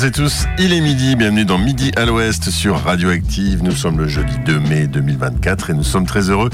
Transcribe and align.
toutes 0.00 0.08
et 0.08 0.12
tous, 0.12 0.46
il 0.58 0.72
est 0.72 0.80
midi, 0.80 1.14
bienvenue 1.14 1.44
dans 1.44 1.58
Midi 1.58 1.90
à 1.96 2.06
l'Ouest 2.06 2.48
sur 2.48 2.82
Radioactive. 2.84 3.62
Nous 3.62 3.72
sommes 3.72 3.98
le 3.98 4.08
jeudi 4.08 4.38
2 4.46 4.58
mai 4.58 4.86
2024 4.86 5.70
et 5.70 5.74
nous 5.74 5.82
sommes 5.82 6.06
très 6.06 6.30
heureux 6.30 6.48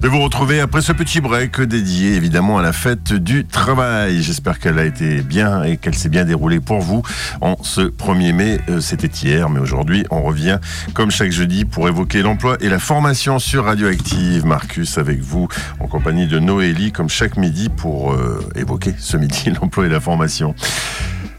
de 0.00 0.08
vous 0.08 0.20
retrouver 0.20 0.60
après 0.60 0.82
ce 0.82 0.92
petit 0.92 1.20
break 1.20 1.60
dédié 1.62 2.14
évidemment 2.14 2.58
à 2.58 2.62
la 2.62 2.72
fête 2.72 3.12
du 3.12 3.44
travail. 3.44 4.22
J'espère 4.22 4.60
qu'elle 4.60 4.78
a 4.78 4.84
été 4.84 5.22
bien 5.22 5.64
et 5.64 5.78
qu'elle 5.78 5.96
s'est 5.96 6.10
bien 6.10 6.24
déroulée 6.24 6.60
pour 6.60 6.80
vous 6.80 7.02
en 7.40 7.56
ce 7.62 7.80
1er 7.80 8.32
mai. 8.32 8.60
Euh, 8.68 8.80
c'était 8.80 9.08
hier, 9.08 9.48
mais 9.50 9.58
aujourd'hui 9.58 10.04
on 10.10 10.22
revient 10.22 10.58
comme 10.94 11.10
chaque 11.10 11.32
jeudi 11.32 11.64
pour 11.64 11.88
évoquer 11.88 12.22
l'emploi 12.22 12.56
et 12.60 12.68
la 12.68 12.78
formation 12.78 13.40
sur 13.40 13.64
Radioactive. 13.64 14.44
Marcus 14.44 14.98
avec 14.98 15.20
vous 15.20 15.48
en 15.80 15.88
compagnie 15.88 16.28
de 16.28 16.38
Noélie 16.38 16.92
comme 16.92 17.08
chaque 17.08 17.36
midi 17.36 17.68
pour 17.68 18.12
euh, 18.12 18.46
évoquer 18.54 18.94
ce 18.96 19.16
midi 19.16 19.50
l'emploi 19.60 19.86
et 19.86 19.88
la 19.88 20.00
formation. 20.00 20.54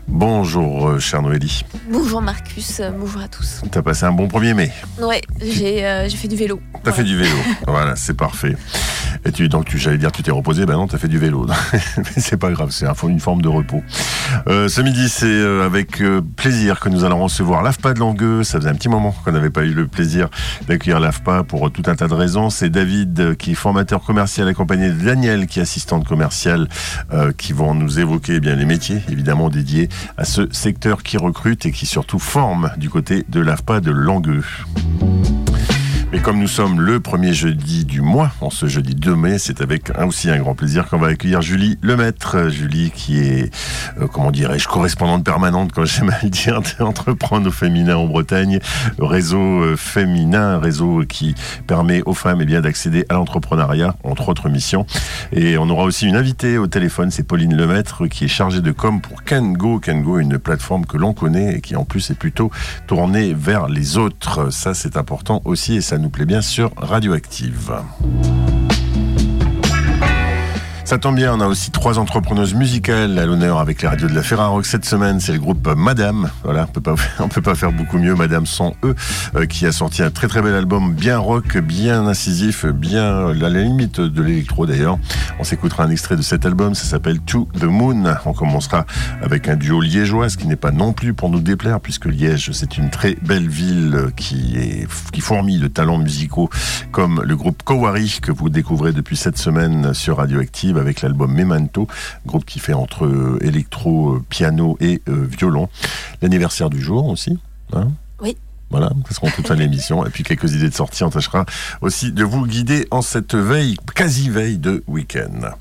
Bonjour, 0.07 0.89
euh, 0.89 0.99
cher 0.99 1.21
Noélie. 1.21 1.63
Bonjour 1.89 2.21
Marcus, 2.21 2.80
euh, 2.80 2.91
bonjour 2.91 3.21
à 3.21 3.27
tous. 3.27 3.61
T'as 3.71 3.81
passé 3.81 4.05
un 4.05 4.11
bon 4.11 4.27
1er 4.27 4.53
mai 4.53 4.71
Ouais, 5.02 5.21
j'ai 5.41 5.85
euh, 5.85 6.07
j'ai 6.09 6.17
fait 6.17 6.27
du 6.27 6.35
vélo. 6.35 6.59
T'as 6.84 6.91
fait 6.91 7.03
du 7.03 7.17
vélo. 7.17 7.35
voilà, 7.67 7.95
c'est 7.95 8.13
parfait. 8.16 8.55
Et 9.25 9.31
tu, 9.31 9.47
donc, 9.49 9.65
tu, 9.65 9.77
j'allais 9.77 9.97
dire, 9.97 10.11
tu 10.11 10.21
t'es 10.23 10.31
reposé. 10.31 10.65
Ben 10.65 10.73
non, 10.73 10.87
t'as 10.87 10.97
fait 10.97 11.07
du 11.07 11.17
vélo. 11.17 11.45
Mais 11.97 12.03
c'est 12.21 12.37
pas 12.37 12.52
grave, 12.52 12.69
c'est 12.71 12.85
un- 12.85 12.93
une 13.07 13.19
forme 13.19 13.41
de 13.41 13.47
repos. 13.47 13.83
Euh, 14.47 14.67
ce 14.67 14.81
midi, 14.81 15.09
c'est 15.09 15.25
euh, 15.25 15.65
avec 15.65 16.02
euh, 16.02 16.21
plaisir 16.35 16.80
que 16.80 16.89
nous 16.89 17.03
allons 17.03 17.21
recevoir 17.23 17.63
l'AFPA 17.63 17.93
de 17.93 17.99
Langueux. 17.99 18.43
Ça 18.43 18.59
faisait 18.59 18.69
un 18.69 18.75
petit 18.75 18.89
moment 18.89 19.11
qu'on 19.23 19.31
n'avait 19.31 19.49
pas 19.49 19.63
eu 19.63 19.73
le 19.73 19.88
plaisir 19.88 20.30
d'accueillir 20.67 20.99
l'AFPA 20.99 21.43
pour 21.43 21.71
tout 21.71 21.83
un 21.88 21.95
tas 21.95 22.07
de 22.07 22.13
raisons. 22.13 22.49
C'est 22.49 22.69
David, 22.69 23.35
qui 23.38 23.52
est 23.52 23.55
formateur 23.55 24.02
commercial, 24.03 24.47
accompagné 24.47 24.89
de 24.89 25.03
Daniel, 25.05 25.47
qui 25.47 25.59
est 25.59 25.63
assistante 25.63 26.08
commerciale, 26.08 26.67
qui 27.37 27.53
vont 27.53 27.73
nous 27.75 27.99
évoquer 27.99 28.35
eh 28.35 28.39
bien 28.39 28.55
les 28.55 28.65
métiers, 28.65 29.02
évidemment 29.09 29.49
dédiés 29.49 29.89
à 30.17 30.25
ce 30.25 30.47
secteur 30.52 31.03
qui 31.03 31.17
recrute 31.17 31.65
et 31.65 31.71
qui 31.71 31.85
surtout 31.85 32.19
forme 32.19 32.71
du 32.77 32.89
côté 32.89 33.25
de 33.30 33.39
l'AFPA 33.39 33.80
de 33.80 33.91
Langueux. 33.91 34.43
Mais 36.14 36.19
comme 36.19 36.38
nous 36.38 36.47
sommes 36.47 36.80
le 36.80 37.00
premier 37.00 37.33
jeudi 37.33 37.86
du 37.86 38.02
mois, 38.02 38.30
en 38.39 38.52
ce 38.52 38.67
jeudi 38.67 38.94
2 38.94 39.16
mai, 39.16 39.39
c'est 39.39 39.61
avec 39.61 39.92
aussi 39.97 40.30
un 40.30 40.38
grand 40.38 40.53
plaisir 40.53 40.88
qu'on 40.88 41.00
va 41.00 41.08
accueillir 41.08 41.42
Julie 41.42 41.80
Lemaître. 41.81 42.36
Euh, 42.36 42.50
Julie 42.50 42.92
qui 42.92 43.17
est, 43.17 43.52
euh, 44.00 44.05
comment 44.05 44.30
dirais-je, 44.30 44.67
correspondante 44.67 45.23
permanente, 45.23 45.72
quand 45.73 45.86
j'aime 45.86 46.11
à 46.11 46.20
le 46.22 46.30
dire, 46.30 46.61
d'Entreprendre 46.80 47.47
au 47.47 47.52
féminin 47.52 47.95
en 47.95 48.05
Bretagne. 48.05 48.59
Réseau 49.00 49.39
euh, 49.39 49.75
féminin, 49.75 50.59
réseau 50.59 51.02
qui 51.09 51.33
permet 51.66 52.03
aux 52.05 52.14
femmes 52.14 52.42
eh 52.48 52.61
d'accéder 52.61 53.08
à 53.09 53.16
l'entrepreneuriat, 53.16 53.95
entre 54.03 54.30
autres 54.30 54.50
missions. 54.50 54.86
Et 55.31 55.58
on 55.58 55.67
aura 55.67 55.83
aussi 55.83 56.05
une 56.05 56.16
invitée 56.16 56.59
au 56.59 56.67
téléphone, 56.67 57.09
c'est 57.09 57.23
Pauline 57.23 57.55
Lemaître, 57.55 58.05
qui 58.05 58.25
est 58.25 58.27
chargée 58.27 58.61
de 58.61 58.72
com 58.72 59.02
pour 59.02 59.23
Kengo. 59.23 59.80
Kengo, 59.80 60.20
une 60.20 60.38
plateforme 60.38 60.86
que 60.86 60.98
l'on 60.98 61.14
connaît 61.14 61.55
et 61.55 61.61
qui 61.61 61.75
en 61.75 61.86
plus 61.86 62.11
est 62.11 62.20
plutôt 62.20 62.52
tournée 62.86 63.33
vers 63.33 63.67
les 63.67 63.98
autres. 63.98 64.52
Ça, 64.52 64.75
c'est 64.75 64.95
important 64.95 65.42
aussi 65.45 65.77
et 65.77 65.81
ça 65.81 65.98
nous 66.03 66.09
plaît 66.09 66.25
bien 66.25 66.41
sur 66.41 66.73
Radioactive. 66.75 67.71
Ça 70.86 70.98
tombe 70.98 71.16
bien, 71.16 71.34
on 71.34 71.39
a 71.39 71.48
aussi 71.48 71.72
trois 71.72 71.98
entrepreneuses 71.98 72.53
musicales 72.53 73.17
à 73.17 73.26
l'honneur 73.26 73.59
avec 73.59 73.81
les 73.81 73.88
radios 73.88 74.09
de 74.09 74.14
la 74.14 74.22
Ferrarock 74.22 74.66
cette 74.66 74.84
semaine. 74.84 75.22
C'est 75.22 75.31
le 75.31 75.39
groupe 75.39 75.66
Madame. 75.78 76.30
Voilà, 76.44 76.66
on 76.70 76.71
peut 76.71 76.82
pas, 76.82 76.95
on 77.20 77.30
peut 77.30 77.42
pas 77.42 77.55
faire 77.55 77.71
beaucoup 77.71 77.98
mieux. 77.98 78.16
Madame 78.16 78.45
sans 78.45 78.76
eux, 78.83 78.93
euh, 79.36 79.45
qui 79.45 79.66
a 79.66 79.72
sorti 79.72 80.04
un 80.04 80.11
très 80.11 80.27
très 80.27 80.42
bel 80.42 80.54
album, 80.54 80.93
bien 80.93 81.17
rock, 81.17 81.58
bien 81.58 82.05
incisif, 82.05 82.66
bien 82.66 83.30
à 83.30 83.33
la 83.33 83.49
limite 83.49 84.02
de 84.02 84.22
l'électro 84.22 84.66
d'ailleurs. 84.66 84.99
On 85.39 85.45
s'écoutera 85.45 85.86
un 85.86 85.89
extrait 85.89 86.17
de 86.17 86.22
cet 86.22 86.45
album. 86.45 86.76
Ça 86.76 86.83
s'appelle 86.83 87.22
To 87.22 87.48
the 87.58 87.64
Moon. 87.64 88.04
On 88.26 88.33
commencera 88.33 88.86
avec 89.22 89.48
un 89.48 89.55
duo 89.55 89.80
liégeois, 89.80 90.27
ce 90.27 90.38
qui 90.38 90.48
n'est 90.48 90.58
pas 90.58 90.72
non 90.72 90.92
plus 90.92 91.14
pour 91.14 91.30
nous 91.30 91.39
déplaire, 91.39 91.80
puisque 91.80 92.05
Liège, 92.05 92.52
c'est 92.52 92.77
une 92.77 92.89
très 92.89 93.16
belle 93.22 93.48
ville 93.48 94.08
qui 94.17 94.58
est 94.58 94.88
qui 95.14 95.22
fourmille 95.22 95.60
de 95.60 95.67
talents 95.67 95.98
musicaux, 95.98 96.49
comme 96.92 97.23
le 97.23 97.36
groupe 97.38 97.64
Kowari 97.64 98.20
que 98.22 98.33
vous 98.33 98.49
découvrez 98.49 98.92
depuis 98.92 99.16
cette 99.16 99.38
semaine 99.38 99.93
sur 99.93 100.20
Avec 100.80 101.02
l'album 101.02 101.34
Memento, 101.34 101.88
groupe 102.26 102.45
qui 102.45 102.60
fait 102.60 102.73
entre 102.73 103.06
euh, 103.06 103.38
électro, 103.42 104.16
euh, 104.16 104.23
piano 104.30 104.78
et 104.80 105.02
euh, 105.08 105.26
violon. 105.26 105.70
L'anniversaire 106.22 106.70
du 106.70 106.82
jour 106.82 107.08
aussi. 107.08 107.38
Hein? 107.73 107.89
Oui. 108.22 108.38
Voilà, 108.73 108.89
ce 109.08 109.14
sera 109.14 109.30
toute 109.30 109.48
fin 109.48 109.54
l'émission. 109.54 110.04
Et 110.04 110.10
puis 110.10 110.23
quelques 110.23 110.52
idées 110.56 110.67
de 110.67 110.73
sortie. 110.73 111.04
On 111.04 111.11
tâchera 111.11 111.45
aussi 111.82 112.11
de 112.11 112.23
vous 112.23 112.48
guider 112.48 112.88
en 112.89 113.04
cette 113.04 113.36
veille, 113.36 113.76
quasi 113.94 114.32
veille 114.32 114.58
de 114.58 114.84
week-end. 114.88 115.52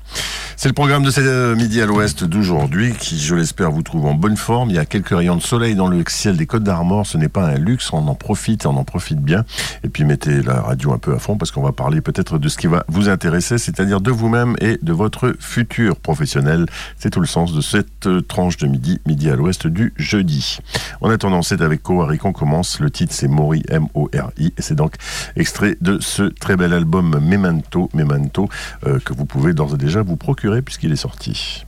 C'est 0.55 0.69
le 0.69 0.73
programme 0.73 1.03
de 1.03 1.11
ce 1.11 1.21
euh, 1.21 1.55
midi 1.55 1.79
à 1.81 1.85
l'ouest 1.85 2.23
d'aujourd'hui 2.23 2.93
qui, 2.93 3.19
je 3.19 3.35
l'espère, 3.35 3.69
vous 3.69 3.83
trouve 3.83 4.05
en 4.05 4.13
bonne 4.13 4.37
forme. 4.37 4.69
Il 4.69 4.75
y 4.75 4.79
a 4.79 4.85
quelques 4.85 5.09
rayons 5.09 5.35
de 5.35 5.41
soleil 5.41 5.75
dans 5.75 5.87
le 5.87 6.03
ciel 6.07 6.37
des 6.37 6.45
Côtes 6.47 6.63
d'Armor. 6.63 7.05
Ce 7.05 7.17
n'est 7.17 7.27
pas 7.27 7.45
un 7.45 7.57
luxe, 7.57 7.91
on 7.93 8.07
en 8.07 8.15
profite, 8.15 8.65
on 8.65 8.75
en 8.77 8.83
profite 8.83 9.19
bien. 9.19 9.45
Et 9.83 9.89
puis 9.89 10.05
mettez 10.05 10.41
la 10.41 10.61
radio 10.61 10.93
un 10.93 10.97
peu 10.97 11.13
à 11.13 11.19
fond 11.19 11.37
parce 11.37 11.51
qu'on 11.51 11.61
va 11.61 11.71
parler 11.71 12.01
peut-être 12.01 12.39
de 12.39 12.49
ce 12.49 12.57
qui 12.57 12.67
va 12.67 12.83
vous 12.87 13.09
intéresser, 13.09 13.57
c'est-à-dire 13.57 13.99
de 13.99 14.09
vous-même 14.09 14.55
et 14.59 14.79
de 14.81 14.93
votre 14.93 15.35
futur 15.39 15.97
professionnel. 15.97 16.65
C'est 16.97 17.09
tout 17.09 17.21
le 17.21 17.27
sens 17.27 17.53
de 17.53 17.61
cette 17.61 18.07
euh, 18.07 18.21
tranche 18.21 18.57
de 18.57 18.67
midi, 18.67 18.99
midi 19.05 19.29
à 19.29 19.35
l'ouest 19.35 19.67
du 19.67 19.93
jeudi. 19.97 20.59
En 21.01 21.09
attendant, 21.09 21.41
c'est 21.41 21.61
avec 21.61 21.83
Kowari 21.83 22.17
qu'on 22.17 22.33
commence. 22.33 22.79
Le 22.79 22.89
titre, 22.89 23.02
c'est 23.11 23.27
Mori, 23.27 23.63
M-O-R-I. 23.69 24.53
Et 24.57 24.61
c'est 24.61 24.75
donc 24.75 24.95
extrait 25.35 25.77
de 25.81 25.99
ce 25.99 26.23
très 26.23 26.55
bel 26.55 26.73
album 26.73 27.19
Memento, 27.19 27.89
Memento, 27.93 28.49
euh, 28.85 28.99
que 28.99 29.13
vous 29.13 29.25
pouvez 29.25 29.53
d'ores 29.53 29.75
et 29.75 29.77
déjà 29.77 30.01
vous 30.01 30.17
procurer 30.17 30.61
puisqu'il 30.61 30.91
est 30.91 30.97
sorti. 30.97 31.65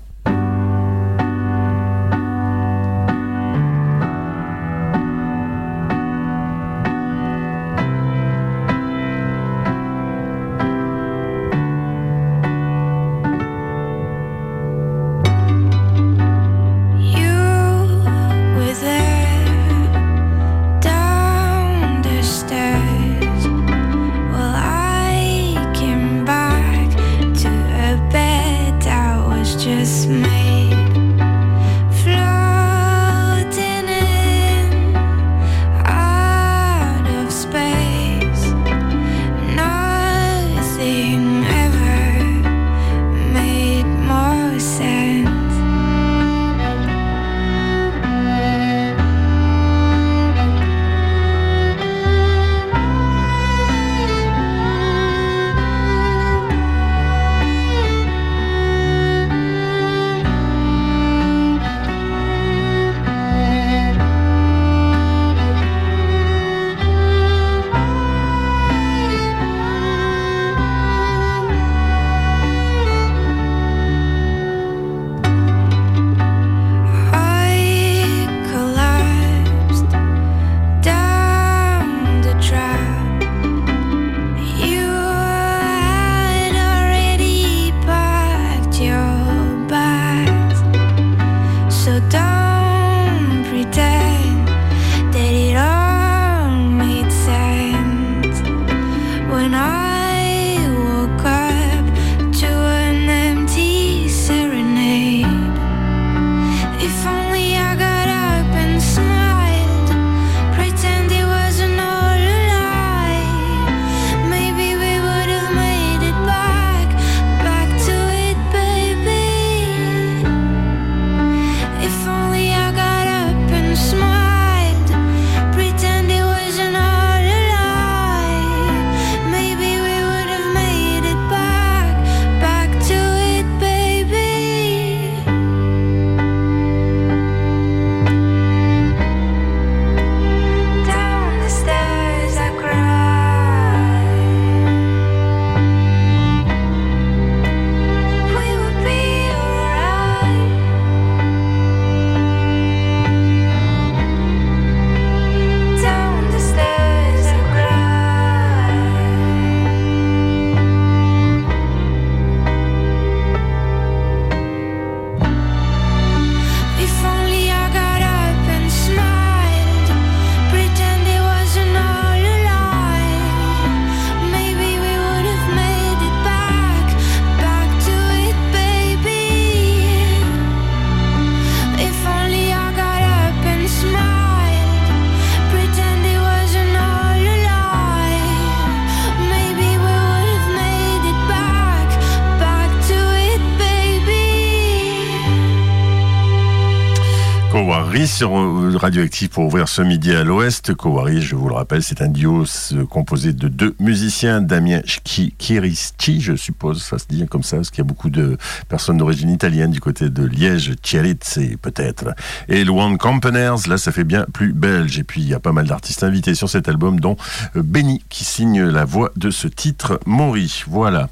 Sur 198.15 198.39
euh, 198.39 198.77
Radioactif 198.77 199.31
pour 199.31 199.43
ouvrir 199.43 199.67
ce 199.67 199.81
midi 199.81 200.15
à 200.15 200.23
l'ouest. 200.23 200.73
Kowari, 200.73 201.21
je 201.21 201.35
vous 201.35 201.49
le 201.49 201.55
rappelle, 201.55 201.83
c'est 201.83 202.01
un 202.01 202.07
duo 202.07 202.45
euh, 202.71 202.85
composé 202.85 203.33
de 203.33 203.49
deux 203.49 203.75
musiciens, 203.77 204.39
Damien 204.39 204.79
Chieristi, 205.03 206.21
je 206.21 206.37
suppose, 206.37 206.81
ça 206.81 206.97
se 206.97 207.07
dit 207.09 207.25
comme 207.27 207.43
ça, 207.43 207.57
parce 207.57 207.71
qu'il 207.71 207.79
y 207.79 207.81
a 207.81 207.83
beaucoup 207.83 208.09
de 208.09 208.37
personnes 208.69 208.99
d'origine 208.99 209.29
italienne 209.29 209.69
du 209.69 209.81
côté 209.81 210.09
de 210.09 210.23
Liège, 210.23 210.75
Chiarizze 210.81 211.57
peut-être. 211.61 212.15
Et 212.47 212.63
Luan 212.63 212.97
Campeners, 212.97 213.67
là 213.67 213.77
ça 213.77 213.91
fait 213.91 214.05
bien 214.05 214.25
plus 214.31 214.53
belge. 214.53 214.97
Et 214.97 215.03
puis 215.03 215.19
il 215.19 215.27
y 215.27 215.33
a 215.33 215.41
pas 215.41 215.51
mal 215.51 215.67
d'artistes 215.67 216.03
invités 216.03 216.35
sur 216.35 216.49
cet 216.49 216.69
album, 216.69 217.01
dont 217.01 217.17
euh, 217.57 217.63
Benny 217.63 218.01
qui 218.07 218.23
signe 218.23 218.63
la 218.63 218.85
voix 218.85 219.11
de 219.17 219.29
ce 219.29 219.49
titre, 219.49 219.99
Maury. 220.05 220.63
Voilà. 220.69 221.09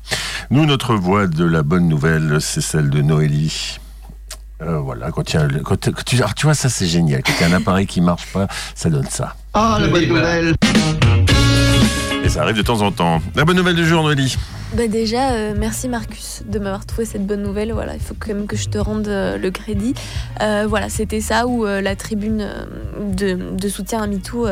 Nous, 0.51 0.65
notre 0.65 0.95
voix 0.95 1.27
de 1.27 1.44
la 1.44 1.63
bonne 1.63 1.89
nouvelle, 1.89 2.38
c'est 2.39 2.61
celle 2.61 2.89
de 2.89 3.01
Noélie. 3.01 3.79
Euh, 4.61 4.79
voilà, 4.79 5.11
quand, 5.11 5.33
il 5.33 5.35
y 5.35 5.39
a 5.39 5.44
le- 5.45 5.59
quand- 5.59 5.91
quand 5.91 6.03
tu, 6.05 6.15
alors, 6.17 6.33
tu 6.35 6.45
vois, 6.45 6.53
ça 6.53 6.69
c'est 6.69 6.85
génial. 6.88 7.21
Quand 7.23 7.33
il 7.39 7.41
y 7.41 7.51
a 7.51 7.53
un 7.53 7.57
appareil 7.57 7.85
qui 7.85 8.00
marche 8.01 8.27
pas, 8.31 8.47
ça 8.75 8.89
donne 8.89 9.07
ça. 9.09 9.35
Oh, 9.55 9.75
la 9.79 9.88
bonne 9.88 10.05
nouvelle 10.07 10.55
Et 12.23 12.29
ça 12.29 12.44
arrive 12.44 12.55
de 12.55 12.61
temps 12.61 12.81
en 12.81 12.91
temps. 12.91 13.21
La 13.35 13.44
bonne 13.45 13.57
nouvelle 13.57 13.75
du 13.75 13.85
jour, 13.85 14.03
Noélie. 14.03 14.38
Bah 14.75 14.87
déjà, 14.87 15.33
euh, 15.33 15.53
merci 15.55 15.87
Marcus 15.87 16.41
de 16.47 16.57
m'avoir 16.57 16.87
trouvé 16.87 17.05
cette 17.05 17.27
bonne 17.27 17.43
nouvelle. 17.43 17.71
Voilà, 17.73 17.93
il 17.93 17.99
faut 17.99 18.15
quand 18.17 18.29
même 18.33 18.47
que 18.47 18.55
je 18.55 18.69
te 18.69 18.79
rende 18.79 19.07
euh, 19.07 19.37
le 19.37 19.51
crédit. 19.51 19.93
Euh, 20.41 20.65
voilà, 20.67 20.89
c'était 20.89 21.21
ça 21.21 21.45
où 21.45 21.63
la 21.65 21.95
tribune 21.95 22.47
de, 22.99 23.33
de 23.55 23.69
soutien 23.69 24.01
à 24.01 24.07
MeToo, 24.07 24.47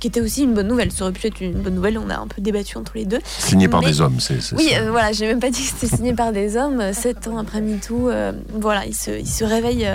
qui 0.00 0.06
était 0.06 0.22
aussi 0.22 0.44
une 0.44 0.54
bonne 0.54 0.68
nouvelle. 0.68 0.90
Ça 0.90 1.04
aurait 1.04 1.12
pu 1.12 1.26
être 1.26 1.40
une 1.42 1.60
bonne 1.60 1.74
nouvelle. 1.74 1.98
On 1.98 2.08
a 2.08 2.16
un 2.16 2.26
peu 2.26 2.40
débattu 2.40 2.78
entre 2.78 2.92
les 2.94 3.04
deux. 3.04 3.18
Signé 3.24 3.68
par 3.68 3.82
des 3.82 4.00
hommes, 4.00 4.20
c'est 4.20 4.36
Oui, 4.56 4.70
ça. 4.70 4.80
euh, 4.80 4.90
voilà, 4.90 5.12
j'ai 5.12 5.26
même 5.26 5.40
pas 5.40 5.50
dit 5.50 5.60
que 5.60 5.68
c'était 5.78 5.94
signé 5.94 6.14
par 6.14 6.32
des 6.32 6.56
hommes. 6.56 6.92
Sept 6.94 7.28
ans 7.28 7.36
après 7.36 7.60
MeToo, 7.60 8.10
voilà, 8.54 8.86
il 8.86 8.94
se, 8.94 9.10
il 9.10 9.28
se 9.28 9.44
réveille. 9.44 9.86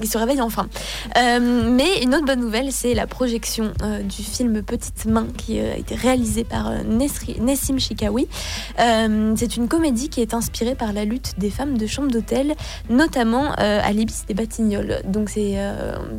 Il 0.00 0.08
se 0.08 0.16
réveille 0.16 0.40
enfin. 0.40 0.68
Euh, 1.18 1.70
mais 1.70 2.02
une 2.02 2.14
autre 2.14 2.24
bonne 2.24 2.40
nouvelle, 2.40 2.72
c'est 2.72 2.94
la 2.94 3.06
projection 3.06 3.72
euh, 3.82 4.02
du 4.02 4.22
film 4.22 4.62
Petite 4.62 5.04
Main 5.04 5.26
qui 5.36 5.60
euh, 5.60 5.74
a 5.74 5.76
été 5.76 5.94
réalisé 5.94 6.44
par 6.44 6.72
Nesri- 6.84 7.40
Nessim 7.40 7.78
Chikawi. 7.78 8.26
C'est 9.36 9.56
une 9.56 9.68
comédie 9.68 10.08
qui 10.08 10.20
est 10.20 10.34
inspirée 10.34 10.74
par 10.74 10.92
la 10.92 11.04
lutte 11.04 11.32
des 11.38 11.50
femmes 11.50 11.76
de 11.76 11.86
chambre 11.86 12.10
d'hôtel, 12.10 12.54
notamment 12.90 13.52
à 13.52 13.92
l'Ibis 13.92 14.24
des 14.26 14.34
Batignolles. 14.34 15.00
Donc 15.04 15.28
c'est, 15.30 15.56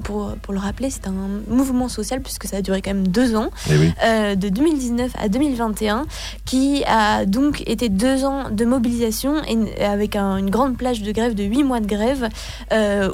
pour, 0.04 0.34
pour 0.42 0.54
le 0.54 0.60
rappeler, 0.60 0.90
c'est 0.90 1.08
un 1.08 1.14
mouvement 1.48 1.88
social 1.90 2.22
puisque 2.22 2.46
ça 2.46 2.58
a 2.58 2.62
duré 2.62 2.82
quand 2.82 2.94
même 2.94 3.08
deux 3.08 3.36
ans 3.36 3.50
Eh 3.70 3.78
oui. 3.78 3.92
de 4.38 4.50
2019 4.50 5.12
à 5.20 5.30
2021, 5.30 6.06
qui 6.46 6.84
a 6.86 7.26
donc 7.26 7.64
été 7.68 7.90
deux 7.90 8.24
ans 8.26 8.50
de 8.52 8.66
mobilisation 8.66 9.36
et 9.48 9.84
avec 9.84 10.16
un- 10.16 10.38
une 10.38 10.50
grande 10.50 10.78
plage 10.78 11.02
de 11.02 11.12
grève 11.12 11.34
de 11.36 11.44
huit 11.44 11.64
mois 11.64 11.80
de 11.80 11.88
grève, 11.88 12.30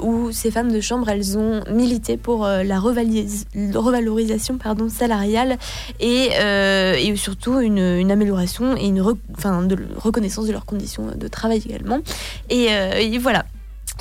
où 0.02 0.30
ces 0.32 0.50
femmes 0.50 0.59
de 0.68 0.80
chambre, 0.80 1.08
elles 1.08 1.38
ont 1.38 1.62
milité 1.70 2.16
pour 2.16 2.44
euh, 2.44 2.62
la 2.62 2.78
revalorisation 2.78 4.58
pardon, 4.58 4.88
salariale 4.88 5.58
et, 5.98 6.30
euh, 6.40 6.94
et 6.94 7.14
surtout 7.16 7.60
une, 7.60 8.10
amélioration 8.10 8.76
et 8.76 8.86
une 8.86 9.00
reconnaissance 9.00 10.46
de 10.46 10.52
leurs 10.52 10.66
conditions 10.66 11.12
de 11.14 11.28
travail 11.28 11.62
également. 11.64 12.00
Et, 12.48 12.68
euh, 12.70 12.94
et 12.98 13.18
voilà. 13.18 13.44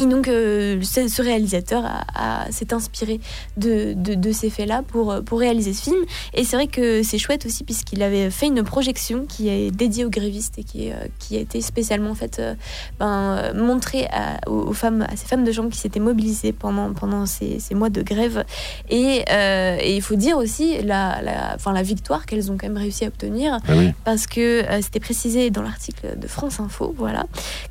Et 0.02 0.06
donc, 0.06 0.28
euh, 0.30 0.82
ce 0.82 1.22
réalisateur 1.22 1.84
a- 1.86 2.06
a- 2.46 2.52
s'est 2.52 2.74
inspiré 2.74 3.20
de, 3.58 3.94
de- 3.94 4.14
de 4.16 4.32
ces 4.32 4.50
faits-là 4.50 4.82
pour, 4.88 5.16
pour 5.26 5.40
réaliser 5.40 5.74
ce 5.74 5.84
film. 5.84 6.06
Et 6.34 6.44
c'est 6.46 6.56
vrai 6.56 6.68
que 6.68 7.04
c'est 7.04 7.18
chouette 7.18 7.46
aussi, 7.46 7.64
puisqu'il 7.66 8.02
avait 8.02 8.30
fait 8.30 8.48
une 8.48 8.64
projection 8.64 9.26
qui 9.28 9.50
est 9.50 9.72
dédiée 9.72 10.06
aux 10.06 10.10
grévistes 10.10 10.58
et 10.58 10.64
qui, 10.64 10.92
euh, 10.92 10.96
qui 11.20 11.36
a 11.36 11.40
été 11.42 11.60
spécialement 11.62 12.12
en 12.12 12.16
fait, 12.16 12.40
euh, 12.40 12.56
ben, 13.00 13.52
montrée 13.56 14.06
à, 14.12 14.40
aux, 14.50 14.72
femmes, 14.74 15.02
à 15.02 15.16
ces 15.18 15.26
femmes 15.26 15.44
de 15.44 15.52
chambre 15.52 15.70
qui 15.70 15.78
s'étaient 15.80 16.00
mobilisées 16.00 16.54
pendant, 16.54 16.94
pendant 16.94 17.26
ces, 17.26 17.60
ces 17.60 17.76
mois 17.76 17.90
de 17.90 18.02
grève. 18.02 18.46
Et, 18.90 19.24
et 19.30 19.96
il 19.96 20.02
faut 20.02 20.16
dire 20.16 20.38
aussi 20.38 20.82
la, 20.82 21.22
la, 21.22 21.56
enfin, 21.56 21.74
la 21.74 21.82
victoire 21.84 22.26
qu'elles 22.26 22.52
ont 22.52 22.58
quand 22.58 22.68
même 22.68 22.78
réussi 22.78 23.04
à 23.04 23.08
obtenir 23.08 23.58
Ah 23.68 23.74
oui. 23.76 23.92
parce 24.06 24.28
que 24.28 24.64
c'était 24.82 25.00
précisé 25.00 25.50
dans 25.50 25.62
l'article 25.62 26.18
de 26.18 26.28
France 26.28 26.60
Info, 26.60 26.94
voilà, 26.98 27.26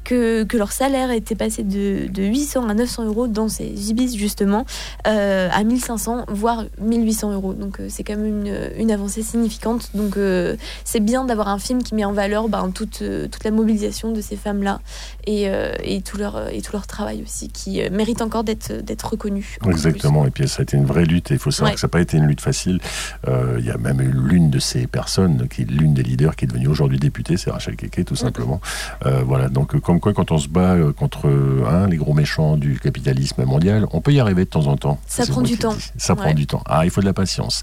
que, 0.04 0.42
que 0.44 0.56
leur 0.56 0.72
salaire 0.72 1.10
était 1.10 1.34
passé 1.36 1.62
de, 1.62 2.07
de 2.12 2.22
800 2.22 2.68
à 2.68 2.74
900 2.74 3.04
euros 3.06 3.26
dans 3.28 3.48
ces 3.48 3.90
ibis 3.90 4.16
justement, 4.16 4.64
euh, 5.06 5.48
à 5.52 5.64
1500 5.64 6.24
voire 6.28 6.64
1800 6.80 7.32
euros. 7.32 7.52
Donc 7.54 7.80
euh, 7.80 7.86
c'est 7.88 8.04
quand 8.04 8.16
même 8.16 8.26
une, 8.46 8.70
une 8.78 8.90
avancée 8.90 9.22
significante. 9.22 9.90
Donc 9.94 10.16
euh, 10.16 10.56
c'est 10.84 11.00
bien 11.00 11.24
d'avoir 11.24 11.48
un 11.48 11.58
film 11.58 11.82
qui 11.82 11.94
met 11.94 12.04
en 12.04 12.12
valeur 12.12 12.48
ben, 12.48 12.70
toute, 12.70 13.02
euh, 13.02 13.26
toute 13.28 13.44
la 13.44 13.50
mobilisation 13.50 14.12
de 14.12 14.20
ces 14.20 14.36
femmes-là 14.36 14.80
et, 15.26 15.46
et, 15.84 16.00
tout 16.00 16.16
leur, 16.16 16.48
et 16.48 16.62
tout 16.62 16.72
leur 16.72 16.86
travail 16.86 17.22
aussi, 17.22 17.48
qui 17.48 17.82
mérite 17.90 18.22
encore 18.22 18.44
d'être 18.44 19.04
reconnu. 19.10 19.58
Exactement. 19.66 20.24
Et 20.26 20.30
puis 20.30 20.48
ça 20.48 20.60
a 20.60 20.62
été 20.62 20.76
une 20.76 20.86
vraie 20.86 21.04
lutte. 21.04 21.30
Et 21.30 21.34
il 21.34 21.40
faut 21.40 21.50
savoir 21.50 21.68
Ouais. 21.68 21.74
que 21.74 21.80
ça 21.80 21.86
n'a 21.86 21.90
pas 21.90 22.00
été 22.00 22.16
une 22.16 22.24
lutte 22.26 22.40
facile. 22.40 22.80
Il 23.26 23.64
y 23.64 23.70
a 23.70 23.76
même 23.76 24.00
eu 24.00 24.10
l'une 24.10 24.48
de 24.48 24.58
ces 24.58 24.86
personnes, 24.86 25.48
qui 25.48 25.62
est 25.62 25.70
l'une 25.70 25.92
des 25.92 26.02
leaders, 26.02 26.34
qui 26.34 26.46
est 26.46 26.48
devenue 26.48 26.68
aujourd'hui 26.68 26.98
députée, 26.98 27.36
c'est 27.36 27.50
Rachel 27.50 27.76
Keke, 27.76 28.06
tout 28.06 28.16
simplement. 28.16 28.60
Voilà. 29.04 29.50
Donc 29.50 29.78
comme 29.80 30.00
quoi, 30.00 30.14
quand 30.14 30.30
on 30.32 30.38
se 30.38 30.48
bat 30.48 30.76
contre 30.96 31.28
hein, 31.70 31.86
les 31.88 31.97
gros 31.98 32.14
méchants 32.14 32.56
du 32.56 32.78
capitalisme 32.78 33.44
mondial, 33.44 33.86
on 33.92 34.00
peut 34.00 34.12
y 34.12 34.20
arriver 34.20 34.44
de 34.44 34.50
temps 34.50 34.66
en 34.66 34.76
temps. 34.76 34.98
Ça 35.06 35.26
prend 35.26 35.42
du 35.42 35.58
temps. 35.58 35.76
Ça 35.96 36.16
prend 36.16 36.32
du 36.32 36.46
temps. 36.46 36.62
Ah, 36.66 36.84
il 36.84 36.90
faut 36.90 37.00
de 37.00 37.06
la 37.06 37.12
patience. 37.12 37.62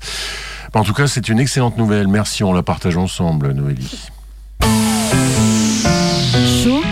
Bon, 0.74 0.82
en 0.82 0.84
tout 0.84 0.94
cas, 0.94 1.08
c'est 1.08 1.30
une 1.30 1.40
excellente 1.40 1.78
nouvelle. 1.78 2.08
Merci. 2.08 2.44
On 2.44 2.54
la 2.54 2.64
partage 2.64 2.98
ensemble, 2.98 3.52
Noélie. 3.52 4.10
Chaud, 6.64 6.84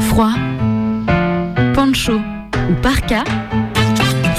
froid, 0.00 0.32
poncho 1.74 2.20
ou 2.70 2.74
parka, 2.82 3.24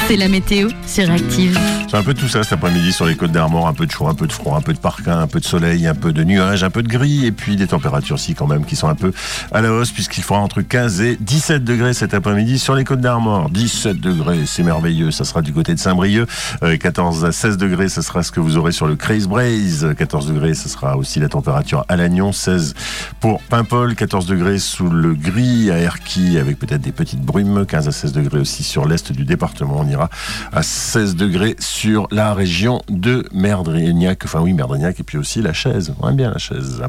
c'est 0.10 0.16
la 0.16 0.28
météo 0.28 0.70
sur 0.88 1.08
Active. 1.12 1.56
C'est 1.88 1.96
un 1.96 2.02
peu 2.02 2.16
tout 2.16 2.28
ça 2.28 2.42
cet 2.42 2.54
après-midi 2.54 2.92
sur 2.92 3.06
les 3.06 3.16
côtes 3.16 3.32
d'Armor, 3.32 3.68
un 3.68 3.76
peu 3.76 3.86
de 3.86 3.92
chaud, 3.92 4.08
un 4.08 4.16
peu 4.16 4.26
de 4.26 4.32
froid, 4.32 4.58
un 4.58 4.62
peu 4.62 4.74
de 4.74 4.80
parquin, 4.80 5.20
un 5.20 5.28
peu 5.28 5.40
de 5.40 5.46
soleil, 5.46 5.86
un 5.86 5.94
peu 5.94 6.12
de 6.12 6.24
nuages, 6.24 6.64
un 6.64 6.72
peu 6.72 6.82
de 6.82 6.88
gris, 6.88 7.28
et 7.28 7.32
puis 7.32 7.56
des 7.56 7.68
températures 7.68 8.16
aussi 8.16 8.34
quand 8.34 8.48
même 8.48 8.66
qui 8.66 8.76
sont 8.76 8.88
un 8.88 8.96
peu 8.96 9.12
à 9.52 9.62
la 9.62 9.72
hausse 9.72 9.92
puisqu'il 9.92 10.24
fera 10.24 10.40
entre 10.40 10.62
15 10.62 11.02
et 11.02 11.18
17 11.20 11.64
degrés 11.64 11.94
cet 11.94 12.16
après-midi 12.16 12.58
sur 12.58 12.74
les 12.74 12.86
côtes 12.86 13.02
d'Armor. 13.02 13.52
17 13.52 14.00
degrés, 14.00 14.48
c'est 14.48 14.64
merveilleux, 14.64 15.12
ça 15.12 15.26
sera 15.26 15.44
du 15.44 15.54
côté 15.54 15.76
de 15.76 15.80
Saint-Brieuc. 15.80 16.28
Euh, 16.64 16.76
14 16.76 17.26
à 17.26 17.32
16 17.32 17.58
degrés, 17.58 17.90
ce 17.90 18.02
sera 18.02 18.24
ce 18.24 18.32
que 18.32 18.40
vous 18.40 18.58
aurez 18.58 18.72
sur 18.72 18.88
le 18.88 18.96
Craze 18.96 19.28
Braze. 19.28 19.94
14 19.96 20.28
degrés, 20.28 20.56
ce 20.56 20.70
sera 20.70 20.98
aussi 20.98 21.20
la 21.20 21.30
température 21.30 21.86
à 21.88 21.98
Lannion. 21.98 22.32
16 22.32 22.74
pour 23.20 23.44
Paimpol, 23.44 23.94
14 23.94 24.26
degrés 24.26 24.58
sous 24.58 24.90
le 24.90 25.14
gris 25.14 25.70
à 25.70 25.78
Erquy 25.78 26.40
avec 26.40 26.58
peut-être 26.58 26.82
des 26.82 26.92
petites 26.92 27.22
brumes. 27.22 27.66
15 27.68 27.88
à 27.88 27.92
16 27.92 28.14
degrés 28.14 28.40
aussi 28.40 28.64
sur 28.64 28.88
l'est 28.88 29.12
du 29.12 29.26
département. 29.26 29.78
On 29.80 29.88
ira 29.88 29.99
à 30.52 30.64
16 30.64 31.16
degrés 31.16 31.56
sur 31.60 32.08
la 32.12 32.34
région 32.34 32.82
de 32.90 33.26
Merdrignac, 33.34 34.24
enfin 34.26 34.42
oui, 34.42 34.54
Merdrignac, 34.54 35.00
et 35.00 35.04
puis 35.04 35.18
aussi 35.18 35.42
la 35.42 35.54
chaise. 35.54 35.94
On 36.00 36.10
aime 36.10 36.16
bien 36.16 36.32
la 36.32 36.38
chaise. 36.38 36.82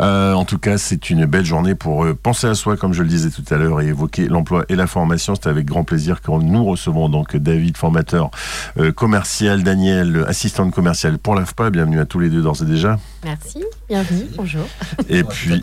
Euh, 0.00 0.32
en 0.32 0.44
tout 0.44 0.58
cas, 0.58 0.78
c'est 0.78 1.10
une 1.10 1.26
belle 1.26 1.44
journée 1.44 1.74
pour 1.74 2.04
euh, 2.04 2.14
penser 2.14 2.46
à 2.46 2.54
soi, 2.54 2.76
comme 2.76 2.92
je 2.92 3.02
le 3.02 3.08
disais 3.08 3.30
tout 3.30 3.44
à 3.50 3.56
l'heure, 3.56 3.80
et 3.80 3.86
évoquer 3.86 4.26
l'emploi 4.26 4.64
et 4.68 4.76
la 4.76 4.86
formation. 4.86 5.34
C'est 5.34 5.48
avec 5.48 5.66
grand 5.66 5.84
plaisir 5.84 6.20
que 6.20 6.30
nous 6.30 6.64
recevons 6.64 7.08
donc 7.08 7.36
David, 7.36 7.76
formateur 7.76 8.30
euh, 8.78 8.92
commercial, 8.92 9.62
Daniel, 9.62 10.24
assistante 10.28 10.72
commerciale 10.72 11.18
pour 11.18 11.34
l'AFPA. 11.34 11.70
Bienvenue 11.70 12.00
à 12.00 12.06
tous 12.06 12.18
les 12.18 12.28
deux 12.28 12.42
d'ores 12.42 12.62
et 12.62 12.66
déjà. 12.66 12.98
Merci, 13.24 13.64
bienvenue, 13.88 14.26
bonjour. 14.36 14.66
Et 15.08 15.22
puis, 15.24 15.60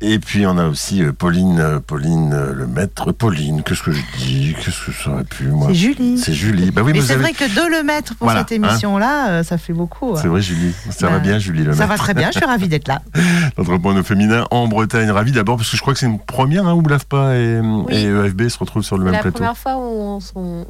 et 0.00 0.18
puis 0.18 0.46
on 0.46 0.58
a 0.58 0.66
aussi 0.66 1.02
euh, 1.02 1.12
Pauline, 1.12 1.58
euh, 1.60 1.80
Pauline 1.80 2.32
euh, 2.32 2.52
le 2.52 2.66
maître. 2.66 3.12
Pauline, 3.12 3.62
qu'est-ce 3.62 3.82
que 3.82 3.92
je 3.92 4.02
dis? 4.18 4.54
Qu'est-ce 4.62 4.86
que 4.86 4.92
ça 4.92 5.10
aurait 5.10 5.24
pu 5.24 5.44
moi? 5.44 5.68
C'est 5.68 5.74
Julie. 5.74 6.18
C'est 6.18 6.32
Julie. 6.34 6.70
Bah 6.70 6.82
oui, 6.84 6.92
Mais 6.92 7.00
vous 7.00 7.06
c'est 7.06 7.12
avez. 7.14 7.22
vrai 7.22 7.32
que 7.32 7.44
de 7.44 7.76
le 7.76 7.82
mettre 7.82 8.14
pour 8.16 8.26
Voilà, 8.26 8.40
cette 8.40 8.52
émission-là, 8.52 9.28
euh, 9.30 9.42
ça 9.42 9.58
fait 9.58 9.72
beaucoup. 9.72 10.14
C'est 10.16 10.28
vrai, 10.28 10.40
Julie. 10.42 10.72
Ça 10.90 11.06
Bah, 11.06 11.14
va 11.14 11.18
bien, 11.20 11.38
Julie 11.38 11.62
le 11.64 11.72
Ça 11.72 11.80
maître. 11.80 11.88
va 11.90 11.96
très 11.98 12.14
bien, 12.14 12.30
je 12.32 12.38
suis 12.38 12.46
ravie 12.46 12.68
d'être 12.68 12.88
là. 12.88 13.02
Notre 13.58 13.76
point 13.78 13.96
au 13.98 14.02
féminin 14.02 14.46
en 14.50 14.68
Bretagne. 14.68 15.10
Ravi 15.10 15.32
d'abord 15.32 15.56
parce 15.56 15.70
que 15.70 15.76
je 15.76 15.80
crois 15.82 15.92
que 15.94 16.00
c'est 16.00 16.06
une 16.06 16.18
première 16.18 16.66
hein, 16.66 16.74
où 16.74 16.82
l'AFPA 16.86 17.36
et, 17.36 17.60
Oui. 17.60 17.84
et 17.94 18.04
EFB 18.06 18.48
se 18.48 18.58
retrouvent 18.58 18.82
sur 18.82 18.96
le 18.98 19.02
C'est 19.02 19.06
même 19.06 19.14
la 19.14 19.22
plateau. 19.22 19.34
première 19.38 19.56
fois 19.56 19.76
où 19.78 20.18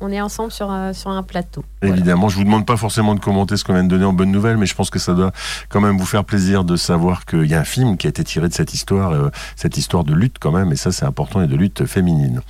on, 0.01 0.11
est 0.11 0.21
ensemble 0.21 0.53
sur, 0.53 0.71
un- 0.71 0.93
sur 0.93 1.11
un 1.11 1.23
plateau. 1.23 1.65
Évidemment, 1.83 2.29
je 2.29 2.37
vous 2.37 2.45
demande 2.45 2.67
pas 2.67 2.77
forcément 2.77 3.15
de 3.15 3.21
commenter 3.21 3.57
ce 3.57 3.65
qu'on 3.65 3.73
vient 3.75 3.85
de 3.85 3.89
donner 3.89 4.05
en 4.05 4.13
bonne 4.13 4.31
nouvelle, 4.31 4.57
mais 4.57 4.67
je 4.67 4.75
pense 4.75 4.91
que 4.91 4.99
ça 4.99 5.13
doit 5.15 5.33
quand 5.69 5.81
même 5.81 5.99
vous 5.99 6.07
faire 6.07 6.25
plaisir 6.25 6.65
de 6.65 6.77
savoir 6.77 7.25
qu'il 7.27 7.45
y 7.47 7.55
a 7.55 7.61
un 7.61 7.65
film 7.65 7.97
qui 7.97 8.07
a 8.07 8.11
été 8.11 8.23
tiré 8.25 8.49
de 8.49 8.55
cette 8.55 8.75
histoire, 8.75 9.14
euh, 9.15 9.31
cette 9.57 9.77
histoire 9.77 10.05
de 10.05 10.15
lutte 10.15 10.37
quand 10.41 10.53
même, 10.53 10.73
et 10.73 10.77
ça 10.77 10.93
c'est 10.93 11.05
important, 11.05 11.43
et 11.43 11.47
de 11.47 11.57
lutte 11.57 11.87
féminine. 11.87 12.41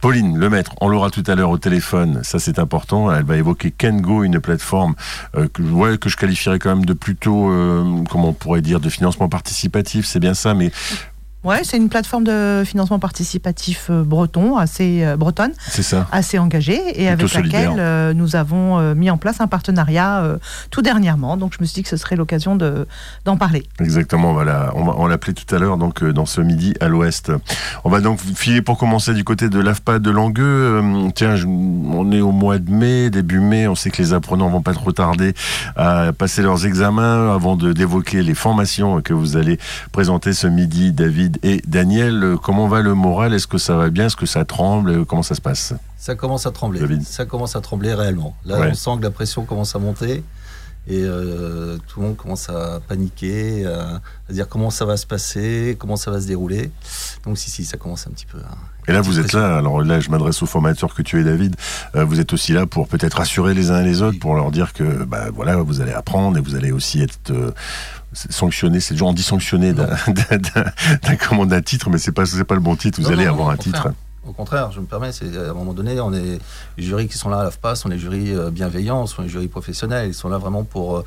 Pauline 0.00 0.38
Le 0.38 0.50
Maître, 0.50 0.72
on 0.80 0.88
l'aura 0.88 1.10
tout 1.10 1.24
à 1.26 1.34
l'heure 1.34 1.50
au 1.50 1.58
téléphone, 1.58 2.20
ça 2.22 2.38
c'est 2.38 2.58
important, 2.58 3.12
elle 3.12 3.24
va 3.24 3.36
évoquer 3.36 3.70
Kengo, 3.70 4.24
une 4.24 4.40
plateforme 4.40 4.94
euh, 5.36 5.48
que 5.48 6.08
je 6.08 6.16
qualifierais 6.16 6.58
quand 6.58 6.74
même 6.74 6.84
de 6.84 6.92
plutôt, 6.92 7.50
euh, 7.50 8.02
comment 8.10 8.30
on 8.30 8.32
pourrait 8.32 8.62
dire, 8.62 8.80
de 8.80 8.88
financement 8.88 9.28
participatif, 9.28 10.06
c'est 10.06 10.20
bien 10.20 10.34
ça, 10.34 10.54
mais 10.54 10.70
Ouais, 11.44 11.60
c'est 11.62 11.76
une 11.76 11.88
plateforme 11.88 12.24
de 12.24 12.64
financement 12.66 12.98
participatif 12.98 13.86
euh, 13.90 14.02
breton, 14.02 14.56
assez 14.56 15.04
euh, 15.04 15.16
bretonne, 15.16 15.52
ça. 15.70 16.08
assez 16.10 16.36
engagée, 16.38 16.80
et 17.00 17.06
Plutôt 17.06 17.12
avec 17.12 17.28
solidaire. 17.28 17.60
laquelle 17.70 17.80
euh, 17.80 18.12
nous 18.12 18.34
avons 18.34 18.78
euh, 18.78 18.94
mis 18.96 19.08
en 19.08 19.18
place 19.18 19.40
un 19.40 19.46
partenariat 19.46 20.24
tout 20.72 20.82
dernièrement. 20.82 21.36
Donc 21.36 21.52
je 21.56 21.58
me 21.60 21.64
suis 21.66 21.74
dit 21.76 21.82
que 21.84 21.88
ce 21.88 21.96
serait 21.96 22.16
l'occasion 22.16 22.56
de 22.56 22.86
d'en 23.24 23.36
parler. 23.36 23.62
Exactement, 23.80 24.32
voilà. 24.32 24.72
On 24.74 25.06
l'appelait 25.06 25.32
tout 25.32 25.54
à 25.54 25.58
l'heure, 25.58 25.76
donc 25.78 26.02
dans 26.04 26.26
ce 26.26 26.40
midi 26.40 26.74
à 26.80 26.88
l'ouest. 26.88 27.30
On 27.84 27.88
va 27.90 28.00
donc 28.00 28.18
filer 28.20 28.60
pour 28.60 28.76
commencer 28.76 29.14
du 29.14 29.22
côté 29.22 29.48
de 29.48 29.60
l'AFPA 29.60 30.00
de 30.00 30.10
Langueux. 30.10 30.82
Tiens, 31.14 31.36
je- 31.36 31.46
on 31.46 32.10
est 32.10 32.20
au 32.20 32.32
mois 32.32 32.58
de 32.58 32.70
mai, 32.70 33.10
début 33.10 33.38
mai. 33.40 33.68
On 33.68 33.76
sait 33.76 33.90
que 33.90 34.02
les 34.02 34.12
apprenants 34.12 34.48
vont 34.48 34.62
pas 34.62 34.74
trop 34.74 34.90
tarder 34.92 35.34
à 35.76 36.12
passer 36.12 36.42
leurs 36.42 36.66
examens 36.66 37.32
avant 37.32 37.54
de 37.56 37.72
d'évoquer 37.72 38.22
les 38.22 38.34
formations 38.34 39.00
que 39.02 39.14
vous 39.14 39.36
allez 39.36 39.58
présenter 39.92 40.32
ce 40.32 40.46
midi, 40.48 40.90
David 40.92 41.27
et 41.42 41.60
Daniel. 41.66 42.36
Comment 42.42 42.68
va 42.68 42.80
le 42.80 42.94
moral? 42.94 43.34
Est-ce 43.34 43.46
que 43.46 43.58
ça 43.58 43.76
va 43.76 43.90
bien? 43.90 44.06
Est-ce 44.06 44.16
que 44.16 44.26
ça 44.26 44.44
tremble? 44.44 45.04
Comment 45.04 45.22
ça 45.22 45.34
se 45.34 45.40
passe? 45.40 45.74
Ça 45.96 46.14
commence 46.14 46.46
à 46.46 46.50
trembler. 46.50 46.80
David. 46.80 47.02
Ça 47.02 47.24
commence 47.26 47.56
à 47.56 47.60
trembler 47.60 47.94
réellement. 47.94 48.36
Là, 48.44 48.58
Ouais. 48.60 48.68
on 48.70 48.74
sent 48.74 48.90
que 48.98 49.02
la 49.02 49.10
pression 49.10 49.44
commence 49.44 49.74
à 49.76 49.78
monter 49.78 50.22
et 50.90 51.02
euh, 51.02 51.76
tout 51.86 52.00
le 52.00 52.06
monde 52.06 52.16
commence 52.16 52.48
à 52.48 52.80
paniquer, 52.88 53.66
à, 53.66 54.00
à 54.28 54.32
dire 54.32 54.48
comment 54.48 54.70
ça 54.70 54.86
va 54.86 54.96
se 54.96 55.04
passer, 55.06 55.76
comment 55.78 55.96
ça 55.96 56.10
va 56.10 56.18
se 56.20 56.26
dérouler. 56.26 56.70
Donc 57.24 57.36
si, 57.36 57.50
si, 57.50 57.64
ça 57.66 57.76
commence 57.76 58.06
un 58.06 58.10
petit 58.10 58.24
peu. 58.26 58.38
Et 58.86 58.92
là, 58.92 59.02
vous 59.02 59.18
êtes 59.20 59.34
là. 59.34 59.58
Alors 59.58 59.82
là, 59.82 60.00
je 60.00 60.08
m'adresse 60.08 60.42
aux 60.42 60.46
formateurs 60.46 60.94
que 60.94 61.02
tu 61.02 61.20
es, 61.20 61.24
David. 61.24 61.56
Euh, 61.94 62.04
vous 62.06 62.20
êtes 62.20 62.32
aussi 62.32 62.52
là 62.54 62.64
pour 62.64 62.88
peut-être 62.88 63.18
rassurer 63.18 63.52
les 63.52 63.70
uns 63.70 63.82
et 63.82 63.84
les 63.84 64.00
autres, 64.00 64.18
pour 64.18 64.34
leur 64.34 64.50
dire 64.50 64.72
que, 64.72 65.04
bah 65.04 65.26
voilà, 65.34 65.56
vous 65.56 65.82
allez 65.82 65.92
apprendre 65.92 66.38
et 66.38 66.40
vous 66.40 66.54
allez 66.54 66.72
aussi 66.72 67.02
être 67.02 67.32
euh, 67.32 67.50
sanctionné. 68.12 68.80
C'est 68.80 68.94
toujours 68.94 69.08
on 69.08 69.12
dit 69.12 69.22
sanctionné 69.22 69.72
d'un 69.72 69.86
d'un- 70.08 71.46
d'un- 71.46 71.60
titre, 71.60 71.90
mais 71.90 71.98
c'est 71.98 72.12
pas 72.12 72.26
c'est 72.26 72.44
pas 72.44 72.54
le 72.54 72.60
bon 72.60 72.76
titre. 72.76 73.00
Vous 73.00 73.08
Non, 73.08 73.14
allez 73.14 73.26
non, 73.26 73.32
avoir 73.32 73.48
non, 73.48 73.52
un 73.54 73.56
contraire. 73.56 73.82
titre. 73.84 73.94
Au 74.26 74.32
contraire, 74.32 74.70
je 74.72 74.80
me 74.80 74.84
permets, 74.86 75.12
c'est 75.12 75.34
à 75.36 75.50
un 75.50 75.54
moment 75.54 75.72
donné, 75.72 76.00
on 76.00 76.12
est 76.12 76.38
les 76.76 76.84
jurys 76.84 77.08
qui 77.08 77.16
sont 77.16 77.30
là 77.30 77.38
à 77.40 77.44
l'AFPA 77.44 77.74
sont 77.76 77.88
les 77.88 77.98
jurys 77.98 78.34
euh, 78.34 78.50
bienveillants, 78.50 79.06
sont 79.06 79.22
les 79.22 79.28
jurys 79.28 79.48
professionnels. 79.48 80.08
Ils 80.08 80.14
sont 80.14 80.28
là 80.28 80.36
vraiment 80.38 80.64
pour 80.64 80.98
euh, 80.98 81.04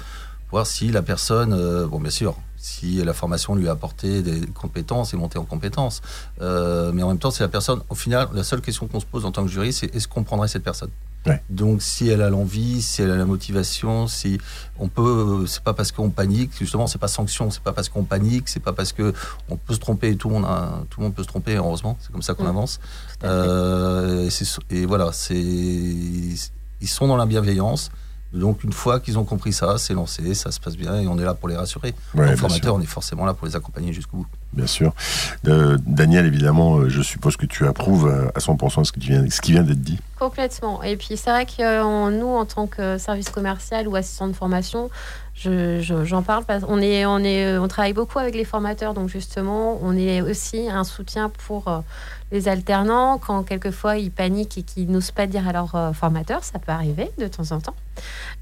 voir 0.51 0.65
si 0.65 0.89
la 0.91 1.01
personne, 1.03 1.53
euh, 1.53 1.85
bon 1.85 1.99
bien 1.99 2.09
sûr, 2.09 2.35
si 2.57 3.03
la 3.03 3.13
formation 3.13 3.53
lui 3.53 3.67
a 3.67 3.71
apporté 3.73 4.23
des 4.23 4.41
compétences 4.47 5.13
et 5.13 5.17
monté 5.17 5.37
en 5.37 5.43
compétences. 5.45 6.01
Euh, 6.41 6.91
mais 6.93 7.03
en 7.03 7.09
même 7.09 7.19
temps, 7.19 7.29
c'est 7.31 7.43
la 7.43 7.49
personne. 7.49 7.81
Au 7.89 7.95
final, 7.95 8.27
la 8.33 8.43
seule 8.43 8.61
question 8.61 8.87
qu'on 8.87 8.99
se 8.99 9.05
pose 9.05 9.23
en 9.25 9.31
tant 9.31 9.43
que 9.43 9.51
jury, 9.51 9.71
c'est 9.71 9.93
est-ce 9.95 10.07
qu'on 10.07 10.23
prendrait 10.23 10.47
cette 10.47 10.63
personne? 10.63 10.89
Ouais. 11.27 11.41
Donc, 11.49 11.81
si 11.83 12.07
elle 12.09 12.21
a 12.23 12.29
l'envie, 12.31 12.81
si 12.81 13.01
elle 13.03 13.11
a 13.11 13.15
la 13.15 13.25
motivation, 13.25 14.07
si 14.07 14.39
on 14.79 14.87
peut, 14.87 15.45
c'est 15.47 15.61
pas 15.63 15.73
parce 15.73 15.91
qu'on 15.91 16.09
panique, 16.09 16.51
justement, 16.57 16.87
c'est 16.87 16.97
pas 16.97 17.07
sanction, 17.07 17.51
c'est 17.51 17.61
pas 17.61 17.73
parce 17.73 17.89
qu'on 17.89 18.03
panique, 18.03 18.49
c'est 18.49 18.59
pas 18.59 18.73
parce 18.73 18.91
que 18.91 19.13
on 19.49 19.55
peut 19.55 19.73
se 19.75 19.79
tromper 19.79 20.09
et 20.09 20.15
tout 20.15 20.29
le 20.29 20.35
monde, 20.35 20.45
a- 20.45 20.83
tout 20.89 20.99
le 20.99 21.05
monde 21.05 21.13
peut 21.13 21.21
se 21.23 21.27
tromper, 21.27 21.55
heureusement, 21.55 21.95
c'est 22.01 22.11
comme 22.11 22.23
ça 22.23 22.33
qu'on 22.33 22.45
Mm. 22.45 22.47
avance. 22.47 22.79
Euh, 23.23 24.29
et, 24.71 24.85
voilà, 24.85 25.11
c'est 25.13 25.35
ils 25.39 26.87
sont 26.87 27.07
dans 27.07 27.17
la 27.17 27.25
bienveillance. 27.25 27.91
Donc 28.33 28.63
une 28.63 28.71
fois 28.71 29.01
qu'ils 29.01 29.19
ont 29.19 29.25
compris 29.25 29.51
ça, 29.51 29.77
c'est 29.77 29.93
lancé, 29.93 30.33
ça 30.35 30.51
se 30.51 30.59
passe 30.61 30.77
bien 30.77 30.99
et 31.01 31.05
on 31.07 31.19
est 31.19 31.23
là 31.25 31.33
pour 31.33 31.49
les 31.49 31.55
rassurer. 31.57 31.93
Ouais, 32.15 32.31
en 32.31 32.37
formateur, 32.37 32.63
sûr. 32.71 32.75
on 32.75 32.81
est 32.81 32.85
forcément 32.85 33.25
là 33.25 33.33
pour 33.33 33.45
les 33.45 33.57
accompagner 33.57 33.91
jusqu'au 33.91 34.17
bout. 34.17 34.27
Bien 34.53 34.67
sûr. 34.67 34.93
Euh, 35.49 35.77
Daniel, 35.85 36.25
évidemment, 36.25 36.77
euh, 36.77 36.87
je 36.89 37.01
suppose 37.01 37.35
que 37.35 37.45
tu 37.45 37.67
approuves 37.67 38.07
à 38.33 38.39
100% 38.39 38.85
ce, 38.85 38.93
que 38.93 39.01
tu 39.01 39.09
viens, 39.11 39.29
ce 39.29 39.41
qui 39.41 39.51
vient 39.51 39.63
d'être 39.63 39.81
dit. 39.81 39.99
Complètement. 40.21 40.83
Et 40.83 40.97
puis 40.97 41.17
c'est 41.17 41.31
vrai 41.31 41.47
que 41.47 41.63
euh, 41.63 42.11
nous, 42.11 42.27
en 42.27 42.45
tant 42.45 42.67
que 42.67 42.99
service 42.99 43.29
commercial 43.29 43.87
ou 43.87 43.95
assistant 43.95 44.27
de 44.27 44.33
formation, 44.33 44.91
je- 45.33 45.79
je- 45.81 46.05
j'en 46.05 46.21
parle 46.21 46.43
parce 46.45 46.63
qu'on 46.63 46.79
est, 46.79 47.07
on 47.07 47.17
est, 47.23 47.57
on 47.57 47.67
travaille 47.67 47.93
beaucoup 47.93 48.19
avec 48.19 48.35
les 48.35 48.45
formateurs, 48.45 48.93
donc 48.93 49.09
justement, 49.09 49.79
on 49.81 49.97
est 49.97 50.21
aussi 50.21 50.69
un 50.69 50.83
soutien 50.83 51.31
pour 51.47 51.67
euh, 51.69 51.79
les 52.31 52.47
alternants 52.47 53.17
quand 53.17 53.41
quelquefois 53.41 53.97
ils 53.97 54.11
paniquent 54.11 54.59
et 54.59 54.61
qu'ils 54.61 54.91
n'osent 54.91 55.09
pas 55.09 55.25
dire 55.25 55.47
à 55.47 55.53
leur 55.53 55.73
euh, 55.73 55.91
formateur, 55.91 56.43
ça 56.43 56.59
peut 56.59 56.71
arriver 56.71 57.09
de 57.17 57.25
temps 57.27 57.51
en 57.55 57.59
temps. 57.59 57.75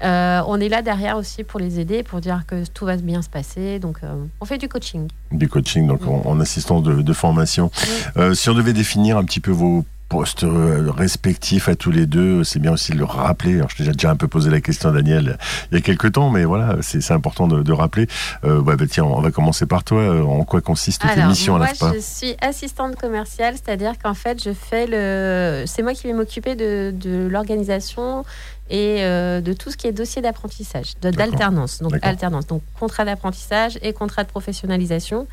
Euh, 0.04 0.42
on 0.48 0.60
est 0.60 0.68
là 0.68 0.82
derrière 0.82 1.16
aussi 1.16 1.44
pour 1.44 1.60
les 1.60 1.80
aider, 1.80 2.02
pour 2.02 2.20
dire 2.20 2.42
que 2.46 2.66
tout 2.66 2.84
va 2.84 2.96
bien 2.96 3.22
se 3.22 3.30
passer. 3.30 3.78
Donc, 3.78 4.00
euh, 4.04 4.12
on 4.42 4.44
fait 4.44 4.58
du 4.58 4.68
coaching. 4.68 5.08
Du 5.32 5.48
coaching, 5.48 5.86
donc 5.86 6.06
en, 6.06 6.28
en 6.28 6.40
assistance 6.40 6.82
de, 6.82 7.00
de 7.00 7.12
formation. 7.14 7.70
Euh, 8.18 8.34
si 8.34 8.50
on 8.50 8.54
devait 8.54 8.74
définir 8.74 9.16
un 9.16 9.24
petit 9.24 9.40
peu 9.40 9.50
vos 9.50 9.82
postes 10.10 10.42
euh, 10.44 10.90
respectifs 10.90 11.68
à 11.68 11.76
tous 11.76 11.92
les 11.92 12.04
deux, 12.04 12.42
c'est 12.44 12.58
bien 12.58 12.72
aussi 12.72 12.90
de 12.92 12.98
le 12.98 13.04
rappeler. 13.04 13.54
Alors, 13.56 13.70
je 13.70 13.76
t'ai 13.76 13.84
déjà- 13.90 14.10
un 14.10 14.16
peu 14.16 14.26
posé 14.28 14.50
la 14.50 14.60
question, 14.60 14.90
Daniel, 14.90 15.38
il 15.70 15.76
y 15.76 15.78
a 15.78 15.80
quelques 15.80 16.12
temps, 16.12 16.30
mais 16.30 16.44
voilà, 16.44 16.76
c'est 16.82 17.12
important 17.12 17.46
de, 17.46 17.62
de 17.62 17.72
rappeler. 17.72 18.08
Euh, 18.44 18.60
bah, 18.60 18.74
tiens, 18.90 19.04
on 19.04 19.20
va 19.20 19.30
commencer 19.30 19.66
par 19.66 19.84
toi. 19.84 20.00
Euh, 20.00 20.22
En 20.22 20.44
quoi 20.44 20.60
consistent 20.60 21.06
tes 21.14 21.22
missions 21.24 21.54
à 21.56 21.60
je 21.94 22.00
suis 22.00 22.34
assistante 22.40 22.96
commerciale, 22.96 23.54
c'est-à-dire 23.54 23.92
qu'en 24.02 24.14
fait, 24.14 24.42
je 24.42 24.50
fais 24.52 24.86
le. 24.88 25.64
C'est 25.66 25.82
moi 25.82 25.94
qui 25.94 26.08
vais 26.08 26.12
m'occuper 26.12 26.56
de, 26.56 26.90
de 26.94 27.28
l'organisation 27.30 28.24
et 28.70 28.98
euh, 29.00 29.40
de 29.40 29.52
tout 29.52 29.70
ce 29.70 29.76
qui 29.76 29.88
est 29.88 29.92
dossier 29.92 30.22
d'apprentissage, 30.22 30.94
d'alternance. 31.00 31.82
Donc, 31.82 31.94
alternance. 32.02 32.46
Donc, 32.46 32.62
contrat 32.78 33.04
d'apprentissage 33.04 33.78
et 33.82 33.92
contrat 33.92 34.22
de 34.22 34.28
professionnalisation. 34.28 35.26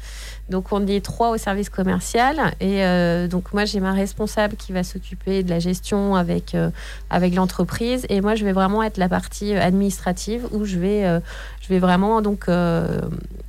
Donc, 0.49 0.71
on 0.71 0.85
est 0.87 1.05
trois 1.05 1.29
au 1.29 1.37
service 1.37 1.69
commercial. 1.69 2.53
Et 2.59 2.83
euh, 2.83 3.27
donc, 3.27 3.53
moi, 3.53 3.65
j'ai 3.65 3.79
ma 3.79 3.93
responsable 3.93 4.55
qui 4.55 4.71
va 4.71 4.83
s'occuper 4.83 5.43
de 5.43 5.49
la 5.49 5.59
gestion 5.59 6.15
avec, 6.15 6.55
euh, 6.55 6.71
avec 7.11 7.35
l'entreprise. 7.35 8.07
Et 8.09 8.21
moi, 8.21 8.33
je 8.33 8.43
vais 8.43 8.53
vraiment 8.53 8.81
être 8.81 8.97
la 8.97 9.07
partie 9.07 9.53
administrative 9.53 10.47
où 10.51 10.65
je 10.65 10.79
vais, 10.79 11.21
je 11.61 11.69
vais 11.69 11.79
vraiment 11.79 12.21
donc, 12.21 12.47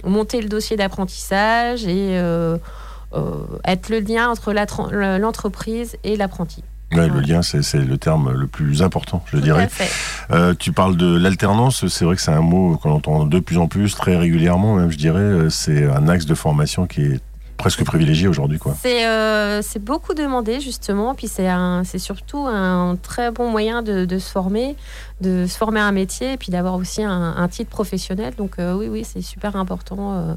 monter 0.05 0.43
le 0.43 0.49
dossier 0.49 0.77
d'apprentissage 0.77 1.87
et 1.87 2.15
être 3.65 3.89
le 3.89 4.01
lien 4.01 4.29
entre 4.29 4.53
l'entreprise 5.19 5.97
et 6.05 6.17
l'apprenti. 6.17 6.63
Ouais, 6.95 7.09
Le 7.09 7.21
lien, 7.21 7.43
c'est 7.43 7.75
le 7.75 7.99
terme 7.99 8.33
le 8.33 8.47
plus 8.47 8.83
important, 8.83 9.23
je 9.27 9.37
Tout 9.37 9.43
dirais. 9.43 9.69
Euh, 10.31 10.55
tu 10.59 10.73
parles 10.73 10.97
de 10.97 11.19
l'alternance, 11.19 11.87
c'est 11.89 12.05
vrai 12.07 12.17
que 12.17 12.23
c'est 12.23 12.31
un 12.33 12.41
mot 12.41 12.77
qu'on 12.79 12.93
entend 12.93 13.27
de 13.27 13.39
plus 13.41 13.59
en 13.59 13.67
plus, 13.69 13.95
très 13.95 14.17
régulièrement 14.17 14.75
même, 14.75 14.91
je 14.91 14.97
dirais. 14.97 15.21
Euh, 15.21 15.51
C'est 15.51 15.85
un 15.87 16.09
axe 16.09 16.25
de 16.25 16.35
formation 16.35 16.87
qui 16.87 17.03
est 17.03 17.21
presque 17.59 17.85
privilégié 17.85 18.27
aujourd'hui, 18.29 18.59
quoi. 18.59 18.75
C'est 18.81 19.05
euh, 19.07 19.61
c'est 19.63 19.83
beaucoup 19.85 20.15
demandé 20.15 20.61
justement, 20.61 21.15
puis 21.15 21.27
c'est 21.29 21.99
surtout 21.99 22.47
un 22.47 22.97
très 23.03 23.31
bon 23.33 23.51
moyen 23.51 23.83
de, 23.83 24.05
de 24.07 24.19
se 24.19 24.31
former, 24.31 24.77
de 25.21 25.45
se 25.47 25.59
former 25.59 25.81
à 25.81 25.85
un 25.87 25.93
métier, 25.93 26.35
et 26.35 26.37
puis 26.39 26.51
d'avoir 26.53 26.75
aussi 26.77 27.03
un, 27.03 27.35
un 27.37 27.49
titre 27.49 27.69
professionnel. 27.71 28.33
Donc 28.39 28.53
euh, 28.59 28.75
oui, 28.75 28.89
oui, 28.89 29.05
c'est 29.05 29.21
super 29.23 29.57
important. 29.57 30.37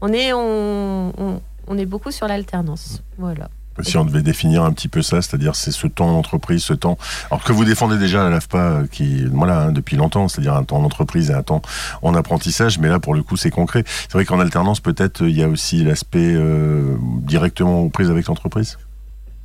on 0.00 0.12
est 0.12 0.32
on, 0.32 1.12
on- 1.18 1.40
on 1.70 1.76
est 1.76 1.86
beaucoup 1.86 2.10
sur 2.10 2.26
l'alternance, 2.28 3.02
voilà. 3.18 3.48
Si 3.82 3.96
on 3.96 4.04
devait 4.04 4.22
définir 4.22 4.64
un 4.64 4.72
petit 4.72 4.88
peu 4.88 5.02
ça, 5.02 5.22
c'est-à-dire 5.22 5.54
c'est 5.54 5.70
ce 5.70 5.86
temps 5.86 6.12
d'entreprise, 6.12 6.62
ce 6.62 6.74
temps, 6.74 6.98
alors 7.30 7.44
que 7.44 7.52
vous 7.52 7.64
défendez 7.64 7.96
déjà 7.96 8.26
à 8.26 8.30
l'AFPA, 8.30 8.58
euh, 8.58 8.86
qui, 8.90 9.24
voilà, 9.26 9.62
hein, 9.62 9.72
depuis 9.72 9.96
longtemps, 9.96 10.28
c'est-à-dire 10.28 10.54
un 10.54 10.64
temps 10.64 10.80
d'entreprise 10.80 11.30
et 11.30 11.34
un 11.34 11.42
temps 11.42 11.62
en 12.02 12.14
apprentissage, 12.14 12.78
mais 12.78 12.88
là 12.88 12.98
pour 12.98 13.14
le 13.14 13.22
coup 13.22 13.36
c'est 13.36 13.50
concret. 13.50 13.84
C'est 13.86 14.14
vrai 14.14 14.24
qu'en 14.24 14.40
alternance 14.40 14.80
peut-être 14.80 15.22
il 15.22 15.36
y 15.36 15.42
a 15.42 15.48
aussi 15.48 15.84
l'aspect 15.84 16.34
euh, 16.34 16.96
directement 17.00 17.82
aux 17.82 17.88
prises 17.88 18.10
avec 18.10 18.26
l'entreprise? 18.26 18.78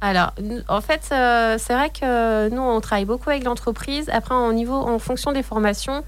Alors, 0.01 0.33
en 0.67 0.81
fait, 0.81 1.01
euh, 1.13 1.55
c'est 1.57 1.73
vrai 1.73 1.89
que 1.89 2.49
nous, 2.49 2.61
on 2.61 2.81
travaille 2.81 3.05
beaucoup 3.05 3.29
avec 3.29 3.45
l'entreprise. 3.45 4.09
Après, 4.11 4.35
au 4.35 4.51
niveau, 4.51 4.73
en 4.73 4.99
fonction 4.99 5.31
des 5.31 5.43
formations, 5.43 6.03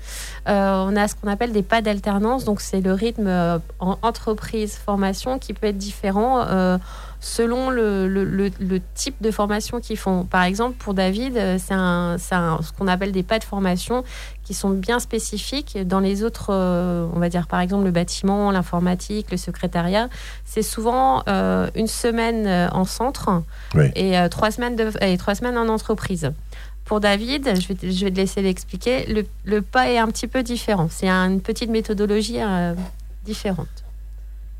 on 0.48 0.96
a 0.98 1.08
ce 1.08 1.16
qu'on 1.16 1.30
appelle 1.30 1.54
des 1.54 1.64
pas 1.64 1.82
d'alternance. 1.82 2.44
Donc, 2.44 2.60
c'est 2.60 2.82
le 2.82 2.92
rythme 2.92 3.30
en 3.80 3.98
entreprise-formation 4.02 5.40
qui 5.40 5.54
peut 5.54 5.68
être 5.68 5.78
différent 5.78 6.46
selon 7.20 7.70
le, 7.70 8.08
le- 8.08 8.24
le- 8.24 8.52
le 8.60 8.80
type 8.94 9.16
de 9.22 9.32
formation 9.32 9.80
qu'ils 9.80 9.98
font. 9.98 10.26
Par 10.26 10.44
exemple, 10.44 10.76
pour 10.78 10.94
David, 10.94 11.38
euh, 11.38 11.58
c'est 11.60 11.74
un, 11.74 12.18
c'est 12.20 12.36
un- 12.36 12.60
ce 12.62 12.72
qu'on 12.72 12.88
appelle 12.88 13.12
des 13.12 13.24
pas 13.24 13.40
de 13.40 13.44
formation 13.44 14.04
qui 14.44 14.54
sont 14.54 14.70
bien 14.70 15.00
spécifiques. 15.00 15.78
Dans 15.88 16.00
les 16.00 16.24
autres, 16.24 16.48
euh, 16.52 17.08
on 17.14 17.20
va 17.20 17.30
dire 17.30 17.48
par 17.48 17.60
exemple 17.62 17.86
le 17.86 17.92
bâtiment, 17.92 18.52
l'informatique, 18.52 19.32
le 19.32 19.38
secrétariat, 19.38 20.10
c'est 20.46 20.62
souvent 20.62 21.24
euh, 21.28 21.70
une 21.76 21.88
semaine 21.88 22.70
en 22.72 22.86
centre 22.86 23.42
Oui. 23.74 23.86
et, 23.96 24.18
euh, 24.20 24.30
trois 24.30 24.52
semaines 24.52 24.76
de, 24.76 24.92
et 25.04 25.18
trois 25.18 25.34
semaines 25.36 25.58
en 25.58 25.68
entreprise. 25.68 26.32
Pour 26.84 27.00
David, 27.00 27.60
je 27.60 27.68
vais, 27.70 27.74
te- 27.74 27.90
je 27.90 28.06
vais 28.06 28.12
te 28.12 28.18
laisser 28.18 28.44
l'expliquer, 28.44 29.08
le, 29.08 29.26
le 29.46 29.64
pas 29.64 29.90
est 29.90 29.98
un 29.98 30.08
petit 30.08 30.28
peu 30.28 30.44
différent. 30.44 30.88
C'est 30.92 31.10
une 31.10 31.42
petite 31.42 31.72
méthodologie 31.72 32.38
euh, 32.40 32.76
différente. 33.26 33.68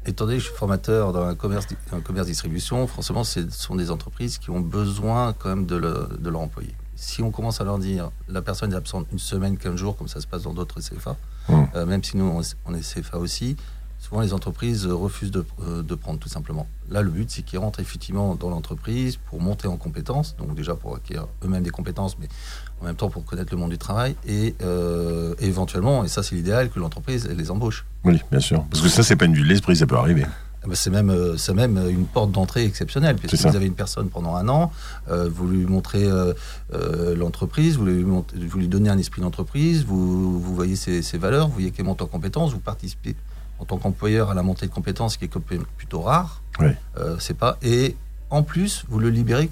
Étant 0.06 0.26
donné 0.26 0.38
que 0.38 0.44
je 0.44 0.50
suis 0.50 0.56
formateur 0.58 1.12
dans 1.14 1.24
un 1.24 1.36
commerce, 1.36 1.68
un 1.92 2.00
commerce 2.02 2.28
distribution, 2.28 2.86
forcément, 2.88 3.24
ce 3.24 3.50
sont 3.50 3.76
des 3.76 3.90
entreprises 3.92 4.38
qui 4.38 4.50
ont 4.52 4.60
besoin 4.60 5.34
quand 5.34 5.50
même 5.50 5.66
de, 5.66 5.76
le- 5.76 6.10
de 6.20 6.30
leur 6.30 6.42
employé. 6.42 6.76
Si 6.96 7.22
on 7.24 7.32
commence 7.32 7.60
à 7.60 7.64
leur 7.64 7.80
dire 7.80 8.12
la 8.30 8.42
personne 8.42 8.72
est 8.72 8.76
absente 8.76 9.08
une 9.12 9.20
semaine, 9.20 9.58
15 9.58 9.76
jours, 9.76 9.98
comme 9.98 10.08
ça 10.08 10.22
se 10.22 10.28
passe 10.28 10.44
dans 10.44 10.54
d'autres 10.54 10.80
CFA, 10.80 11.18
Mm. 11.48 11.54
euh, 11.76 11.86
même 11.86 12.04
si 12.04 12.18
nous 12.18 12.42
on 12.66 12.74
est 12.74 12.82
CFA 12.82 13.20
aussi, 13.20 13.56
souvent 14.06 14.22
les 14.22 14.34
entreprises 14.34 14.86
refusent 14.86 15.32
de, 15.32 15.44
euh, 15.62 15.82
de 15.82 15.96
prendre 15.96 16.20
tout 16.20 16.30
simplement. 16.30 16.68
Là, 16.92 17.02
le 17.02 17.10
but, 17.10 17.32
c'est 17.32 17.42
qu'ils 17.42 17.58
rentrent 17.58 17.80
effectivement 17.80 18.36
dans 18.36 18.50
l'entreprise 18.50 19.18
pour 19.18 19.42
monter 19.42 19.68
en 19.68 19.78
compétences, 19.78 20.36
donc 20.38 20.54
déjà 20.54 20.76
pour 20.76 20.96
acquérir 20.96 21.28
eux-mêmes 21.44 21.64
des 21.64 21.72
compétences, 21.72 22.18
mais 22.20 22.28
en 22.82 22.86
même 22.86 22.96
temps 22.96 23.10
pour 23.10 23.26
connaître 23.26 23.52
le 23.52 23.58
monde 23.58 23.72
du 23.72 23.80
travail, 23.80 24.16
et 24.28 24.54
euh, 24.62 25.34
éventuellement, 25.40 26.04
et 26.04 26.08
ça 26.08 26.22
c'est 26.22 26.36
l'idéal, 26.36 26.70
que 26.70 26.80
l'entreprise 26.80 27.28
les 27.28 27.50
embauche. 27.50 27.86
Oui, 28.04 28.22
bien 28.30 28.40
sûr. 28.40 28.64
Parce 28.70 28.84
que 28.84 28.90
ça 28.90 29.02
c'est 29.02 29.16
pas 29.16 29.26
une 29.26 29.34
vue 29.34 29.42
de 29.42 29.48
l'esprit, 29.48 29.76
ça 29.76 29.88
peut 29.88 29.98
arriver. 29.98 30.26
Eh 30.64 30.68
ben, 30.68 30.76
C'est 30.76 30.92
même, 30.92 31.10
euh, 31.10 31.36
c'est 31.38 31.56
même 31.56 31.80
une 31.90 32.06
porte 32.06 32.32
d'entrée 32.32 32.66
exceptionnelle, 32.66 33.16
puisque 33.16 33.44
vous 33.44 33.56
avez 33.56 33.66
une 33.66 33.74
personne 33.74 34.10
pendant 34.10 34.36
un 34.36 34.48
an, 34.50 34.72
euh, 35.10 35.28
vous 35.34 35.48
lui 35.48 35.66
montrez 35.66 36.06
euh, 36.06 36.34
euh, 36.74 37.16
l'entreprise, 37.16 37.78
vous 37.78 37.86
lui, 37.86 38.04
vous 38.04 38.60
lui 38.60 38.68
donnez 38.68 38.90
un 38.90 39.00
esprit 39.00 39.22
d'entreprise, 39.22 39.84
vous, 39.84 40.40
vous 40.40 40.56
voyez 40.56 40.76
ses, 40.76 41.02
ses 41.02 41.18
valeurs, 41.18 41.48
vous 41.48 41.54
voyez 41.54 41.72
qu'elle 41.72 41.86
monte 41.86 42.04
en 42.04 42.08
compétences, 42.08 42.54
vous 42.54 42.60
participez 42.60 43.16
en 43.60 43.66
tant 43.66 43.78
qu'employeur 43.78 44.30
à 44.32 44.34
la 44.34 44.44
montée 44.44 44.66
de 44.68 44.72
compétences, 44.72 45.18
qui 45.18 45.26
est 45.26 45.30
plutôt 45.78 46.02
rare. 46.02 46.42
Euh, 46.98 47.18
c'est 47.20 47.34
pas. 47.38 47.58
Et 47.62 47.96
en 48.30 48.44
plus, 48.44 48.86
vous 48.90 49.00
le 49.00 49.10
libérez 49.10 49.50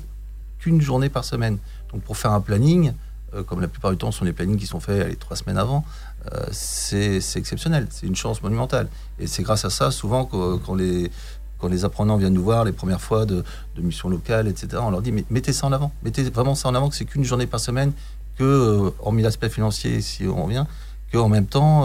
qu'une 0.59 0.81
journée 0.81 1.09
par 1.09 1.23
semaine. 1.25 1.57
Donc 1.91 2.01
pour 2.01 2.17
faire 2.17 2.31
un 2.31 2.41
planning, 2.41 2.93
euh, 3.33 3.43
comme 3.43 3.61
la 3.61 3.67
plupart 3.67 3.91
du 3.91 3.97
temps 3.97 4.11
ce 4.11 4.19
sont 4.19 4.25
les 4.25 4.33
plannings 4.33 4.57
qui 4.57 4.65
sont 4.67 4.79
faits 4.79 5.07
les 5.07 5.15
trois 5.15 5.35
semaines 5.37 5.57
avant, 5.57 5.85
euh, 6.33 6.45
c'est 6.51 7.19
exceptionnel, 7.35 7.87
c'est 7.89 8.07
une 8.07 8.15
chance 8.15 8.41
monumentale. 8.41 8.87
Et 9.19 9.27
c'est 9.27 9.43
grâce 9.43 9.65
à 9.65 9.69
ça, 9.69 9.91
souvent, 9.91 10.25
que- 10.25 10.55
quand 10.57 10.75
les, 10.75 11.11
quand 11.59 11.67
les 11.67 11.85
apprenants 11.85 12.17
viennent 12.17 12.33
nous 12.33 12.43
voir 12.43 12.63
les 12.65 12.71
premières 12.71 13.01
fois 13.01 13.25
de, 13.25 13.43
de 13.75 13.81
missions 13.81 14.09
locales, 14.09 14.47
etc., 14.47 14.67
on 14.81 14.89
leur 14.91 15.01
dit, 15.01 15.11
mais 15.11 15.23
mettez 15.29 15.53
ça 15.53 15.67
en 15.67 15.71
avant, 15.71 15.91
mettez 16.03 16.23
vraiment 16.29 16.55
ça 16.55 16.67
en 16.69 16.75
avant, 16.75 16.89
que 16.89 16.95
c'est 16.95 17.05
qu'une 17.05 17.23
journée 17.23 17.47
par 17.47 17.59
semaine, 17.59 17.91
que, 18.37 18.91
hormis 18.99 19.21
l'aspect 19.21 19.49
financier, 19.49 20.01
si 20.01 20.25
on 20.27 20.43
revient, 20.45 20.65
qu'en 21.11 21.29
même 21.29 21.45
temps, 21.45 21.81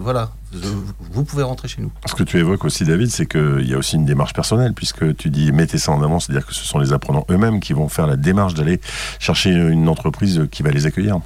voilà, 0.00 0.30
vous, 0.52 1.24
pouvez 1.24 1.42
rentrer 1.42 1.68
chez 1.68 1.82
nous. 1.82 1.90
Ce 2.06 2.14
que 2.14 2.22
tu 2.22 2.38
évoques 2.38 2.64
aussi, 2.64 2.84
David, 2.84 3.10
c'est 3.10 3.26
qu'il 3.26 3.66
y 3.68 3.74
a 3.74 3.78
aussi 3.78 3.96
une 3.96 4.04
démarche 4.04 4.32
personnelle, 4.32 4.72
puisque 4.74 5.16
tu 5.16 5.30
dis 5.30 5.50
mettez 5.52 5.78
ça 5.78 5.92
en 5.92 6.02
avant, 6.02 6.20
c'est-à-dire 6.20 6.46
que 6.46 6.54
ce 6.54 6.64
sont 6.64 6.78
les 6.78 6.92
apprenants 6.92 7.24
eux-mêmes 7.30 7.60
qui 7.60 7.72
vont 7.72 7.88
faire 7.88 8.06
la 8.06 8.16
démarche 8.16 8.54
d'aller 8.54 8.80
chercher 9.18 9.50
une 9.50 9.88
entreprise 9.88 10.46
qui 10.50 10.62
va 10.62 10.70
les 10.70 10.86
accueillir. 10.86 11.18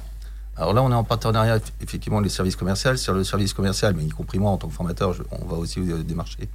Alors 0.55 0.73
là, 0.73 0.81
on 0.81 0.91
est 0.91 0.95
en 0.95 1.03
partenariat, 1.03 1.57
eff- 1.57 1.71
effectivement, 1.81 2.19
les 2.19 2.29
services 2.29 2.55
commerciaux. 2.55 2.95
Sur 2.95 3.13
le 3.13 3.23
service 3.23 3.53
commercial, 3.53 3.93
mais 3.95 4.03
y 4.05 4.09
compris 4.09 4.39
moi 4.39 4.49
en 4.51 4.57
tant 4.57 4.67
que 4.67 4.73
formateur, 4.73 5.13
je- 5.13 5.21
on 5.31 5.45
va 5.45 5.57
aussi 5.57 5.79
euh, 5.79 6.01
démarcher 6.03 6.49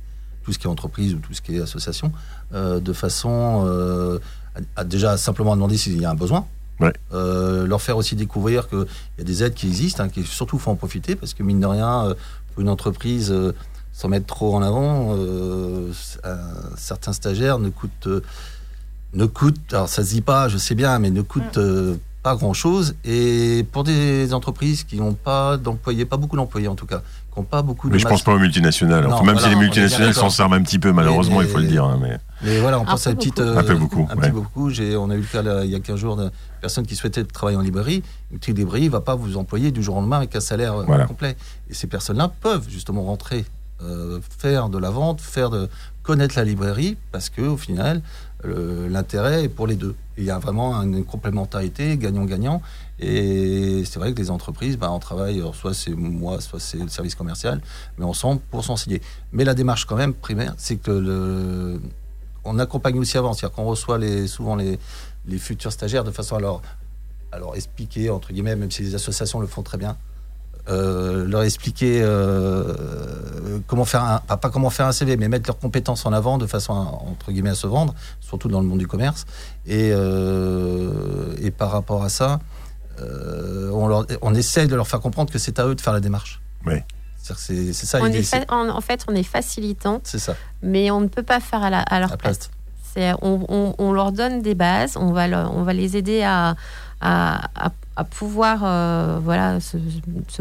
tout 0.45 0.53
ce 0.53 0.59
qui 0.59 0.67
est 0.67 0.71
entreprise 0.71 1.15
ou 1.15 1.19
tout 1.19 1.33
ce 1.35 1.41
qui 1.41 1.57
est 1.57 1.61
association, 1.61 2.11
euh, 2.53 2.81
de 2.81 2.93
façon 2.93 3.63
euh, 3.67 4.19
à, 4.77 4.81
à 4.81 4.85
déjà 4.85 5.17
simplement 5.17 5.55
demander 5.55 5.77
s'il 5.77 6.01
y 6.01 6.05
a 6.05 6.11
un 6.11 6.17
besoin. 6.17 6.47
Ouais. 6.83 6.92
Euh, 7.14 7.66
leur 7.66 7.81
faire 7.81 7.97
aussi 7.97 8.16
découvrir 8.16 8.68
qu'il 8.68 8.85
y 9.18 9.21
a 9.21 9.25
des 9.25 9.42
aides 9.42 9.55
qui 9.55 9.66
existent, 9.68 10.03
hein, 10.05 10.09
qui 10.09 10.25
surtout 10.25 10.59
faut 10.59 10.71
en 10.71 10.77
profiter, 10.77 11.14
parce 11.16 11.33
que 11.35 11.42
mine 11.42 11.61
de 11.61 11.66
rien, 11.66 12.07
euh, 12.09 12.14
pour 12.53 12.62
une 12.62 12.68
entreprise, 12.68 13.31
euh, 13.31 13.53
sans 13.92 14.09
mettre 14.09 14.27
trop 14.27 14.55
en 14.55 14.62
avant, 14.62 15.14
euh, 15.16 15.92
un- 16.25 16.77
certains 16.77 17.12
stagiaires 17.12 17.59
ne 17.59 17.68
coûtent, 17.68 18.07
euh, 18.07 18.23
ne 19.14 19.27
coûtent, 19.27 19.73
alors 19.73 19.88
ça 19.88 20.03
se 20.05 20.11
dit 20.11 20.23
pas, 20.23 20.49
je 20.49 20.57
sais 20.59 20.75
bien, 20.75 20.99
mais 20.99 21.11
ne 21.11 21.23
coûtent 21.23 21.59
euh, 21.59 21.97
pas 22.23 22.37
grand 22.37 22.53
chose. 22.53 22.95
Et 23.05 23.67
pour 23.73 23.85
des 23.85 24.33
entreprises 24.35 24.85
qui 24.85 24.97
n'ont 24.97 25.15
pas 25.15 25.57
d'employés, 25.57 26.05
pas 26.05 26.17
beaucoup 26.17 26.37
d'employés 26.37 26.69
en 26.69 26.75
tout 26.77 26.87
cas, 26.87 27.03
qui 27.33 27.39
n'ont 27.41 27.45
pas 27.45 27.63
beaucoup 27.63 27.89
de 27.89 27.95
Mais 27.95 27.99
je 27.99 28.05
pense 28.05 28.13
masse- 28.13 28.23
pas 28.23 28.35
aux 28.35 28.39
multinationales. 28.39 29.05
Non, 29.05 29.15
Enfin, 29.15 29.25
même 29.25 29.35
voilà, 29.35 29.49
si 29.49 29.55
les 29.55 29.61
multinationales 29.61 30.15
s'en 30.15 30.31
servent 30.31 30.53
un 30.55 30.63
petit 30.63 30.79
peu, 30.79 30.93
malheureusement, 30.93 31.39
Mais- 31.39 31.45
il 31.47 31.51
faut 31.51 31.59
le 31.59 31.67
dire. 31.67 31.85
hein, 31.85 31.99
mais... 32.01 32.19
Mais 32.45 32.61
voilà, 32.61 32.79
on 32.81 32.85
pense 32.85 33.07
à 33.07 33.11
une 33.11 33.17
petite. 33.17 33.39
euh, 33.41 33.57
Un 33.59 33.63
peu 33.65 33.75
beaucoup, 33.75 34.07
Un 34.11 34.15
ouais. 34.17 34.21
petit 34.23 34.31
peu 34.31 34.41
beaucoup. 34.41 34.71
J'ai, 34.71 34.97
on 34.97 35.11
a 35.11 35.15
eu 35.15 35.21
le 35.21 35.27
cas 35.27 35.43
là, 35.43 35.65
il 35.65 35.71
y 35.71 35.75
a 35.75 35.81
15 35.81 35.97
jours 35.99 36.17
de 36.17 36.31
personnes 36.61 36.87
qui 36.87 36.97
souhaitaient 36.97 37.25
travailler 37.25 37.57
en 37.59 37.63
librairie. 37.63 38.03
Une 38.33 38.39
petite 38.39 38.57
librairie 38.59 38.87
ne 38.87 38.91
va 38.91 39.01
pas 39.01 39.15
vous 39.15 39.37
employer 39.37 39.71
du 39.71 39.83
jour 39.83 39.97
au 39.97 40.01
lendemain 40.01 40.19
avec 40.19 40.35
un 40.37 40.41
salaire 40.41 40.75
euh, 40.75 40.85
Voilà. 40.87 41.07
complet. 41.07 41.37
Et 41.71 41.75
ces 41.75 41.87
personnes-là 41.87 42.31
peuvent 42.41 42.69
justement 42.69 43.03
rentrer, 43.05 43.45
euh, 43.83 44.21
faire 44.39 44.69
de 44.69 44.79
la 44.79 44.91
vente, 44.91 45.21
faire 45.21 45.51
de 45.51 45.69
connaître 46.03 46.35
la 46.37 46.45
librairie, 46.45 46.97
parce 47.13 47.31
que 47.31 47.43
au 47.43 47.57
final, 47.57 48.03
l'intérêt 48.45 49.45
est 49.45 49.49
pour 49.49 49.67
les 49.67 49.77
deux. 49.77 49.95
Il 50.19 50.25
y 50.25 50.31
a 50.31 50.39
vraiment 50.39 50.75
une 50.83 51.05
complémentarité, 51.05 51.97
gagnant-gagnant. 51.97 52.61
Et 52.99 53.83
c'est 53.85 53.99
vrai 53.99 54.13
que 54.13 54.19
les 54.19 54.31
entreprises, 54.31 54.77
bah, 54.77 54.91
on 54.93 54.99
travaille, 54.99 55.43
soit 55.55 55.75
c'est 55.75 55.95
moi, 55.95 56.41
soit 56.41 56.61
c'est 56.61 56.79
le 56.79 56.89
service 56.89 57.15
commercial, 57.15 57.61
mais 57.99 58.05
ensemble 58.05 58.41
pour 58.51 58.65
s'enseigner. 58.65 59.01
Mais 59.33 59.45
la 59.45 59.55
démarche 59.55 59.87
quand 59.87 59.97
même 59.97 60.15
primaire, 60.15 60.55
c'est 60.59 60.77
que 60.77 60.91
le, 60.91 61.81
on 62.45 62.59
accompagne 62.59 62.99
aussi 62.99 63.19
avant, 63.19 63.33
c'est-à-dire 63.33 63.55
qu'on 63.55 63.65
reçoit 63.65 63.99
les, 63.99 64.27
souvent 64.27 64.57
les, 64.57 64.79
les 65.27 65.39
futurs 65.39 65.73
stagiaires 65.73 66.05
de 66.05 66.11
façon 66.11 66.37
à 66.37 66.41
leur, 66.41 66.63
à 67.31 67.39
leur 67.39 67.57
expliquer, 67.57 68.11
entre 68.11 68.33
guillemets, 68.33 68.57
même 68.57 68.71
si 68.71 68.83
les 68.83 68.95
associations 68.95 69.41
le 69.41 69.47
font 69.47 69.63
très 69.63 69.79
bien, 69.79 69.97
euh, 70.68 71.27
leur 71.27 71.42
expliquer 71.42 72.01
euh, 72.03 73.59
comment 73.66 73.85
faire 73.85 74.03
un, 74.05 74.18
pas, 74.18 74.37
pas 74.37 74.51
comment 74.51 74.70
faire 74.70 74.87
un 74.87 74.92
CV, 74.92 75.16
mais 75.16 75.29
mettre 75.29 75.48
leurs 75.48 75.59
compétences 75.59 76.07
en 76.07 76.12
avant 76.12 76.38
de 76.38 76.46
façon 76.46 76.72
à, 76.75 76.79
entre 77.11 77.33
guillemets 77.33 77.51
à 77.51 77.55
se 77.55 77.66
vendre, 77.66 77.94
surtout 78.20 78.48
dans 78.48 78.61
le 78.61 78.66
monde 78.66 78.79
du 78.79 78.87
commerce. 78.87 79.25
Et, 79.66 79.90
euh, 79.92 81.35
et 81.40 81.51
par 81.51 81.70
rapport 81.70 82.03
à 82.05 82.09
ça, 82.09 82.40
euh, 83.01 83.70
on, 83.72 83.88
leur, 83.88 84.07
on 84.22 84.35
essaie 84.35 84.66
de 84.66 84.75
leur 84.75 84.87
faire 84.87 85.01
comprendre 85.01 85.33
que 85.33 85.38
c'est 85.38 85.59
à 85.59 85.66
eux 85.66 85.75
de 85.75 85.81
faire 85.81 85.92
la 85.92 86.01
démarche. 86.01 86.40
Oui. 86.66 86.77
C'est 87.25 87.72
ça 87.72 88.01
On 88.01 88.07
l'idée, 88.07 88.18
est 88.18 88.22
c'est 88.25 88.46
fa- 88.48 88.55
en, 88.55 88.68
en 88.68 88.81
fait, 88.81 89.05
on 89.09 89.14
est 89.14 89.22
facilitant, 89.22 90.01
c'est 90.03 90.18
ça, 90.18 90.35
mais 90.61 90.90
on 90.90 91.01
ne 91.01 91.07
peut 91.07 91.22
pas 91.22 91.38
faire 91.38 91.62
à, 91.62 91.70
la- 91.70 91.83
à 91.83 92.01
leur 92.01 92.11
la 92.11 92.16
place. 92.16 92.38
place. 92.38 92.51
C'est- 92.94 93.12
on, 93.22 93.46
on- 93.48 93.75
on 93.79 93.92
leur 93.92 94.11
donne 94.11 94.42
des 94.42 94.57
bases, 94.57 94.96
on 94.96 95.12
va, 95.12 95.29
leur- 95.29 95.55
on 95.57 95.62
va 95.62 95.72
les 95.72 95.96
aider 95.96 96.22
à, 96.25 96.57
à, 97.01 97.46
à- 97.66 97.70
à 97.97 98.05
pouvoir 98.05 98.61
euh, 98.65 99.19
voilà, 99.23 99.61
se, 99.61 99.77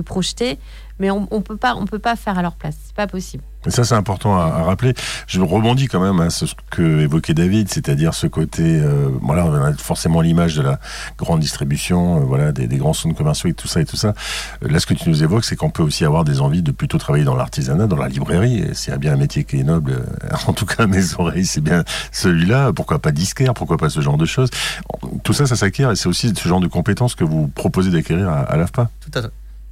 projeter, 0.02 0.58
mais 1.00 1.12
on 1.12 1.22
ne 1.32 1.40
peut, 1.40 1.58
pas- 1.58 1.76
on 1.76 1.86
peut 1.86 2.00
pas 2.00 2.16
faire 2.16 2.38
à 2.38 2.42
leur 2.42 2.56
place. 2.56 2.78
C'est 2.86 2.96
pas 2.96 3.08
possible. 3.08 3.44
Et 3.66 3.72
ça, 3.72 3.84
c'est 3.84 3.96
important 3.96 4.38
à, 4.38 4.46
à 4.46 4.64
rappeler. 4.64 4.94
Je 5.28 5.40
rebondis 5.42 5.88
quand 5.88 6.00
même 6.00 6.20
à 6.20 6.30
ce 6.30 6.46
que 6.70 7.02
évoquait 7.02 7.34
David, 7.34 7.72
c'est-à-dire 7.72 8.14
ce 8.14 8.28
côté, 8.28 8.64
euh, 8.64 9.10
voilà, 9.22 9.46
on 9.46 9.54
a 9.54 9.74
forcément 9.74 10.22
l'image 10.22 10.56
de 10.56 10.62
la 10.62 10.80
grande 11.18 11.40
distribution, 11.42 12.18
euh, 12.18 12.26
voilà, 12.26 12.52
des, 12.52 12.68
des 12.68 12.78
grands 12.78 12.94
centres 12.94 13.16
commerciaux 13.16 13.50
et 13.50 13.54
tout 13.54 13.68
ça 13.68 13.82
et 13.82 13.86
tout 13.86 13.98
ça. 13.98 14.14
Euh, 14.64 14.68
Là, 14.70 14.80
ce 14.80 14.86
que 14.86 14.94
tu 14.94 15.10
nous 15.10 15.24
évoques, 15.24 15.46
c'est 15.46 15.56
qu'on 15.56 15.70
peut 15.70 15.84
aussi 15.84 16.06
avoir 16.06 16.24
des 16.24 16.42
envies 16.42 16.62
de 16.64 16.72
plutôt 16.72 16.98
travailler 16.98 17.26
dans 17.26 17.36
l'artisanat, 17.36 17.88
dans 17.88 17.98
la 17.98 18.08
librairie. 18.08 18.64
A 18.92 18.98
bien 18.98 19.14
un 19.14 19.18
métier 19.18 19.44
qui 19.46 19.60
est 19.60 19.64
noble, 19.64 19.92
euh, 19.92 20.30
en 20.48 20.54
tout 20.54 20.66
cas 20.66 20.88
mes 20.88 21.14
oreilles, 21.18 21.46
c'est 21.46 21.62
bien 21.62 21.84
celui-là. 22.12 22.74
Pourquoi 22.74 23.00
pas 23.00 23.12
disquaire? 23.12 23.54
Pourquoi 23.54 23.78
pas 23.78 23.90
ce 23.90 24.02
genre 24.02 24.18
de 24.18 24.26
choses? 24.26 24.50
Tout 25.24 25.34
ça, 25.34 25.46
ça 25.46 25.56
s'acquiert 25.56 25.92
et 25.92 25.96
c'est 25.96 26.08
aussi 26.10 26.34
ce 26.36 26.48
genre 26.48 26.60
de 26.60 26.68
compétences 26.68 27.16
que 27.16 27.24
vous 27.24 27.48
proposez 27.48 27.92
d'acquérir 27.92 28.28
à, 28.30 28.40
à 28.40 28.58
l'AFPA. 28.58 28.90
Tout 29.00 29.18
à 29.18 29.22
fait. 29.22 29.30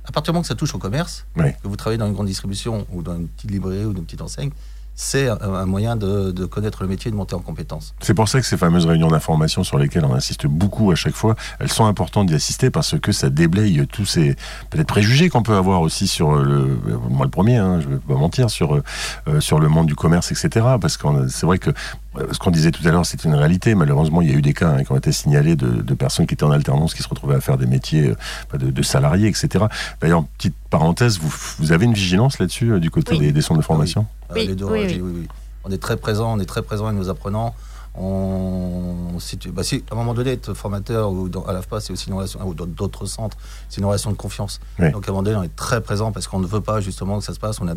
À 0.10 0.12
partir 0.12 0.34
du 0.34 0.36
moment 0.36 0.42
que 0.42 0.48
ça 0.48 0.56
touche 0.56 0.74
au 0.74 0.80
commerce, 0.80 1.26
Oui. 1.38 1.52
que 1.62 1.68
vous 1.68 1.76
travaillez 1.76 2.00
dans 2.00 2.08
une 2.08 2.14
grande 2.14 2.28
distribution 2.28 2.86
ou 2.92 3.04
dans 3.04 3.16
une 3.16 3.28
petite 3.28 3.52
librairie 3.52 3.86
ou 3.86 3.94
dans 3.94 4.00
une 4.00 4.06
petite 4.06 4.22
enseigne, 4.22 4.50
c'est 4.96 5.30
un, 5.30 5.66
moyen 5.66 5.96
de, 5.96 6.32
de 6.32 6.46
connaître 6.46 6.82
le 6.84 6.90
métier 6.90 7.08
et 7.08 7.12
de 7.12 7.16
monter 7.16 7.34
en 7.34 7.40
compétences. 7.40 7.94
C'est 8.02 8.14
pour 8.14 8.28
ça 8.28 8.42
que 8.42 8.46
ces 8.46 8.58
fameuses 8.58 8.86
réunions 8.86 9.08
d'information 9.08 9.64
sur 9.64 9.78
lesquelles 9.78 10.04
on 10.04 10.14
insiste 10.14 10.46
beaucoup 10.46 10.92
à 10.92 10.96
chaque 10.96 11.14
fois, 11.16 11.36
elles 11.60 11.72
sont 11.72 11.86
importantes 11.86 12.28
d'y 12.28 12.34
assister 12.34 12.70
parce 12.70 13.00
que 13.00 13.14
ça 13.14 13.30
déblaye 13.30 13.88
tous 13.88 14.04
ces 14.06 14.36
peut-être 14.72 14.88
préjugés 14.88 15.30
qu'on 15.30 15.42
peut 15.44 15.56
avoir 15.56 15.80
aussi 15.80 16.06
sur 16.06 16.36
le, 16.36 16.78
moi 17.10 17.24
le 17.26 17.32
premier, 17.32 17.56
hein, 17.56 17.80
je 17.80 17.88
vais 17.88 17.98
pas 17.98 18.16
mentir, 18.16 18.50
sur 18.50 18.76
euh, 18.76 19.40
sur 19.40 19.60
le 19.60 19.70
monde 19.70 19.86
du 19.88 19.96
commerce, 19.96 20.34
etc. 20.34 20.66
Parce 20.82 20.98
que 20.98 21.08
c'est 21.30 21.46
vrai 21.46 21.60
que 21.60 21.70
ce 22.32 22.40
qu'on 22.40 22.52
disait 22.52 22.72
tout 22.72 22.86
à 22.88 22.92
l'heure, 22.92 23.06
c'est 23.06 23.24
une 23.24 23.36
réalité. 23.36 23.76
Malheureusement, 23.76 24.22
il 24.22 24.30
y 24.30 24.34
a 24.34 24.36
eu 24.38 24.42
des 24.42 24.54
cas 24.54 24.70
hein, 24.72 24.84
qui 24.84 24.92
ont 24.92 24.98
été 24.98 25.12
signalés 25.12 25.56
de, 25.56 25.68
de 25.82 25.94
personnes 25.94 26.26
qui 26.28 26.34
étaient 26.34 26.44
en 26.44 26.52
alternance, 26.52 26.94
qui 26.94 27.04
se 27.04 27.08
retrouvaient 27.10 27.36
à 27.36 27.42
faire 27.42 27.58
des 27.58 27.66
métiers 27.68 28.14
euh, 28.54 28.58
de, 28.58 28.72
de 28.72 28.82
salariés, 28.82 29.28
etc. 29.28 29.66
D'ailleurs, 30.02 30.24
petite 30.38 30.56
parenthèse, 30.70 31.20
vous, 31.20 31.32
vous 31.60 31.72
avez 31.72 31.86
une 31.86 31.94
vigilance 31.94 32.40
là-dessus 32.40 32.72
euh, 32.74 32.80
du 32.80 32.90
côté 32.92 33.14
Oui. 33.14 33.20
des, 33.20 33.32
des 33.32 33.42
centres 33.42 33.60
de 33.60 33.66
formation? 33.66 34.06
Euh, 34.32 34.34
Oui, 34.36 34.48
les 34.48 34.56
deux, 34.56 34.66
oui, 34.66 34.80
euh, 34.80 34.84
oui. 34.84 34.90
j'ai- 34.90 35.02
oui, 35.02 35.12
oui. 35.22 35.28
On 35.66 35.72
est 35.72 35.78
très 35.82 35.98
présent, 35.98 36.34
on 36.36 36.40
est 36.40 36.46
très 36.46 36.62
présent 36.64 36.86
avec 36.88 36.98
nos 36.98 37.10
apprenants. 37.10 37.54
On, 37.96 39.20
si 39.20 39.38
tu- 39.38 39.52
bah, 39.52 39.64
si, 39.64 39.84
à 39.92 39.94
un 39.94 39.98
moment 39.98 40.14
donné, 40.14 40.32
être 40.32 40.54
formateur 40.54 41.12
ou 41.12 41.30
dans, 41.30 41.44
à 41.46 41.54
l'AFPA, 41.54 41.80
c'est 41.80 41.94
aussi 41.94 42.08
une 42.08 42.16
relation, 42.16 42.40
ou 42.48 42.54
dans 42.54 42.66
d'autres 42.66 43.06
centres, 43.06 43.38
c'est 43.70 43.82
une 43.82 43.86
relation 43.86 44.10
de 44.12 44.16
confiance. 44.16 44.60
Oui. 44.80 44.92
Donc 44.92 45.06
à 45.08 45.12
un 45.12 45.14
moment 45.14 45.24
donné, 45.24 45.36
on 45.38 45.44
est 45.44 45.56
très 45.56 45.82
présent 45.82 46.12
parce 46.12 46.28
qu'on 46.28 46.40
ne 46.40 46.48
veut 46.48 46.62
pas 46.62 46.80
justement 46.82 47.20
que 47.20 47.26
ça 47.26 47.34
se 47.34 47.40
passe. 47.40 47.60
On 47.62 47.68
a 47.68 47.74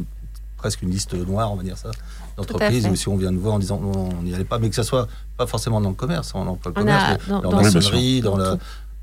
presque 0.57 0.83
une 0.83 0.91
liste 0.91 1.13
noire, 1.15 1.53
on 1.53 1.57
va 1.57 1.63
dire 1.65 1.77
ça, 1.77 1.91
d'entreprises 2.37 2.85
fait. 2.85 2.91
où 2.91 2.97
si 2.97 3.09
on 3.09 3.17
vient 3.17 3.31
nous 3.31 3.41
voir 3.41 3.55
en 3.55 3.59
disant 3.59 3.79
non, 3.81 4.11
on 4.19 4.23
n'y 4.23 4.35
allait 4.35 4.45
pas, 4.45 4.59
mais 4.59 4.69
que 4.71 4.75
ça 4.77 4.83
soit 4.85 5.09
pas 5.37 5.47
forcément 5.47 5.81
dans 5.81 5.91
le 5.91 5.95
commerce, 5.95 6.33
on 6.35 6.47
emploie 6.47 6.73
le 6.75 6.79
On 6.79 6.81
commerce, 6.81 7.05
a- 7.05 7.11
mais 7.13 7.19
dans- 7.29 7.41
dans, 7.41 7.51
dans- 7.51 7.57
la 7.59 7.63
maçonnerie, 7.65 8.21
dans, 8.21 8.31
Dans 8.33 8.37
la- 8.39 8.51
tout. 8.57 8.59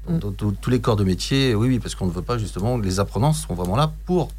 dans- 0.08 0.18
dans- 0.18 0.32
dans 0.32 0.52
tous 0.52 0.70
les 0.70 0.82
corps 0.82 0.96
de 0.96 1.04
métier, 1.04 1.54
oui, 1.56 1.68
oui, 1.68 1.80
parce 1.80 1.96
qu'on 1.96 2.08
ne 2.08 2.12
veut 2.12 2.22
pas 2.22 2.38
justement, 2.38 2.78
les 2.78 3.00
apprenants 3.00 3.34
sont 3.34 3.54
vraiment 3.54 3.76
là 3.76 3.92
pour 4.06 4.30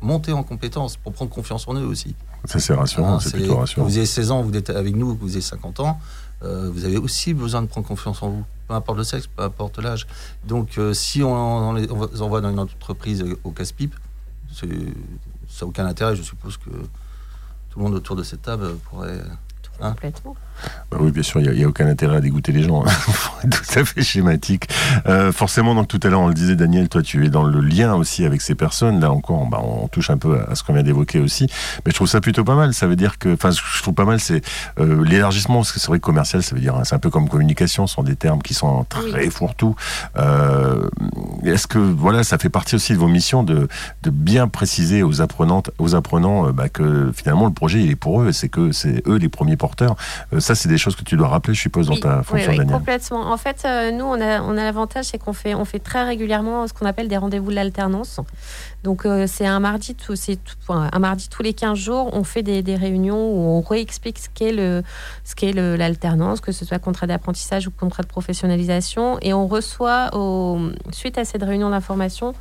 monter 0.00 0.32
en 0.32 0.42
compétences, 0.42 0.96
pour 0.96 1.12
prendre 1.12 1.30
confiance 1.30 1.68
en 1.68 1.74
eux 1.74 1.86
aussi. 1.86 2.14
Ça, 2.46 2.58
c'est 2.58 2.74
rassurant, 2.74 3.18
Ah, 3.18 3.20
c'est 3.22 3.30
plutôt 3.32 3.54
Que 3.54 3.60
rassurant. 3.60 3.86
vous 3.86 3.96
ayez 3.96 4.06
16 4.06 4.32
ans, 4.32 4.42
vous 4.42 4.52
êtes 4.56 4.70
avec 4.70 4.96
nous, 4.96 5.14
que 5.14 5.20
vous 5.20 5.30
ayez 5.32 5.40
50 5.40 5.78
ans, 5.78 6.00
euh, 6.42 6.68
vous 6.74 6.84
avez 6.84 6.96
aussi 6.96 7.34
besoin 7.34 7.62
de 7.62 7.68
prendre 7.68 7.86
confiance 7.86 8.20
en 8.20 8.30
vous, 8.30 8.44
peu 8.66 8.74
importe 8.74 8.98
le 8.98 9.04
sexe, 9.04 9.28
peu 9.28 9.44
importe 9.44 9.78
l'âge. 9.78 10.08
Donc, 10.44 10.76
euh, 10.76 10.92
si 10.92 11.22
on, 11.22 11.32
on 11.32 11.72
les 11.74 11.88
on 11.88 12.02
envoie 12.20 12.40
dans 12.40 12.50
une 12.50 12.58
entreprise 12.58 13.24
au 13.44 13.50
casse-pipe, 13.52 13.94
c'est- 14.52 14.66
ça 15.48 15.64
n'a 15.64 15.68
aucun 15.68 15.86
intérêt. 15.86 16.16
Je 16.16 16.22
suppose 16.22 16.56
que 16.56 16.70
tout 17.72 17.78
le 17.78 17.84
monde 17.86 17.94
autour 17.94 18.16
de 18.16 18.22
cette 18.22 18.42
table 18.42 18.76
pourrait. 18.90 19.22
Hein 19.82 19.90
Complètement. 19.90 20.36
Bah 20.92 20.98
oui, 21.00 21.10
bien 21.10 21.24
sûr, 21.24 21.40
il 21.40 21.50
n'y 21.50 21.64
a, 21.64 21.68
aucun 21.68 21.88
intérêt 21.88 22.16
à 22.18 22.20
dégoûter 22.20 22.52
les 22.52 22.62
gens. 22.62 22.84
hein. 22.86 22.90
tout 23.50 23.78
à 23.80 23.84
fait 23.84 24.02
schématique. 24.02 24.68
Euh, 25.06 25.32
forcément, 25.32 25.74
donc 25.74 25.88
tout 25.88 25.98
à 26.04 26.08
l'heure, 26.08 26.20
on 26.20 26.28
le 26.28 26.34
disait, 26.34 26.54
Daniel, 26.54 26.88
toi, 26.88 27.02
tu 27.02 27.26
es 27.26 27.30
dans 27.30 27.42
le 27.42 27.60
lien 27.60 27.94
aussi 27.94 28.24
avec 28.24 28.40
ces 28.42 28.54
personnes. 28.54 29.00
Là 29.00 29.10
encore, 29.10 29.44
bah, 29.46 29.60
on 29.60 29.88
touche 29.88 30.10
un 30.10 30.18
peu 30.18 30.38
à 30.48 30.54
ce 30.54 30.62
qu'on 30.62 30.74
vient 30.74 30.84
d'évoquer 30.84 31.18
aussi. 31.18 31.48
Mais 31.84 31.90
je 31.90 31.94
trouve 31.96 32.06
ça 32.06 32.20
plutôt 32.20 32.44
pas 32.44 32.54
mal. 32.54 32.74
Ça 32.74 32.86
veut 32.86 32.94
dire 32.94 33.18
que, 33.18 33.32
enfin, 33.34 33.50
ce 33.50 33.60
que 33.60 33.66
je 33.76 33.82
trouve 33.82 33.94
pas 33.94 34.04
mal, 34.04 34.20
c'est 34.20 34.42
euh, 34.78 35.04
l'élargissement. 35.04 35.56
Parce 35.56 35.72
que 35.72 35.80
c'est 35.80 35.88
vrai 35.88 35.98
que 35.98 36.04
commercial, 36.04 36.44
ça 36.44 36.54
veut 36.54 36.60
dire, 36.60 36.76
hein, 36.76 36.84
c'est 36.84 36.94
un 36.94 37.00
peu 37.00 37.10
comme 37.10 37.28
communication, 37.28 37.88
ce 37.88 37.94
sont 37.94 38.04
des 38.04 38.16
termes 38.16 38.42
qui 38.42 38.54
sont 38.54 38.84
très 38.84 39.30
fourre-tout. 39.30 39.74
Euh, 40.16 40.88
Est-ce 41.44 41.66
que, 41.66 41.78
voilà, 41.78 42.22
ça 42.22 42.38
fait 42.38 42.50
partie 42.50 42.76
aussi 42.76 42.92
de 42.92 42.98
vos 42.98 43.08
missions 43.08 43.42
de, 43.42 43.66
de 44.04 44.10
bien 44.10 44.46
préciser 44.46 45.02
aux 45.02 45.20
apprenantes, 45.22 45.70
aux 45.78 45.96
apprenants, 45.96 46.50
bah, 46.52 46.68
que 46.68 47.10
finalement, 47.12 47.46
le 47.46 47.52
projet, 47.52 47.80
il 47.80 47.90
est 47.90 47.96
pour 47.96 48.22
eux. 48.22 48.30
C'est 48.30 48.48
que 48.48 48.70
c'est 48.70 49.02
eux 49.08 49.16
les 49.16 49.28
premiers 49.28 49.56
porteurs. 49.56 49.71
Euh, 49.80 50.40
ça, 50.40 50.54
c'est 50.54 50.68
des 50.68 50.78
choses 50.78 50.96
que 50.96 51.04
tu 51.04 51.16
dois 51.16 51.28
rappeler, 51.28 51.54
je 51.54 51.60
suppose, 51.60 51.86
dans 51.86 51.94
Oui, 51.94 52.00
ta 52.00 52.18
oui, 52.18 52.24
fonction, 52.24 52.50
oui, 52.52 52.58
Daniel. 52.58 52.76
complètement. 52.76 53.32
En 53.32 53.36
fait, 53.36 53.62
euh, 53.64 53.90
nous, 53.90 54.04
on 54.04 54.20
a, 54.20 54.42
on 54.42 54.52
a 54.58 54.64
l'avantage, 54.64 55.06
c'est 55.06 55.18
qu'on 55.18 55.32
fait, 55.32 55.54
on 55.54 55.64
fait 55.64 55.78
très 55.78 56.04
régulièrement 56.04 56.66
ce 56.66 56.72
qu'on 56.72 56.86
appelle 56.86 57.08
des 57.08 57.16
rendez-vous 57.16 57.50
de 57.50 57.54
l'alternance. 57.56 58.20
Donc, 58.84 59.06
euh, 59.06 59.26
c'est 59.28 59.46
un 59.46 59.60
mardi, 59.60 59.94
tout, 59.94 60.16
c'est 60.16 60.38
un 60.68 60.98
mardi 60.98 61.28
tous 61.28 61.42
les 61.42 61.52
15 61.54 61.78
jours, 61.78 62.10
on 62.12 62.24
fait 62.24 62.42
des, 62.42 62.62
des 62.62 62.74
réunions 62.76 63.30
où 63.30 63.38
on 63.58 63.60
réexplique 63.60 64.18
ce 64.18 64.28
qu'est 64.28 64.52
le, 64.52 64.82
ce 65.24 65.34
qu'est 65.36 65.52
le- 65.52 65.76
l'alternance, 65.76 66.40
que 66.40 66.50
ce 66.50 66.64
soit 66.64 66.78
contrat 66.80 67.06
d'apprentissage 67.06 67.68
ou 67.68 67.70
contrat 67.70 68.02
de 68.02 68.08
professionnalisation, 68.08 69.18
et 69.22 69.32
on 69.32 69.46
reçoit, 69.46 70.10
au, 70.14 70.58
suite 70.90 71.16
à 71.18 71.24
cette 71.24 71.42
réunion 71.44 71.70
d'information, 71.70 72.34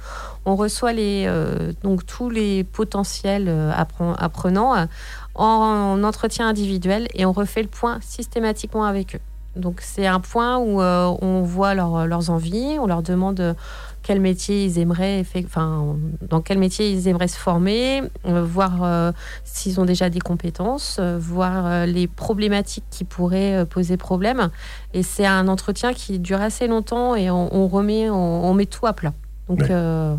on 0.46 0.56
reçoit 0.56 0.94
les, 0.94 1.26
euh, 1.28 1.74
donc 1.84 2.06
tous 2.08 2.30
les 2.32 2.64
potentiels 2.64 3.48
appren- 3.78 4.16
apprenants 4.18 4.88
en 5.36 6.04
entretien 6.04 6.48
individuel 6.48 7.08
et 7.14 7.26
on 7.26 7.32
refait 7.32 7.62
le 7.62 7.70
point 7.70 8.00
systématiquement 8.02 8.84
avec 8.86 9.16
eux. 9.16 9.20
Donc 9.58 9.82
c'est 9.82 10.08
un 10.08 10.22
point 10.22 10.60
où 10.60 10.82
euh, 10.82 11.14
on 11.22 11.42
voit 11.42 11.74
leur- 11.74 12.08
leurs 12.08 12.30
envies, 12.30 12.78
on 12.80 12.88
leur 12.88 13.02
demande 13.02 13.40
euh, 13.42 13.54
quel 14.02 14.22
métier 14.22 14.64
ils 14.64 14.80
aimeraient, 14.80 15.26
enfin 15.46 15.98
dans 16.22 16.40
quel 16.42 16.58
métier 16.58 16.90
ils 16.90 17.10
aimeraient 17.10 17.28
se 17.28 17.38
former, 17.38 18.02
euh, 18.26 18.44
voir 18.44 18.82
euh, 18.82 19.12
s'ils 19.44 19.80
ont 19.82 19.86
déjà 19.86 20.10
des 20.10 20.22
compétences, 20.22 21.02
voir 21.20 21.66
euh, 21.66 21.86
les 21.86 22.08
problématiques 22.08 22.86
qui 22.90 23.04
pourraient 23.04 23.66
poser 23.66 23.98
problème. 23.98 24.50
Et 24.94 25.04
c'est 25.04 25.26
un 25.26 25.50
entretien 25.50 25.94
qui 25.94 26.18
dure 26.20 26.42
assez 26.42 26.68
longtemps 26.68 27.16
et 27.16 27.30
on, 27.30 27.54
on 27.54 27.68
remet, 27.68 28.10
on, 28.10 28.46
on 28.50 28.54
met 28.54 28.66
tout 28.68 28.88
à 28.88 28.94
plat. 28.94 29.14
Donc 29.50 29.60
Ouais. 29.60 30.18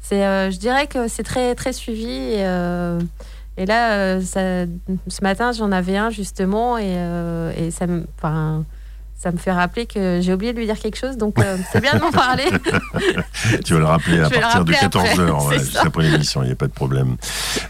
c'est, 0.00 0.50
je 0.50 0.58
dirais 0.58 0.86
que 0.86 1.06
c'est 1.06 1.22
très 1.22 1.54
très 1.54 1.74
suivi. 1.74 2.08
Et, 2.08 2.46
et 3.56 3.66
là, 3.66 3.92
euh, 3.92 4.20
ça- 4.20 4.66
ce 5.08 5.22
matin, 5.22 5.52
j'en 5.52 5.70
avais 5.72 5.96
un 5.96 6.10
justement, 6.10 6.76
et, 6.78 6.84
euh, 6.96 7.52
et 7.56 7.70
ça, 7.70 7.86
me, 7.86 8.04
enfin, 8.18 8.64
ça 9.16 9.30
me 9.32 9.38
fait 9.38 9.52
rappeler 9.52 9.86
que 9.86 10.18
j'ai 10.20 10.34
oublié 10.34 10.52
de 10.52 10.58
lui 10.58 10.66
dire 10.66 10.78
quelque 10.78 10.98
chose, 10.98 11.16
donc 11.16 11.38
euh, 11.38 11.56
c'est 11.72 11.80
bien 11.80 11.94
de 11.94 12.00
m'en 12.00 12.10
parler. 12.12 12.44
Tu 13.64 13.72
vas 13.74 13.78
le 13.78 13.84
rappeler 13.86 14.20
à 14.20 14.28
partir 14.28 14.64
de 14.64 14.72
rappeler 14.72 14.76
14 14.76 15.04
après, 15.08 15.22
heures, 15.22 15.46
ouais, 15.46 15.58
c'est 15.58 15.64
juste 15.64 15.72
ça. 15.74 15.82
après 15.86 16.02
l'émission, 16.02 16.42
il 16.42 16.46
n'y 16.46 16.52
a 16.52 16.56
pas 16.56 16.66
de 16.66 16.72
problème. 16.72 17.16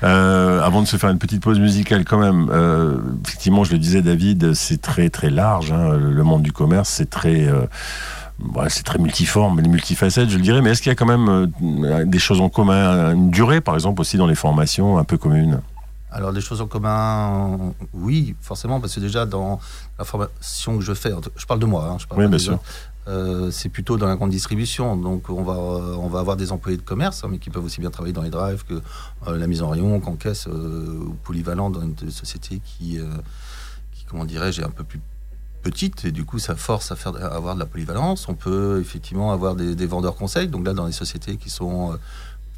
Euh, 0.03 0.61
avant 0.63 0.83
de 0.83 0.87
se 0.87 0.97
faire 0.97 1.11
une 1.11 1.19
petite 1.19 1.43
pause 1.43 1.61
musicale 1.61 2.05
quand 2.05 2.19
même, 2.19 2.49
euh, 2.51 2.97
effectivement, 3.27 3.63
je 3.63 3.73
le 3.73 3.79
disais 3.79 4.03
David, 4.03 4.55
c'est 4.55 4.81
très 4.81 5.11
très 5.11 5.31
large, 5.31 5.71
hein, 5.71 5.93
le 5.97 6.23
monde 6.25 6.43
du 6.43 6.51
commerce, 6.53 6.89
c'est 6.89 7.11
très... 7.11 7.47
c'est 8.69 8.83
très 8.85 8.99
multiforme, 8.99 9.61
les 9.61 9.69
multifacettes, 9.69 10.31
je 10.31 10.37
le 10.37 10.43
dirais, 10.43 10.61
mais 10.61 10.71
est-ce 10.71 10.83
qu'il 10.83 10.91
y 10.91 10.93
a 10.93 10.97
quand 10.97 11.07
même 11.07 11.53
des 12.07 12.19
choses 12.19 12.41
en 12.41 12.49
commun, 12.49 13.13
une 13.13 13.31
durée 13.31 13.61
par 13.61 13.75
exemple 13.75 14.01
aussi 14.01 14.17
dans 14.17 14.27
les 14.27 14.35
formations 14.35 14.99
un 14.99 15.05
peu 15.05 15.19
communes? 15.19 15.61
Alors, 16.17 16.33
des 16.33 16.41
choses 16.41 16.61
en 16.61 16.69
commun, 16.69 17.59
oui, 17.93 18.37
forcément, 18.41 18.81
parce 18.81 18.95
que 18.95 19.01
déjà, 19.01 19.27
dans 19.27 19.59
la 19.99 20.05
formation 20.05 20.79
que 20.79 20.85
je 20.85 20.95
fais, 20.95 21.11
je 21.35 21.45
parle 21.45 21.59
de 21.59 21.67
moi, 21.67 21.89
hein, 21.91 21.97
je 21.99 22.07
parle 22.07 22.23
Oui, 22.23 22.29
bien 22.29 22.39
sûr. 22.39 22.61
euh, 23.09 23.51
c'est 23.51 23.69
plutôt 23.69 23.97
dans 23.97 24.07
la 24.07 24.15
grande 24.15 24.31
distribution. 24.31 24.97
Donc, 24.97 25.29
on 25.29 25.43
va, 25.43 25.55
on 25.55 26.07
va 26.07 26.21
avoir 26.21 26.37
des 26.37 26.53
employés 26.53 26.77
de 26.79 26.83
commerce, 26.83 27.25
hein, 27.25 27.29
mais 27.33 27.39
qui 27.39 27.51
peuvent 27.51 27.65
aussi 27.65 27.81
bien 27.81 27.91
travailler 27.91 28.13
dans 28.13 28.23
les 28.23 28.31
drives 28.31 28.65
que 28.65 28.75
euh, 29.27 29.37
la 29.37 29.49
mise 29.49 29.61
en 29.61 29.69
rayon, 29.71 29.99
qu'en 29.99 30.15
caisse 30.15 30.47
euh, 30.47 31.01
ou 31.05 31.15
polyvalent 31.25 31.69
dans 31.69 31.83
une 31.83 31.97
société 32.13 32.61
qui, 32.65 33.01
euh, 33.01 33.07
qui 33.93 34.05
comment 34.05 34.25
dirais-je, 34.25 34.61
est 34.61 34.65
un 34.65 34.71
peu 34.71 34.85
plus 34.85 35.01
petite 35.63 36.05
et 36.05 36.13
du 36.13 36.25
coup 36.27 36.39
ça 36.39 36.55
force 36.57 36.93
à 36.93 36.97
faire 36.97 37.17
à 37.17 37.35
avoir 37.35 37.55
de 37.57 37.61
la 37.61 37.67
polyvalence. 37.67 38.29
On 38.29 38.35
peut 38.35 38.79
effectivement 38.81 39.33
avoir 39.33 39.57
des, 39.57 39.75
des 39.75 39.87
vendeurs 39.87 40.15
conseils, 40.15 40.47
donc 40.47 40.65
là 40.65 40.75
dans 40.75 40.87
les 40.87 40.93
sociétés 40.93 41.39
qui 41.39 41.51
sont 41.51 41.99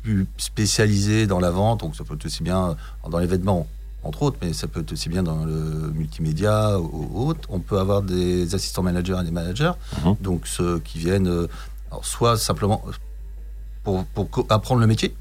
plus 0.07 0.27
spécialisées 0.39 1.27
dans 1.27 1.41
la 1.41 1.51
vente, 1.51 1.81
donc 1.81 1.97
ça 1.97 2.05
peut 2.05 2.15
être 2.15 2.27
aussi 2.27 2.45
bien 2.45 2.77
dans 3.11 3.19
les 3.19 3.27
vêtements 3.27 3.67
entre 4.05 4.23
autres, 4.23 4.37
mais 4.41 4.53
ça 4.53 4.69
peut 4.69 4.81
être 4.83 4.93
aussi 4.93 5.09
bien 5.09 5.25
dans 5.25 5.45
le 5.45 5.91
multimédia 5.93 6.79
ou 6.79 7.27
autre. 7.29 7.49
On 7.51 7.59
peut 7.59 7.81
avoir 7.81 8.03
des 8.03 8.55
assistants 8.55 8.85
managers 8.85 9.17
et 9.21 9.25
des 9.25 9.33
managers, 9.33 9.73
Mhm. 10.05 10.15
donc 10.21 10.47
ceux 10.47 10.79
qui 10.79 10.99
viennent 11.01 11.27
euh, 11.27 11.49
alors, 11.91 12.05
soit 12.05 12.37
simplement 12.37 12.85
euh, 12.87 12.93
pour, 14.15 14.29
apprendre 14.49 14.81
le 14.81 14.87
métier, 14.87 15.13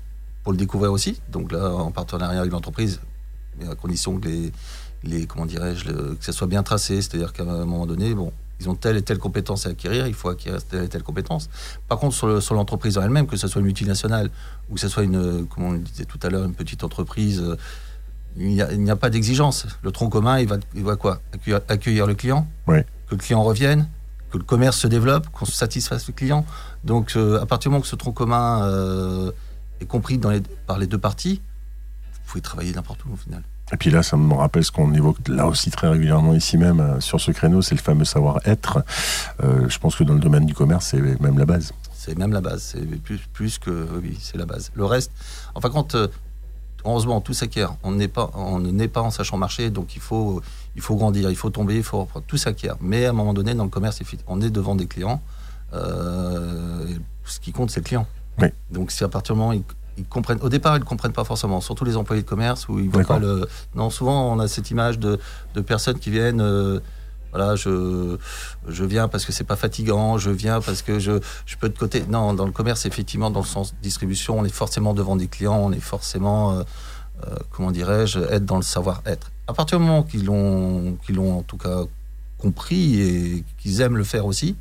pour 0.44 0.52
le 0.52 0.58
découvrir 0.60 0.92
aussi, 0.92 1.20
donc 1.32 1.52
là 1.52 1.72
en 1.74 1.90
partenariat 1.92 2.40
avec 2.42 2.52
l'entreprise, 2.52 3.00
mais 3.60 3.68
à 3.68 3.74
condition 3.74 4.20
que 4.20 4.28
les, 4.28 4.52
les 5.04 5.26
comment 5.26 5.48
dirais-je, 5.48 5.86
le- 5.90 6.14
que 6.14 6.24
ça 6.24 6.32
soit 6.32 6.46
bien 6.48 6.62
tracé, 6.62 7.02
c'est-à-dire 7.02 7.34
qu'à 7.34 7.42
un 7.44 7.66
moment 7.66 7.88
donné, 7.88 8.14
bon, 8.14 8.32
ils 8.60 8.70
ont 8.70 8.76
telle 8.76 8.98
et 8.98 9.02
telle 9.02 9.18
compétence 9.18 9.66
à 9.66 9.70
acquérir, 9.70 10.08
il 10.08 10.14
faut 10.14 10.30
acquérir 10.30 10.64
telle 10.64 10.84
et 10.84 10.90
telle 10.90 11.04
compétence. 11.04 11.50
Par 11.88 12.00
contre, 12.00 12.16
sur, 12.16 12.28
le- 12.28 12.42
sur 12.42 12.56
l'entreprise 12.56 12.98
en 12.98 13.02
elle-même, 13.04 13.28
que 13.28 13.38
ce 13.38 13.48
soit 13.48 13.60
une 13.60 13.66
multinationale 13.66 14.30
ou 14.70 14.76
que 14.76 14.80
ce 14.80 14.88
soit 14.88 15.04
une, 15.04 15.16
euh, 15.18 15.44
comme 15.44 15.64
on 15.64 15.72
le 15.74 15.80
disait 15.80 16.06
tout 16.06 16.20
à 16.24 16.30
l'heure, 16.30 16.46
une 16.46 16.54
petite 16.54 16.84
entreprise, 16.84 17.42
euh, 17.42 17.58
il 18.38 18.50
n'y 18.50 18.90
a, 18.92 18.96
pas 18.98 19.10
d'exigence. 19.10 19.66
Le 19.82 19.92
tronc 19.92 20.10
commun, 20.10 20.40
il 20.40 20.48
va, 20.48 20.58
il 20.74 20.84
va 20.84 20.96
quoi? 20.98 21.22
Accueillir, 21.34 21.62
accueillir 21.70 22.06
le 22.06 22.16
client, 22.16 22.48
que 23.08 23.16
le 23.16 23.18
client 23.18 23.42
revienne, 23.42 23.88
que 24.32 24.38
le 24.38 24.44
commerce 24.44 24.78
se 24.78 24.88
développe, 24.88 25.30
qu'on 25.30 25.46
satisfasse 25.46 26.08
le 26.08 26.14
client? 26.14 26.46
Donc, 26.84 27.14
euh, 27.16 27.42
à 27.42 27.46
partir 27.46 27.70
du 27.70 27.74
moment 27.74 27.82
que 27.82 27.88
ce 27.88 27.96
tronc 27.96 28.12
commun 28.12 28.64
euh, 28.64 29.32
est 29.80 29.86
compris 29.86 30.18
dans 30.18 30.32
les, 30.32 30.42
par 30.68 30.78
les 30.80 30.88
deux 30.88 30.98
parties, 30.98 31.42
vous 32.14 32.20
pouvez 32.28 32.42
travailler 32.42 32.74
n'importe 32.74 33.06
où 33.06 33.14
au 33.14 33.16
final. 33.16 33.42
Et 33.74 33.78
puis 33.78 33.90
là, 33.90 34.04
ça 34.04 34.16
me 34.16 34.34
rappelle 34.34 34.64
ce 34.64 34.72
qu'on 34.72 34.94
évoque 34.94 35.28
là 35.28 35.48
aussi 35.48 35.72
très 35.72 35.88
régulièrement 35.88 36.34
ici 36.34 36.58
même 36.58 36.80
euh, 36.80 37.00
sur 37.00 37.20
ce 37.20 37.32
créneau, 37.32 37.62
c'est 37.62 37.76
le 37.76 37.82
fameux 37.82 38.06
savoir-être. 38.06 38.84
Euh, 39.44 39.68
je 39.68 39.80
pense 39.80 39.96
que 39.96 40.04
dans 40.04 40.14
le 40.14 40.20
domaine 40.20 40.46
du 40.46 40.54
commerce, 40.54 40.88
c'est 40.92 41.02
même 41.20 41.38
la 41.40 41.46
base. 41.46 41.74
C'est 41.94 42.18
même 42.18 42.32
la 42.32 42.42
base. 42.42 42.62
C'est 42.74 42.86
plus, 43.02 43.20
plus 43.34 43.58
que. 43.58 43.88
Oui, 44.02 44.18
c'est 44.22 44.38
la 44.38 44.46
base. 44.46 44.72
Le 44.76 44.86
reste, 44.86 45.12
enfin, 45.56 45.70
quand. 45.70 45.96
euh, 45.96 46.08
heureusement, 46.86 47.20
tout 47.22 47.34
s'acquiert. 47.34 47.76
On 47.82 47.94
n'est 47.94 48.08
pas, 48.08 48.30
on 48.36 48.60
ne 48.60 48.70
naît 48.70 48.88
pas 48.88 49.02
en 49.02 49.10
sachant 49.10 49.38
marcher, 49.38 49.72
donc 49.72 49.96
il 49.96 50.02
faut, 50.02 50.40
il 50.76 50.84
faut 50.84 50.96
grandir, 50.96 51.32
il 51.32 51.36
faut 51.36 51.50
tomber, 51.50 51.78
il 51.78 51.84
faut 51.84 52.02
reprendre. 52.02 52.24
Tout 52.28 52.38
s'acquiert. 52.38 52.76
Mais 52.80 53.08
à 53.08 53.10
un 53.10 53.14
moment 53.14 53.34
donné, 53.34 53.56
dans 53.56 53.64
le 53.64 53.72
commerce, 53.72 54.00
on 54.28 54.40
est 54.42 54.52
devant 54.52 54.76
des 54.76 54.86
clients. 54.86 55.20
euh, 55.74 56.86
ce 57.26 57.40
qui 57.40 57.52
compte, 57.52 57.72
c'est 57.72 57.80
le 57.80 57.86
client. 57.86 58.08
Oui. 58.40 58.50
Donc, 58.70 58.92
c'est 58.92 59.04
à 59.04 59.08
partir 59.10 59.34
du 59.34 59.42
moment 59.42 59.56
où 59.56 59.64
ils, 59.98 60.02
ils 60.02 60.06
comprennent. 60.06 60.42
Au 60.42 60.50
départ, 60.50 60.76
ils 60.78 60.82
ne 60.82 60.86
comprennent 60.86 61.14
pas 61.14 61.24
forcément, 61.24 61.62
surtout 61.62 61.86
les 61.86 61.98
employés 61.98 62.22
de 62.24 62.28
commerce 62.28 62.68
où 62.68 62.80
ils 62.80 62.90
voient 62.90 63.04
pas 63.04 63.20
le. 63.20 63.48
Non, 63.76 63.90
souvent, 63.90 64.32
on 64.34 64.40
a 64.40 64.48
cette 64.48 64.72
image 64.72 65.00
de, 65.00 65.20
de 65.54 65.62
personnes 65.62 66.00
qui 66.00 66.10
viennent. 66.10 66.42
euh, 66.42 66.80
voilà, 67.32 67.58
je, 67.58 68.18
je 68.66 68.86
viens 68.86 69.10
parce 69.10 69.26
que 69.26 69.34
c'est 69.34 69.44
pas 69.44 69.58
fatigant, 69.58 70.18
je 70.18 70.30
viens 70.32 70.62
parce 70.62 70.82
que 70.82 71.00
je, 71.00 71.20
je 71.46 71.58
peux 71.58 71.68
de 71.68 71.78
côté. 71.78 72.06
Non, 72.08 72.34
dans 72.34 72.46
le 72.46 72.54
commerce, 72.54 72.86
effectivement, 72.86 73.30
dans 73.30 73.42
le 73.42 73.46
sens 73.46 73.76
distribution, 73.82 74.40
on 74.40 74.46
est 74.46 74.54
forcément 74.54 74.94
devant 74.94 75.18
des 75.18 75.28
clients, 75.28 75.58
on 75.58 75.74
est 75.74 75.82
forcément, 75.82 76.54
euh, 76.54 76.64
euh, 77.28 77.36
comment 77.52 77.72
dirais-je, 77.72 78.20
être 78.20 78.46
dans 78.46 78.56
le 78.56 78.62
savoir-être. 78.64 79.32
À 79.48 79.54
partir 79.54 79.80
du 79.80 79.86
moment 79.86 80.04
qu'ils 80.04 80.24
l'ont, 80.24 80.98
qu'ils 81.06 81.16
l'ont 81.16 81.40
en 81.40 81.44
tout 81.44 81.58
cas 81.58 81.82
compris 82.38 83.02
et 83.02 83.44
qu'ils 83.58 83.82
aiment 83.82 83.98
le 83.98 84.06
faire 84.06 84.26
aussi, 84.26 84.56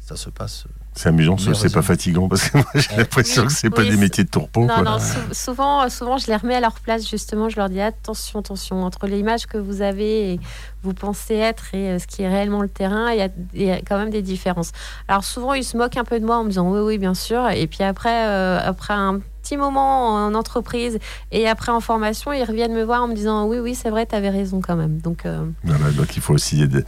ça 0.00 0.16
se 0.16 0.28
passe. 0.28 0.66
C'est 0.98 1.10
amusant, 1.10 1.36
ce- 1.38 1.54
c'est 1.54 1.72
pas 1.72 1.82
fatigant 1.82 2.28
parce 2.28 2.48
que 2.50 2.56
moi 2.58 2.66
j'ai 2.74 2.96
l'impression 2.96 3.46
que 3.46 3.52
c'est 3.52 3.70
pas 3.70 3.82
oui, 3.82 3.90
des 3.90 3.96
métiers 3.96 4.24
de 4.24 4.28
tourpeau. 4.30 4.62
Non, 4.66 4.74
quoi. 4.74 4.82
non, 4.82 4.98
sou- 4.98 5.32
souvent, 5.32 5.88
souvent, 5.88 6.18
je 6.18 6.26
les 6.26 6.34
remets 6.34 6.56
à 6.56 6.60
leur 6.60 6.80
place, 6.80 7.08
justement. 7.08 7.48
Je 7.48 7.56
leur 7.56 7.68
dis 7.68 7.80
attention, 7.80 8.40
attention, 8.40 8.82
entre 8.82 9.06
l'image 9.06 9.46
que 9.46 9.58
vous 9.58 9.80
avez 9.80 10.32
et 10.32 10.40
vous 10.82 10.94
pensez 10.94 11.34
être 11.34 11.74
et 11.74 11.90
euh, 11.90 11.98
ce 11.98 12.06
qui 12.06 12.22
est 12.22 12.28
réellement 12.28 12.62
le 12.62 12.68
terrain, 12.68 13.10
il 13.10 13.18
y, 13.18 13.22
a, 13.22 13.28
il 13.54 13.62
y 13.62 13.70
a 13.70 13.78
quand 13.80 13.98
même 13.98 14.10
des 14.10 14.22
différences. 14.22 14.72
Alors, 15.08 15.24
souvent, 15.24 15.52
ils 15.54 15.64
se 15.64 15.76
moquent 15.76 15.96
un 15.96 16.04
peu 16.04 16.20
de 16.20 16.24
moi 16.24 16.36
en 16.38 16.44
me 16.44 16.48
disant 16.50 16.70
oui, 16.70 16.80
oui, 16.80 16.98
bien 16.98 17.14
sûr. 17.14 17.48
Et 17.50 17.66
puis 17.66 17.82
après, 17.82 18.26
euh, 18.28 18.60
après 18.62 18.94
un 18.94 19.20
petit 19.42 19.56
moment 19.56 20.08
en 20.14 20.34
entreprise 20.34 20.98
et 21.32 21.48
après 21.48 21.72
en 21.72 21.80
formation, 21.80 22.32
ils 22.32 22.44
reviennent 22.44 22.74
me 22.74 22.82
voir 22.84 23.02
en 23.02 23.08
me 23.08 23.14
disant 23.14 23.46
oui, 23.46 23.58
oui, 23.58 23.74
c'est 23.74 23.88
vrai, 23.90 24.04
tu 24.06 24.14
avais 24.14 24.28
raison 24.30 24.60
quand 24.60 24.76
même. 24.76 24.98
Donc, 24.98 25.26
euh, 25.26 25.44
Voilà, 25.64 25.90
donc 25.92 26.14
il 26.16 26.22
faut 26.22 26.34
aussi 26.34 26.62
aider- 26.62 26.84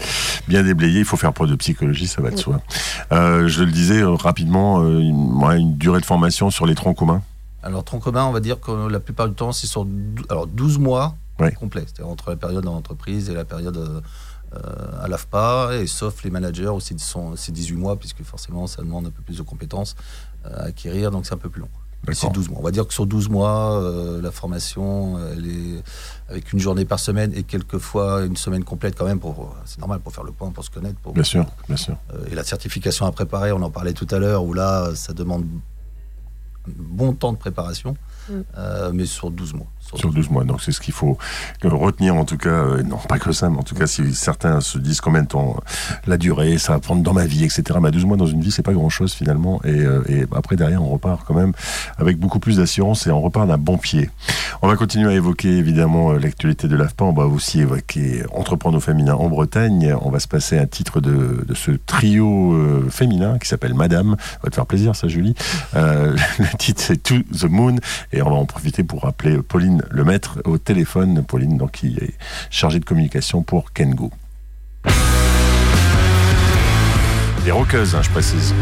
bien 0.47 0.63
déblayer, 0.63 1.01
il 1.01 1.05
faut 1.05 1.17
faire 1.17 1.33
preuve 1.33 1.49
de 1.51 1.57
psychologie, 1.57 2.07
ça 2.07 2.21
va 2.23 2.31
de 2.31 2.37
soi. 2.37 2.61
Euh, 3.13 3.49
je 3.49 3.65
le 3.65 3.71
disais 3.73 4.03
rapidement, 4.05 4.81
euh, 4.83 4.99
une, 5.01 5.77
durée 5.77 6.01
de 6.01 6.07
formation 6.07 6.51
sur 6.51 6.67
les 6.67 6.75
troncs 6.75 6.97
communs. 6.97 7.23
Alors, 7.63 7.83
tronc 7.85 7.99
commun, 8.01 8.25
on 8.25 8.33
va 8.33 8.41
dire 8.41 8.59
que 8.61 8.89
la 8.89 9.01
plupart 9.01 9.29
du 9.29 9.35
temps, 9.35 9.53
c'est 9.53 9.67
sur 9.67 9.85
dou- 9.85 10.25
alors, 10.31 10.47
12 10.47 10.79
mois 10.79 11.15
Ouais. 11.41 11.53
complets. 11.53 11.85
C'est-à-dire 11.87 12.09
entre 12.09 12.31
la 12.31 12.37
période 12.37 12.67
en 12.67 12.75
entreprise 12.75 13.29
et 13.31 13.35
la 13.35 13.45
période 13.45 13.77
euh, 13.77 14.01
à 15.01 15.07
l'AFPA, 15.09 15.77
et 15.81 15.87
sauf 15.87 16.25
les 16.25 16.31
managers 16.31 16.67
aussi, 16.69 16.99
sont- 16.99 17.37
c'est 17.37 17.53
18 17.53 17.77
mois, 17.77 17.97
puisque 17.97 18.23
forcément, 18.25 18.67
ça 18.67 18.83
demande 18.83 19.07
un 19.07 19.11
peu 19.11 19.23
plus 19.23 19.39
de 19.39 19.43
compétences 19.43 19.95
euh, 20.47 20.51
à 20.57 20.63
acquérir, 20.65 21.11
donc 21.13 21.25
c'est 21.27 21.35
un 21.35 21.39
peu 21.39 21.49
plus 21.49 21.61
long. 21.61 21.69
C'est 22.07 22.15
D'accord. 22.23 22.33
12 22.33 22.49
mois. 22.49 22.59
On 22.61 22.63
va 22.65 22.71
dire 22.71 22.87
que 22.89 22.95
sur 22.95 23.07
12 23.07 23.29
mois, 23.29 23.75
euh, 23.83 24.23
la 24.23 24.31
formation, 24.31 25.19
elle 25.33 25.47
est 25.47 25.83
avec 26.31 26.51
une 26.53 26.59
journée 26.59 26.87
par 26.87 26.99
semaine 26.99 27.31
et 27.35 27.43
quelquefois 27.45 28.23
une 28.25 28.37
semaine 28.39 28.65
complète 28.65 28.97
quand 28.97 29.05
même. 29.05 29.21
pour 29.21 29.55
C'est 29.67 29.79
normal 29.81 30.01
pour 30.01 30.13
faire 30.13 30.25
le 30.25 30.33
point, 30.33 30.51
pour 30.51 30.65
se 30.65 30.71
connaître. 30.71 30.99
Pour, 31.01 31.13
Bien 31.13 31.23
sûr, 31.25 31.45
bien 31.69 31.77
sûr. 31.77 31.97
Euh, 32.15 32.25
et 32.31 32.35
la 32.35 32.43
certification 32.43 33.05
à 33.07 33.13
préparer, 33.13 33.53
on 33.53 33.61
en 33.63 33.71
parlait 33.71 33.93
tout 33.93 34.07
à 34.11 34.19
l'heure, 34.19 34.45
où 34.45 34.55
là, 34.55 34.95
ça 34.97 35.13
demande 35.13 35.45
un 36.67 36.73
bon 36.77 37.13
temps 37.13 37.33
de 37.33 37.39
préparation, 37.39 37.97
Mm. 38.29 38.33
euh, 38.57 38.91
mais 38.95 39.07
sur 39.07 39.31
12 39.31 39.55
mois. 39.55 39.67
Sur 39.95 40.13
12 40.13 40.31
mois, 40.31 40.45
donc 40.45 40.63
c'est 40.63 40.71
ce 40.71 40.81
qu'il 40.81 40.95
faut 40.95 41.19
retenir 41.65 42.15
en 42.15 42.25
tout 42.25 42.37
cas, 42.37 42.49
euh, 42.49 42.83
non 42.85 42.97
pas 42.97 43.19
que 43.19 43.33
ça, 43.33 43.51
mais 43.51 43.59
en 43.59 43.65
tout 43.65 43.75
cas 43.75 43.89
si 43.89 44.15
certains 44.15 44.61
se 44.61 44.79
disent 44.79 45.01
combien 45.01 45.23
de 45.23 45.27
temps 45.27 45.57
euh, 45.57 45.99
la 46.07 46.17
durée, 46.17 46.59
ça 46.59 46.75
va 46.75 46.79
prendre 46.79 47.03
dans 47.03 47.13
ma 47.13 47.27
vie, 47.27 47.45
etc. 47.45 47.79
Mais 47.83 47.91
12 47.91 48.05
mois 48.05 48.17
dans 48.17 48.27
une 48.27 48.41
vie, 48.41 48.53
c'est 48.53 48.63
pas 48.63 48.73
grand 48.73 48.89
chose 48.89 49.13
finalement, 49.13 49.61
et, 49.65 49.71
euh, 49.71 50.05
et 50.09 50.27
après 50.33 50.55
derrière 50.55 50.83
on 50.83 50.89
repart 50.89 51.25
quand 51.27 51.35
même 51.35 51.53
avec 51.99 52.19
beaucoup 52.19 52.39
plus 52.39 52.59
d'assurance 52.59 53.07
et 53.09 53.11
on 53.11 53.21
repart 53.21 53.49
d'un 53.49 53.59
bon 53.59 53.79
pied. 53.79 54.11
On 54.63 54.69
va 54.69 54.77
continuer 54.77 55.11
à 55.11 55.15
évoquer 55.15 55.49
évidemment 55.49 56.13
euh, 56.13 56.19
l'actualité 56.19 56.69
de 56.69 56.77
l'AFPA, 56.77 57.07
on 57.07 57.13
va 57.13 57.27
aussi 57.27 57.61
évoquer 57.61 58.25
Entreprendre 58.33 58.77
au 58.77 58.81
féminin 58.81 59.15
en 59.15 59.29
Bretagne, 59.29 59.95
on 60.03 60.11
va 60.11 60.21
se 60.21 60.29
passer 60.29 60.59
un 60.59 60.67
titre 60.67 61.01
de, 61.01 61.47
ce 61.55 61.71
trio 61.71 62.53
euh, 62.53 62.87
féminin 62.91 63.39
qui 63.39 63.49
s'appelle 63.49 63.73
Madame, 63.73 64.17
ça 64.19 64.39
va 64.45 64.51
te 64.51 64.55
faire 64.55 64.67
plaisir 64.67 64.95
ça 64.95 65.09
Julie, 65.09 65.35
Euh, 65.77 66.15
le 66.39 66.59
titre 66.59 66.83
c'est 66.83 67.03
To 67.03 67.15
the 67.21 67.45
Moon, 67.45 67.77
et 68.13 68.21
on 68.21 68.29
va 68.29 68.37
en 68.37 68.45
profiter 68.45 68.85
pour 68.85 69.03
rappeler 69.03 69.39
Pauline 69.39 69.70
Lemaître 69.91 70.39
au 70.45 70.59
téléphone. 70.59 71.25
Pauline, 71.25 71.57
donc, 71.57 71.73
qui 71.73 71.97
est 72.01 72.15
chargée 72.51 72.81
de 72.81 72.85
communication 72.85 73.43
pour 73.43 73.73
Kengo. 73.73 74.11
Des 77.45 77.51
rockeuses, 77.51 77.95
hein, 77.95 78.03
je 78.03 78.11
précise. 78.11 78.55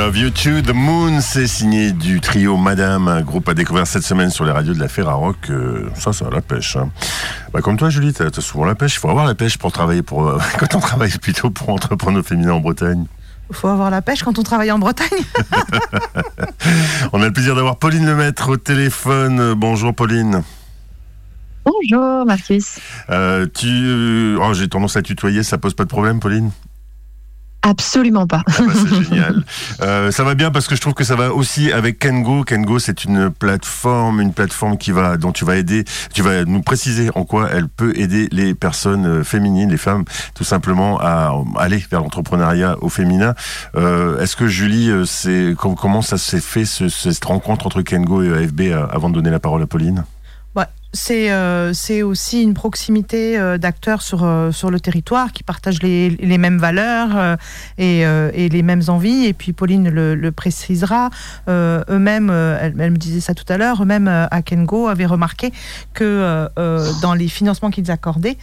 Love 0.00 0.16
You 0.16 0.30
to 0.30 0.62
the 0.62 0.72
Moon, 0.74 1.20
c'est 1.20 1.46
signé 1.46 1.92
du 1.92 2.22
trio 2.22 2.56
Madame, 2.56 3.06
un 3.06 3.20
groupe 3.20 3.46
à 3.50 3.52
découvrir 3.54 3.86
cette 3.86 4.02
semaine 4.02 4.30
sur 4.30 4.46
les 4.46 4.50
radios 4.50 4.72
de 4.72 4.80
la 4.80 4.88
Ferrarock. 4.88 5.36
Euh, 5.50 5.90
ça, 5.94 6.14
ça 6.14 6.24
a 6.28 6.30
la 6.30 6.40
pêche. 6.40 6.76
hein. 6.76 6.88
Bah, 7.52 7.60
comme 7.60 7.76
toi, 7.76 7.90
Julie, 7.90 8.14
t'as 8.14 8.24
as 8.34 8.40
souvent 8.40 8.64
la 8.64 8.74
pêche. 8.74 8.94
Il 8.94 8.98
faut 8.98 9.10
avoir 9.10 9.26
la 9.26 9.34
pêche 9.34 9.58
pour 9.58 9.72
travailler 9.72 10.00
pour. 10.00 10.26
euh, 10.26 10.38
quand 10.58 10.74
on 10.74 10.80
travaille 10.80 11.10
plutôt 11.18 11.50
pour 11.50 11.68
entreprendre 11.68 12.18
au 12.18 12.22
féminin 12.22 12.52
en 12.54 12.60
Bretagne. 12.60 13.04
Il 13.50 13.54
faut 13.56 13.68
avoir 13.68 13.90
la 13.90 14.00
pêche 14.00 14.22
quand 14.22 14.38
on 14.38 14.42
travaille 14.42 14.72
en 14.72 14.78
Bretagne. 14.78 15.06
On 17.12 17.20
a 17.20 17.26
le 17.26 17.32
plaisir 17.32 17.54
d'avoir 17.54 17.76
Pauline 17.76 18.06
Lemaître 18.06 18.48
au 18.48 18.56
téléphone. 18.56 19.38
Euh, 19.38 19.54
Bonjour, 19.54 19.94
Pauline. 19.94 20.42
Bonjour 21.66 22.24
Marcus. 22.24 22.78
Euh, 23.10 23.46
tu, 23.54 24.34
oh, 24.40 24.54
j'ai 24.54 24.66
tendance 24.68 24.96
à 24.96 25.02
tutoyer, 25.02 25.42
ça 25.42 25.58
pose 25.58 25.74
pas 25.74 25.84
de 25.84 25.90
problème, 25.90 26.20
Pauline? 26.20 26.52
Absolument 27.62 28.26
pas. 28.26 28.42
Ah 28.46 28.52
bah, 28.66 28.72
c'est 28.74 29.02
génial. 29.04 29.44
Euh, 29.82 30.10
ça 30.10 30.24
va 30.24 30.34
bien 30.34 30.50
parce 30.50 30.66
que 30.66 30.74
je 30.74 30.80
trouve 30.80 30.94
que 30.94 31.04
ça 31.04 31.14
va 31.14 31.32
aussi 31.34 31.72
avec 31.72 31.98
Kengo. 31.98 32.42
Kengo, 32.42 32.78
c'est 32.78 33.04
une 33.04 33.28
plateforme, 33.30 34.20
une 34.20 34.32
plateforme 34.32 34.78
qui 34.78 34.92
va, 34.92 35.16
dont 35.18 35.32
tu 35.32 35.44
vas 35.44 35.56
aider, 35.56 35.84
tu 36.14 36.22
vas 36.22 36.44
nous 36.44 36.62
préciser 36.62 37.10
en 37.14 37.24
quoi 37.24 37.48
elle 37.52 37.68
peut 37.68 37.92
aider 37.96 38.28
les 38.32 38.54
personnes 38.54 39.04
euh, 39.06 39.24
féminines, 39.24 39.70
les 39.70 39.76
femmes, 39.76 40.04
tout 40.34 40.44
simplement 40.44 40.98
à 41.00 41.34
aller 41.58 41.84
vers 41.90 42.00
l'entrepreneuriat 42.00 42.76
au 42.80 42.88
féminin. 42.88 43.34
Euh, 43.76 44.18
Est-ce 44.20 44.36
que 44.36 44.46
Julie, 44.46 44.90
euh, 44.90 45.04
c'est 45.04 45.54
com- 45.58 45.74
comment 45.78 46.02
ça 46.02 46.16
s'est 46.16 46.40
fait 46.40 46.64
ce- 46.64 46.88
cette 46.88 47.24
rencontre 47.24 47.66
entre 47.66 47.82
Kengo 47.82 48.22
et 48.22 48.32
AFB 48.32 48.60
euh, 48.72 48.86
avant 48.90 49.10
de 49.10 49.14
donner 49.16 49.30
la 49.30 49.38
parole 49.40 49.62
à 49.62 49.66
Pauline? 49.66 50.04
C'est 50.92 51.30
euh, 51.30 51.72
c'est 51.72 52.02
aussi 52.02 52.42
une 52.42 52.54
proximité 52.54 53.38
euh, 53.38 53.58
d'acteurs 53.58 54.02
sur, 54.02 54.24
euh, 54.24 54.50
sur 54.50 54.70
le 54.70 54.80
territoire 54.80 55.32
qui 55.32 55.44
partagent 55.44 55.82
les, 55.82 56.38
mêmes 56.38 56.58
valeurs 56.58 57.36
et, 57.78 58.00
et 58.00 58.48
les 58.48 58.62
mêmes 58.62 58.82
envies. 58.88 59.26
Et 59.26 59.32
puis 59.32 59.52
Pauline 59.52 59.88
le, 59.90 60.32
précisera. 60.32 61.10
eux-mêmes, 61.48 62.30
elle, 62.30 62.74
elle 62.78 62.90
me 62.92 62.96
disait 62.96 63.20
ça 63.20 63.34
tout 63.34 63.44
à 63.48 63.58
l'heure, 63.58 63.82
eux-mêmes 63.82 64.08
à 64.08 64.42
Kengo 64.42 64.88
avaient 64.88 65.06
remarqué 65.06 65.52
que 65.92 66.48
dans 67.02 67.14
les 67.14 67.28
financements 67.28 67.70
qu'ils 67.70 67.90
accordaient, 67.90 68.38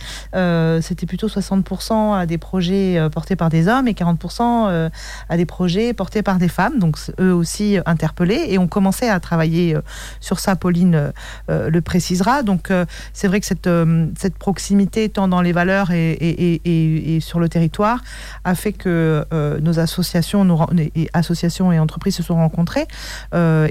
c'était 0.82 1.06
plutôt 1.06 1.28
60% 1.28 2.18
à 2.18 2.26
des 2.26 2.38
projets 2.38 3.00
portés 3.12 3.36
par 3.36 3.50
des 3.50 3.68
hommes 3.68 3.88
et 3.88 3.94
40% 3.94 4.68
euh, 4.70 4.90
à 5.30 5.38
des 5.38 5.46
projets 5.46 5.94
portés 5.94 6.22
par 6.22 6.38
des 6.38 6.50
femmes. 6.50 6.80
Donc 6.80 6.98
eux 7.20 7.34
aussi 7.34 7.78
interpellés 7.86 8.46
et 8.50 8.58
on 8.58 8.68
commençait 8.68 9.10
à 9.10 9.20
travailler 9.20 9.76
sur 10.20 10.40
ça. 10.40 10.56
Pauline 10.56 11.12
le 11.48 11.82
précisera. 11.82 12.37
Donc 12.44 12.72
euh, 12.72 12.86
c'est 13.14 13.28
vrai 13.28 13.40
que 13.40 13.46
cette, 13.46 13.68
euh, 13.68 14.08
cette 14.18 14.38
proximité, 14.38 15.10
tant 15.10 15.28
dans 15.28 15.42
les 15.42 15.52
valeurs 15.52 15.92
et, 15.92 17.20
sur 17.22 17.40
le 17.40 17.50
territoire, 17.50 18.02
a 18.44 18.56
fait 18.56 18.74
que 18.74 19.26
euh, 19.34 19.60
nos 19.60 19.80
associations, 19.80 20.46
nos, 20.46 20.66
et, 20.96 21.10
associations 21.14 21.72
et 21.72 21.80
entreprises 21.80 22.16
se 22.16 22.24
sont 22.24 22.36
rencontrées. 22.36 22.88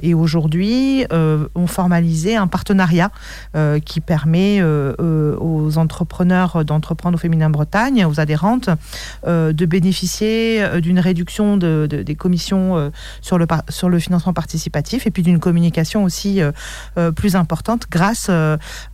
Et 0.02 0.14
aujourd'hui 0.14 1.04
ont 1.10 1.66
formalisé 1.66 2.36
un 2.36 2.46
partenariat 2.46 3.10
qui 3.84 4.00
permet 4.00 4.62
aux 4.62 5.78
entrepreneurs 5.78 6.64
d'entreprendre 6.64 7.16
au 7.16 7.18
féminin 7.18 7.50
Bretagne, 7.50 8.04
aux 8.04 8.20
adhérentes, 8.20 8.70
de 9.26 9.66
bénéficier 9.66 10.80
d'une 10.80 10.98
réduction 10.98 11.56
de, 11.56 11.86
de- 11.88 12.02
des 12.02 12.14
commissions 12.14 12.90
sur, 13.20 13.38
le 13.38 13.46
sur 13.68 13.88
le 13.88 13.98
financement 13.98 14.32
participatif 14.32 15.06
et 15.06 15.10
puis 15.10 15.22
d'une 15.22 15.40
communication 15.40 16.04
aussi 16.04 16.40
plus 17.14 17.36
importante 17.36 17.86
grâce, 17.90 18.30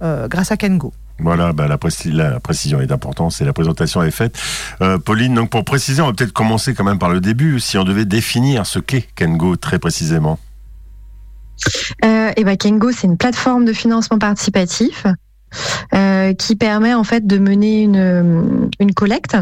grâce 0.01 0.53
à 0.53 0.57
Kengo. 0.57 0.93
Voilà, 1.19 1.53
bah, 1.53 1.69
la, 1.69 1.77
préci- 1.77 2.11
la 2.11 2.41
précision 2.41 2.81
est 2.81 2.91
importante, 2.91 3.33
c'est 3.33 3.45
la 3.45 3.53
présentation 3.53 4.03
est 4.03 4.11
faite. 4.11 4.37
Euh, 4.81 4.99
Pauline, 4.99 5.35
donc 5.35 5.51
pour 5.51 5.65
préciser, 5.65 6.03
on 6.03 6.07
va 6.07 6.13
peut-être 6.13 6.33
commencer 6.33 6.75
quand 6.75 6.85
même 6.85 6.99
par 6.99 7.11
le 7.11 7.21
début, 7.21 7.61
si 7.61 7.79
on 7.79 7.85
devait 7.85 8.07
définir 8.07 8.67
ce 8.67 8.81
qu'est 8.81 9.07
Kengo 9.15 9.55
très 9.57 9.79
précisément. 9.79 10.39
Euh, 12.05 12.33
et 12.37 12.43
ben 12.43 12.57
Kengo, 12.57 12.91
c'est 12.91 13.07
une 13.07 13.19
plateforme 13.19 13.65
de 13.65 13.73
financement 13.73 14.19
participatif 14.19 15.07
euh, 15.95 16.33
qui 16.35 16.57
permet 16.57 16.95
en 16.95 17.05
fait 17.05 17.27
de 17.27 17.39
mener 17.39 17.83
une, 17.83 18.71
une 18.81 18.95
collecte 18.95 19.37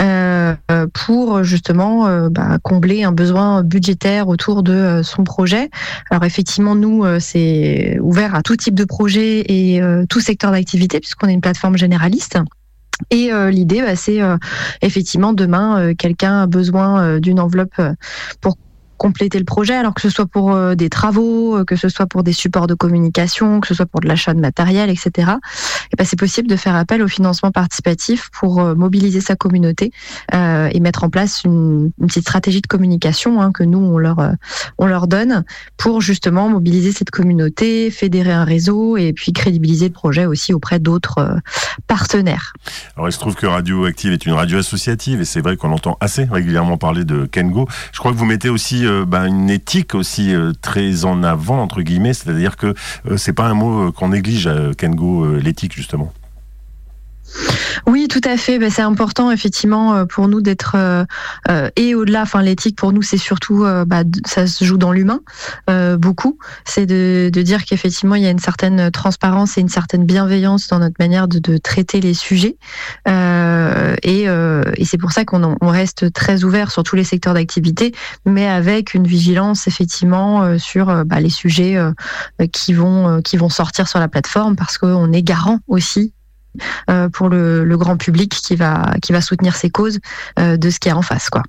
euh, 0.00 0.54
euh, 0.70 0.86
pour 0.92 1.42
justement 1.42 2.06
euh, 2.06 2.28
bah, 2.30 2.58
combler 2.62 3.04
un 3.04 3.12
besoin 3.12 3.62
budgétaire 3.62 4.28
autour 4.28 4.62
de 4.62 4.72
euh, 4.72 5.02
son 5.02 5.24
projet. 5.24 5.70
Alors 6.10 6.24
effectivement, 6.24 6.74
nous, 6.74 7.04
euh, 7.04 7.18
c'est 7.20 7.98
ouvert 8.00 8.34
à 8.34 8.42
tout 8.42 8.56
type 8.56 8.74
de 8.74 8.84
projet 8.84 9.44
et 9.48 9.82
euh, 9.82 10.04
tout 10.08 10.20
secteur 10.20 10.52
d'activité 10.52 11.00
puisqu'on 11.00 11.28
est 11.28 11.34
une 11.34 11.40
plateforme 11.40 11.76
généraliste. 11.76 12.38
Et 13.10 13.32
euh, 13.32 13.50
l'idée, 13.50 13.80
bah, 13.80 13.96
c'est 13.96 14.20
euh, 14.20 14.36
effectivement 14.82 15.32
demain, 15.32 15.80
euh, 15.80 15.94
quelqu'un 15.94 16.42
a 16.42 16.46
besoin 16.46 17.02
euh, 17.02 17.20
d'une 17.20 17.40
enveloppe 17.40 17.78
euh, 17.78 17.92
pour 18.40 18.56
compléter 18.98 19.38
le 19.38 19.44
projet, 19.44 19.74
alors 19.74 19.94
que 19.94 20.02
ce 20.02 20.10
soit 20.10 20.26
pour 20.26 20.52
euh, 20.52 20.74
des 20.74 20.90
travaux, 20.90 21.56
euh, 21.56 21.64
que 21.64 21.76
ce 21.76 21.88
soit 21.88 22.06
pour 22.06 22.22
des 22.22 22.32
supports 22.32 22.66
de 22.66 22.74
communication, 22.74 23.60
que 23.60 23.68
ce 23.68 23.74
soit 23.74 23.86
pour 23.86 24.00
de 24.00 24.08
l'achat 24.08 24.34
de 24.34 24.40
matériel, 24.40 24.90
etc. 24.90 25.32
Et 25.92 25.96
ben, 25.96 26.04
c'est 26.04 26.18
possible 26.18 26.48
de 26.48 26.56
faire 26.56 26.74
appel 26.74 27.02
au 27.02 27.08
financement 27.08 27.50
participatif 27.50 28.28
pour 28.38 28.60
euh, 28.60 28.74
mobiliser 28.74 29.20
sa 29.20 29.36
communauté 29.36 29.92
et 30.32 30.80
mettre 30.80 31.04
en 31.04 31.10
place 31.10 31.44
une, 31.44 31.92
petite 32.06 32.22
stratégie 32.22 32.60
de 32.60 32.66
communication 32.66 33.40
hein, 33.40 33.52
que 33.52 33.62
nous 33.62 33.78
on 33.78 33.98
leur 33.98 34.16
on 34.78 34.86
leur 34.86 35.06
donne 35.06 35.44
pour 35.76 36.00
justement 36.00 36.48
mobiliser 36.48 36.92
cette 36.92 37.10
communauté, 37.10 37.90
fédérer 37.90 38.32
un 38.32 38.44
réseau 38.44 38.96
et 38.96 39.12
puis 39.12 39.32
crédibiliser 39.32 39.86
le 39.86 39.92
projet 39.92 40.26
aussi 40.26 40.52
auprès 40.52 40.80
d'autres 40.80 41.38
partenaires. 41.86 42.52
Alors 42.96 43.08
il 43.08 43.12
se 43.12 43.18
trouve 43.18 43.36
que 43.36 43.46
Radio 43.46 43.84
Active 43.84 44.12
est 44.12 44.26
une 44.26 44.32
radio 44.32 44.58
associative 44.58 45.20
et 45.20 45.24
c'est 45.24 45.40
vrai 45.40 45.56
qu'on 45.56 45.72
entend 45.72 45.96
assez 46.00 46.24
régulièrement 46.24 46.76
parler 46.76 47.04
de 47.04 47.26
Kengo. 47.26 47.68
Je 47.92 47.98
crois 47.98 48.12
que 48.12 48.16
vous 48.16 48.26
mettez 48.26 48.48
aussi 48.48 48.84
euh, 48.88 49.04
bah, 49.04 49.26
une 49.26 49.50
éthique 49.50 49.94
aussi 49.94 50.34
euh, 50.34 50.52
très 50.60 51.04
en 51.04 51.22
avant 51.22 51.60
entre 51.60 51.82
guillemets, 51.82 52.14
c'est-à-dire 52.14 52.56
que 52.56 52.74
euh, 53.06 53.16
c'est 53.16 53.32
pas 53.32 53.46
un 53.46 53.54
mot 53.54 53.92
qu'on 53.92 54.08
néglige 54.08 54.50
Kengo, 54.76 55.36
l'éthique 55.36 55.74
justement. 55.74 56.12
Oui, 57.86 58.06
tout 58.08 58.20
à 58.24 58.36
fait. 58.36 58.58
Ben, 58.58 58.70
c'est 58.70 58.82
important 58.82 59.30
effectivement 59.30 59.94
euh, 59.94 60.04
pour 60.04 60.28
nous 60.28 60.40
d'être 60.40 60.72
euh, 60.76 61.04
euh, 61.48 61.70
et 61.76 61.94
au-delà. 61.94 62.22
Enfin, 62.22 62.42
l'éthique 62.42 62.76
pour 62.76 62.92
nous, 62.92 63.02
c'est 63.02 63.16
surtout 63.16 63.64
bah, 63.86 64.02
ça 64.26 64.46
se 64.46 64.64
joue 64.64 64.76
dans 64.76 64.92
l'humain 64.92 65.20
beaucoup. 65.98 66.38
C'est 66.64 66.86
de, 66.86 67.30
dire 67.38 67.64
qu'effectivement 67.64 68.16
il 68.16 68.22
y 68.22 68.26
a 68.26 68.30
une 68.30 68.38
certaine 68.38 68.90
transparence 68.90 69.56
et 69.56 69.60
une 69.60 69.68
certaine 69.68 70.04
bienveillance 70.04 70.66
dans 70.68 70.80
notre 70.80 70.96
manière 70.98 71.28
de, 71.28 71.56
traiter 71.58 72.00
les 72.00 72.14
sujets. 72.14 72.56
Et 73.06 74.26
c'est 74.84 74.98
pour 74.98 75.12
ça 75.12 75.24
qu'on 75.24 75.56
reste 75.62 76.12
très 76.12 76.44
ouvert 76.44 76.70
sur 76.70 76.82
tous 76.82 76.96
les 76.96 77.04
secteurs 77.04 77.34
d'activité, 77.34 77.92
mais 78.26 78.48
avec 78.48 78.94
une 78.94 79.06
vigilance 79.06 79.66
effectivement 79.66 80.58
sur 80.58 81.04
bah, 81.04 81.20
les 81.20 81.30
sujets 81.30 81.78
qui 82.52 82.72
vont 82.72 83.22
qui 83.22 83.36
vont 83.36 83.48
sortir 83.48 83.88
sur 83.88 83.98
la 83.98 84.08
plateforme 84.08 84.56
parce 84.56 84.78
qu'on 84.78 85.12
est 85.12 85.22
garant 85.22 85.60
aussi 85.68 86.12
euh, 86.90 87.08
pour 87.08 87.28
le, 87.28 87.76
grand 87.76 87.96
public 87.96 88.30
qui 88.30 88.56
va 88.56 88.92
qui 89.02 89.12
va 89.12 89.20
soutenir 89.20 89.54
ces 89.54 89.70
causes 89.70 89.98
euh, 90.38 90.56
de 90.56 90.70
ce 90.70 90.80
qu'il 90.80 90.90
y 90.90 90.92
a 90.92 90.96
en 90.96 91.02
face 91.02 91.30
quoi. 91.30 91.42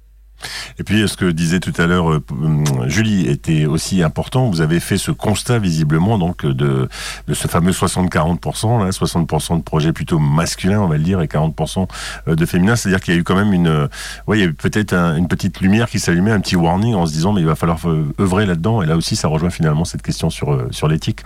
Et 0.77 0.83
puis, 0.85 1.05
ce 1.05 1.17
que 1.17 1.25
disait 1.25 1.59
tout 1.59 1.73
à 1.77 1.85
l'heure 1.85 2.11
euh, 2.11 2.23
hum, 2.31 2.63
Julie 2.87 3.27
était 3.27 3.65
aussi 3.65 4.01
important. 4.03 4.49
Vous 4.49 4.61
avez 4.61 4.79
fait 4.79 4.97
ce 4.97 5.11
constat 5.11 5.59
visiblement 5.59 6.17
donc 6.17 6.45
de, 6.45 6.87
ce 7.27 7.47
fameux 7.49 7.71
60-40%, 7.71 8.85
là, 8.85 8.89
60% 8.91 9.57
de 9.57 9.63
projets 9.63 9.91
plutôt 9.91 10.17
masculins, 10.17 10.79
on 10.79 10.87
va 10.87 10.97
le 10.97 11.03
dire, 11.03 11.19
et 11.21 11.27
40% 11.27 11.87
de 12.27 12.45
féminins. 12.45 12.77
C'est-à-dire 12.77 13.01
qu'il 13.01 13.15
y 13.15 13.17
a 13.17 13.19
eu 13.19 13.23
quand 13.25 13.35
même 13.35 13.51
une, 13.51 13.89
il 14.31 14.39
y 14.39 14.43
a 14.43 14.45
eu 14.45 14.53
peut-être 14.53 14.93
un- 14.93 15.17
une 15.17 15.27
petite 15.27 15.59
lumière 15.59 15.89
qui 15.89 15.99
s'allumait, 15.99 16.31
un 16.31 16.39
petit 16.39 16.55
warning 16.55 16.95
en 16.95 17.05
se 17.05 17.11
disant 17.11 17.33
mais 17.33 17.41
il 17.41 17.47
va 17.47 17.55
falloir 17.55 17.79
œuvrer 18.19 18.45
là-dedans. 18.45 18.81
Et 18.81 18.85
là 18.85 18.95
aussi, 18.95 19.17
ça 19.17 19.27
rejoint 19.27 19.49
finalement 19.49 19.83
cette 19.83 20.03
question 20.03 20.29
sur 20.29 20.67
sur 20.71 20.87
l'éthique. 20.87 21.25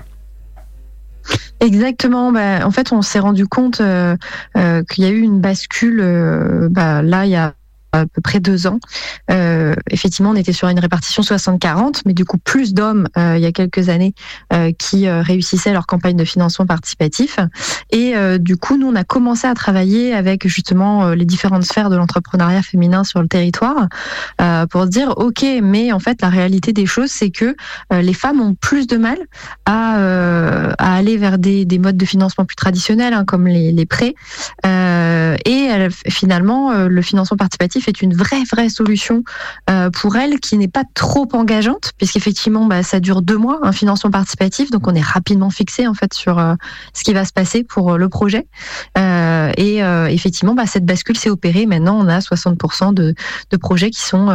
Exactement. 1.59 2.31
Bah, 2.31 2.65
en 2.65 2.71
fait, 2.71 2.91
on 2.91 3.01
s'est 3.01 3.19
rendu 3.19 3.47
compte 3.47 3.81
euh, 3.81 4.15
euh, 4.57 4.83
qu'il 4.83 5.03
y 5.03 5.07
a 5.07 5.11
eu 5.11 5.19
une 5.21 5.39
bascule. 5.39 5.99
euh, 6.01 6.67
bah, 6.69 7.01
là, 7.01 7.25
il 7.25 7.31
y 7.31 7.35
a 7.35 7.53
à 7.93 8.05
peu 8.07 8.21
près 8.21 8.39
deux 8.39 8.67
ans. 8.67 8.79
Euh, 9.31 9.75
effectivement, 9.89 10.31
on 10.31 10.35
était 10.35 10.51
sur 10.51 10.67
une 10.67 10.79
répartition 10.79 11.21
60-40, 11.21 12.01
mais 12.05 12.13
du 12.13 12.25
coup 12.25 12.37
plus 12.37 12.73
d'hommes 12.73 13.07
euh, 13.17 13.35
il 13.37 13.43
y 13.43 13.45
a 13.45 13.51
quelques 13.51 13.89
années 13.89 14.13
euh, 14.51 14.71
qui 14.77 15.07
réussissaient 15.07 15.71
leur 15.71 15.85
campagne 15.85 16.15
de 16.15 16.25
financement 16.25 16.65
participatif. 16.65 17.39
Et 17.91 18.13
du 18.39 18.57
coup, 18.57 18.77
nous, 18.77 18.87
on 18.87 18.95
a 18.95 19.03
commencé 19.03 19.45
à 19.45 19.53
travailler 19.53 20.13
avec 20.13 20.47
justement 20.47 21.09
les 21.09 21.25
différentes 21.25 21.63
sphères 21.63 21.89
de 21.89 21.95
l'entrepreneuriat 21.95 22.63
féminin 22.63 23.03
sur 23.03 23.21
le 23.21 23.27
territoire 23.27 23.87
pour 24.69 24.83
se 24.83 24.87
dire, 24.87 25.13
ok, 25.17 25.45
mais 25.61 25.91
en 25.91 25.99
fait, 25.99 26.21
la 26.21 26.29
réalité 26.29 26.73
des 26.73 26.87
choses, 26.87 27.11
c'est 27.11 27.29
que 27.29 27.55
les 27.91 28.13
femmes 28.13 28.41
ont 28.41 28.55
plus 28.55 28.87
de 28.87 28.97
mal 28.97 29.17
à, 29.65 30.73
aller 30.79 31.17
vers 31.17 31.37
des, 31.37 31.65
des 31.65 31.77
modes 31.77 31.97
de 31.97 32.05
financement 32.05 32.45
plus 32.45 32.55
traditionnels, 32.55 33.13
hein, 33.13 33.25
comme 33.25 33.47
les, 33.47 33.85
prêts. 33.85 34.15
Et 34.65 35.69
finalement, 36.09 36.73
le 36.73 37.01
financement 37.01 37.37
participatif 37.37 37.82
est 37.87 38.01
une 38.01 38.15
vraie, 38.15 38.43
vraie 38.51 38.69
solution 38.69 39.23
euh, 39.69 39.89
pour 39.89 40.15
elle 40.15 40.39
qui 40.39 40.57
n'est 40.57 40.67
pas 40.67 40.83
trop 40.93 41.27
engageante, 41.33 41.91
puisqu'effectivement, 41.97 42.65
bah, 42.65 42.83
ça 42.83 42.99
dure 42.99 43.21
deux 43.21 43.37
mois, 43.37 43.59
un 43.63 43.71
financement 43.71 44.11
participatif, 44.11 44.71
donc 44.71 44.87
on 44.87 44.95
est 44.95 45.01
rapidement 45.01 45.49
fixé 45.49 45.87
en 45.87 45.93
fait 45.93 46.13
sur 46.13 46.39
euh, 46.39 46.55
ce 46.93 47.03
qui 47.03 47.13
va 47.13 47.25
se 47.25 47.33
passer 47.33 47.63
pour 47.63 47.93
euh, 47.93 47.97
le 47.97 48.09
projet. 48.09 48.47
Et 49.57 49.79
effectivement, 50.09 50.55
bah, 50.55 50.65
cette 50.65 50.85
bascule 50.85 51.17
s'est 51.17 51.29
opérée. 51.29 51.65
Maintenant, 51.65 51.97
on 51.99 52.07
a 52.07 52.19
60% 52.19 52.93
de, 52.93 53.15
projets 53.57 53.91
qui 53.91 54.01
sont 54.01 54.27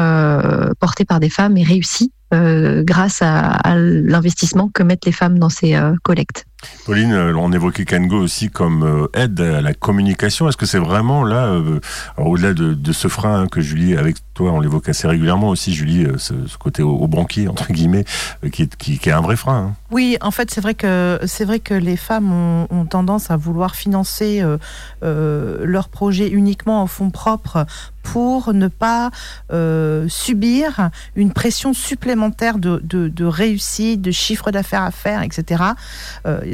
portés 0.81 1.05
par 1.05 1.21
des 1.21 1.29
femmes 1.29 1.57
et 1.57 1.63
réussis 1.63 2.13
grâce 2.33 3.21
à, 3.23 3.59
l'investissement 3.77 4.69
que 4.69 4.83
mettent 4.83 5.07
les 5.07 5.13
femmes 5.13 5.39
dans 5.39 5.49
ces 5.49 5.79
collectes. 6.03 6.48
Pauline, 6.85 7.13
euh, 7.13 7.35
on 7.37 7.53
évoquait 7.53 7.85
Kango 7.85 8.17
aussi 8.17 8.51
comme 8.51 8.83
euh, 8.83 9.07
aide 9.15 9.41
à 9.41 9.61
la 9.61 9.75
communication. 9.75 10.49
Est-ce 10.49 10.57
que 10.57 10.67
c'est 10.67 10.79
vraiment 10.79 11.25
là, 11.25 11.47
euh, 11.47 11.81
au-delà 12.17 12.53
de, 12.55 12.75
de 12.75 12.93
ce 12.93 13.09
frein 13.09 13.47
que 13.47 13.61
Julie, 13.61 13.97
avec 13.97 14.17
on 14.45 14.61
l'évoque 14.61 14.89
assez 14.89 15.07
régulièrement 15.09 15.49
aussi, 15.49 15.73
Julie, 15.73 16.05
euh, 16.05 16.19
ce, 16.19 16.35
côté 16.59 16.83
au, 16.83 17.07
banquier 17.07 17.49
entre 17.49 17.73
guillemets, 17.73 18.05
euh, 18.45 18.49
qui, 18.51 18.63
est, 18.63 19.11
un 19.13 19.21
vrai 19.21 19.37
frein. 19.37 19.59
hein. 19.71 19.75
Oui, 19.91 20.17
en 20.21 20.31
fait, 20.31 20.51
c'est 20.51 20.61
vrai 20.61 20.75
que 20.75 21.19
vrai 21.49 21.61
que 21.61 21.73
les 21.75 21.97
femmes 21.97 22.31
ont, 22.31 22.85
tendance 22.85 23.31
à 23.31 23.37
vouloir 23.37 23.75
financer 23.75 24.41
euh, 24.43 24.57
euh, 25.03 25.65
leurs 25.65 25.89
projets 25.89 26.29
uniquement 26.29 26.83
en 26.83 26.87
fonds 26.87 27.11
propres 27.11 27.67
pour 28.03 28.55
ne 28.55 28.69
pas 28.69 29.11
euh, 29.53 30.07
subir 30.09 30.91
une 31.17 31.33
pression 31.33 31.75
supplémentaire 31.75 32.59
de, 32.59 33.25
réussite, 33.25 34.01
de 34.01 34.11
chiffre 34.11 34.51
d'affaires 34.51 34.83
à 34.83 34.91
faire, 34.91 35.23
etc. 35.23 35.63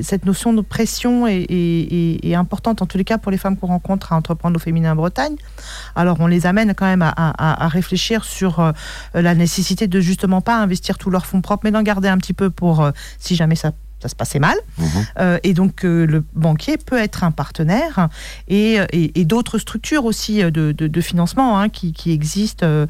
Cette 0.03 0.27
notion 0.27 0.53
de 0.53 0.63
pression 0.63 1.27
est 1.29 2.35
importante 2.35 2.83
en 2.83 2.87
tous 2.87 2.99
les 2.99 3.05
cas 3.05 3.19
pour 3.19 3.31
les 3.31 3.39
femmes 3.39 3.57
qu'on 3.57 3.69
rencontre 3.69 4.13
à 4.13 4.17
entreprendre 4.17 4.57
au 4.57 4.59
féminin 4.59 4.93
en 4.93 4.97
Bretagne. 4.97 5.37
Alors 5.95 6.17
on 6.21 6.27
les 6.27 6.47
amène 6.47 6.75
quand 6.75 6.87
même 6.87 7.03
à, 7.03 7.11
à- 7.17 7.65
à 7.65 7.69
réfléchir 7.75 8.25
sur 8.25 8.61
euh, 8.61 8.73
la 9.13 9.35
nécessité 9.35 9.87
de 9.87 10.01
justement 10.01 10.41
pas 10.41 10.57
investir 10.57 10.99
tous 10.99 11.11
leurs 11.11 11.27
fonds 11.27 11.43
propres, 11.43 11.63
mais 11.65 11.71
d'en 11.71 11.83
garder 11.83 12.09
un 12.09 12.19
petit 12.19 12.33
peu 12.33 12.51
pour 12.51 12.83
euh, 12.83 12.91
si 13.19 13.37
jamais 13.37 13.57
ça, 13.57 13.73
ça 14.05 14.11
se 14.11 14.15
passait 14.15 14.39
mal. 14.39 14.57
Mhm. 14.77 14.87
Euh, 15.19 15.39
et 15.45 15.55
donc 15.55 15.85
euh, 15.85 16.05
le 16.07 16.23
banquier 16.35 16.77
peut 16.77 16.99
être 16.99 17.25
un 17.25 17.31
partenaire 17.31 18.11
et, 18.49 18.79
et, 18.93 19.19
et 19.19 19.25
d'autres 19.25 19.59
structures 19.59 20.05
aussi 20.05 20.43
de, 20.43 20.73
de, 20.73 20.87
de 20.89 21.01
financement 21.01 21.59
hein, 21.59 21.71
qui, 21.71 21.95
qui 21.95 22.13
existent, 22.13 22.67
euh, 22.67 22.87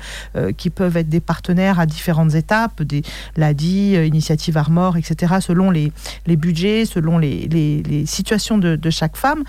qui 0.57 0.71
peuvent 0.71 0.97
être 0.97 1.09
des 1.09 1.21
partenaires 1.21 1.79
à 1.79 1.87
différentes 1.87 2.35
étapes, 2.35 2.83
des 2.83 3.03
l'ADI, 3.37 3.95
Initiative 4.07 4.57
Armor, 4.59 4.97
etc., 4.97 5.35
selon 5.41 5.71
les, 5.71 5.93
les 6.27 6.37
budgets, 6.37 6.85
selon 6.85 7.19
les, 7.19 7.47
les, 7.47 7.83
les 7.85 8.07
situations 8.07 8.59
de, 8.59 8.75
de 8.75 8.91
chaque 8.91 9.17
femme. 9.17 9.45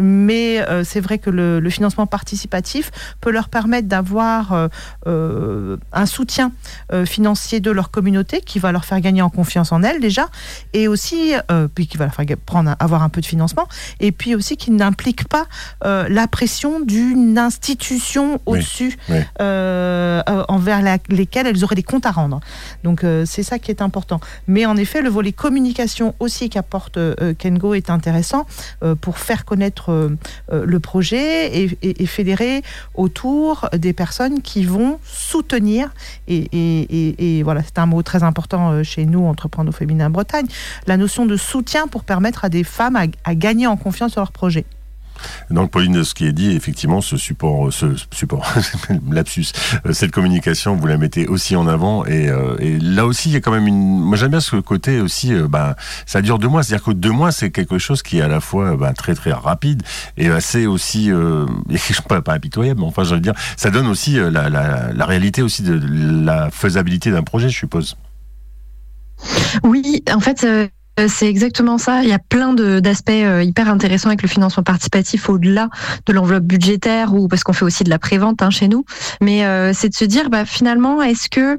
Mais 0.00 0.64
c'est 0.84 1.00
vrai 1.00 1.18
que 1.18 1.30
le, 1.30 1.60
le 1.60 1.70
financement 1.70 2.06
participatif 2.06 2.90
peut 3.20 3.30
leur 3.30 3.48
permettre 3.48 3.86
d'avoir 3.86 4.68
un 5.06 6.06
soutien 6.06 6.50
financier 7.04 7.60
de 7.60 7.70
leur 7.70 7.90
communauté 7.90 8.40
qui 8.40 8.58
va 8.58 8.72
leur 8.72 8.84
faire 8.84 9.00
gagner 9.00 9.22
en 9.22 9.30
confiance 9.30 9.70
en 9.72 9.82
elles 9.82 10.00
déjà, 10.00 10.28
et 10.72 10.88
aussi, 10.88 11.32
euh, 11.50 11.68
puis 11.72 11.86
qu'il 11.86 11.98
va 11.98 12.08
prendre, 12.46 12.74
avoir 12.78 13.02
un 13.02 13.08
peu 13.08 13.20
de 13.20 13.26
financement, 13.26 13.66
et 14.00 14.12
puis 14.12 14.34
aussi 14.34 14.56
qu'il 14.56 14.74
n'implique 14.76 15.28
pas 15.28 15.46
euh, 15.84 16.06
la 16.08 16.26
pression 16.28 16.80
d'une 16.80 17.38
institution 17.38 18.40
au-dessus 18.46 18.96
oui. 19.08 19.16
euh, 19.40 20.22
euh, 20.28 20.44
envers 20.48 20.82
la- 20.82 20.98
lesquelles 21.08 21.46
elles 21.46 21.64
auraient 21.64 21.74
des 21.74 21.82
comptes 21.82 22.06
à 22.06 22.10
rendre. 22.10 22.40
Donc 22.84 23.04
c'est 23.24 23.42
ça 23.42 23.58
qui 23.58 23.70
est 23.70 23.82
important. 23.82 24.20
Mais 24.46 24.66
en 24.66 24.76
effet, 24.76 25.02
le 25.02 25.08
volet 25.08 25.32
communication 25.32 26.14
aussi 26.20 26.48
qu'apporte 26.50 26.98
Kengo 27.38 27.74
est 27.74 27.90
intéressant 27.90 28.46
pour 29.00 29.18
faire 29.18 29.44
connaître 29.44 30.10
le 30.50 30.80
projet 30.80 31.56
et, 31.56 31.78
et- 31.82 32.02
et 32.02 32.06
fédérer 32.06 32.62
autour 32.94 33.68
des 33.76 33.92
personnes 33.92 34.42
qui 34.42 34.64
vont 34.64 34.98
soutenir. 35.04 35.92
Et, 36.28 37.42
voilà, 37.44 37.62
c'est 37.62 37.78
un 37.78 37.86
mot 37.86 38.02
très 38.02 38.22
important 38.22 38.82
chez 38.82 39.04
nous, 39.06 39.24
Entreprendre 39.26 39.70
au 39.70 39.72
féminin 39.72 40.10
La 40.86 40.96
notion 40.96 41.26
de 41.26 41.36
soutien 41.36 41.86
pour 41.86 42.04
permettre 42.04 42.44
à 42.44 42.48
des 42.48 42.64
femmes 42.64 42.96
à, 42.96 43.34
gagner 43.34 43.66
en 43.66 43.76
confiance 43.76 44.12
sur 44.12 44.20
leur 44.20 44.32
projet. 44.32 44.64
Donc, 45.50 45.70
Pauline, 45.70 46.02
ce 46.02 46.14
qui 46.14 46.26
est 46.26 46.32
dit, 46.32 46.50
effectivement, 46.50 47.00
ce 47.00 47.16
support, 47.16 47.72
ce 47.72 47.94
support, 48.12 48.52
lapsus, 49.10 49.52
euh, 49.86 49.92
cette 49.92 50.10
communication, 50.10 50.74
vous 50.74 50.86
la 50.86 50.96
mettez 50.96 51.28
aussi 51.28 51.54
en 51.54 51.68
avant. 51.68 52.04
Et, 52.06 52.28
euh, 52.28 52.56
et 52.58 52.78
là 52.80 53.06
aussi, 53.06 53.28
il 53.28 53.32
y 53.32 53.36
a 53.36 53.40
quand 53.40 53.52
même 53.52 53.68
une. 53.68 54.00
Moi, 54.00 54.16
j'aime 54.16 54.30
bien 54.30 54.40
ce 54.40 54.56
côté 54.56 55.00
aussi. 55.00 55.32
euh, 55.32 55.46
ben, 55.46 55.76
ça 56.06 56.22
dure 56.22 56.40
deux 56.40 56.48
mois. 56.48 56.64
C'est-à-dire 56.64 56.86
que 56.86 56.90
deux 56.90 57.12
mois, 57.12 57.30
c'est 57.30 57.50
quelque 57.50 57.78
chose 57.78 58.02
qui 58.02 58.18
est 58.18 58.22
à 58.22 58.28
la 58.28 58.40
fois 58.40 58.76
ben, 58.76 58.92
très 58.94 59.14
très 59.14 59.32
rapide 59.32 59.82
et 60.16 60.28
assez 60.28 60.66
aussi. 60.66 61.12
Euh, 61.12 61.46
pas, 62.08 62.20
pas 62.20 62.34
impitoyable, 62.34 62.80
mais 62.80 62.86
enfin, 62.86 63.04
je 63.04 63.14
veux 63.14 63.20
dire, 63.20 63.34
ça 63.56 63.70
donne 63.70 63.86
aussi 63.86 64.14
la, 64.14 64.48
la 64.48 65.06
réalité 65.06 65.42
aussi 65.42 65.62
de 65.62 65.80
la 66.24 66.50
faisabilité 66.50 67.12
d'un 67.12 67.22
projet, 67.22 67.48
je 67.48 67.56
suppose. 67.56 67.96
Oui, 69.64 70.02
en 70.12 70.20
fait, 70.20 70.44
euh, 70.44 70.68
c'est 71.08 71.28
exactement 71.28 71.78
ça. 71.78 72.02
Il 72.02 72.08
y 72.08 72.12
a 72.12 72.18
plein 72.18 72.52
d'aspects 72.52 73.10
euh, 73.10 73.42
hyper 73.42 73.68
intéressants 73.68 74.08
avec 74.08 74.20
le 74.20 74.28
financement 74.28 74.62
participatif 74.62 75.30
au-delà 75.30 75.70
de 76.06 76.12
l'enveloppe 76.12 76.44
budgétaire 76.44 77.14
ou 77.14 77.28
parce 77.28 77.44
qu'on 77.44 77.54
fait 77.54 77.64
aussi 77.64 77.82
de 77.82 77.90
la 77.90 77.98
prévente 77.98 78.42
hein, 78.42 78.50
chez 78.50 78.68
nous. 78.68 78.84
Mais 79.22 79.46
euh, 79.46 79.72
c'est 79.72 79.88
de 79.88 79.94
se 79.94 80.04
dire, 80.04 80.28
bah, 80.28 80.44
finalement, 80.44 81.00
est-ce 81.00 81.30
que 81.30 81.58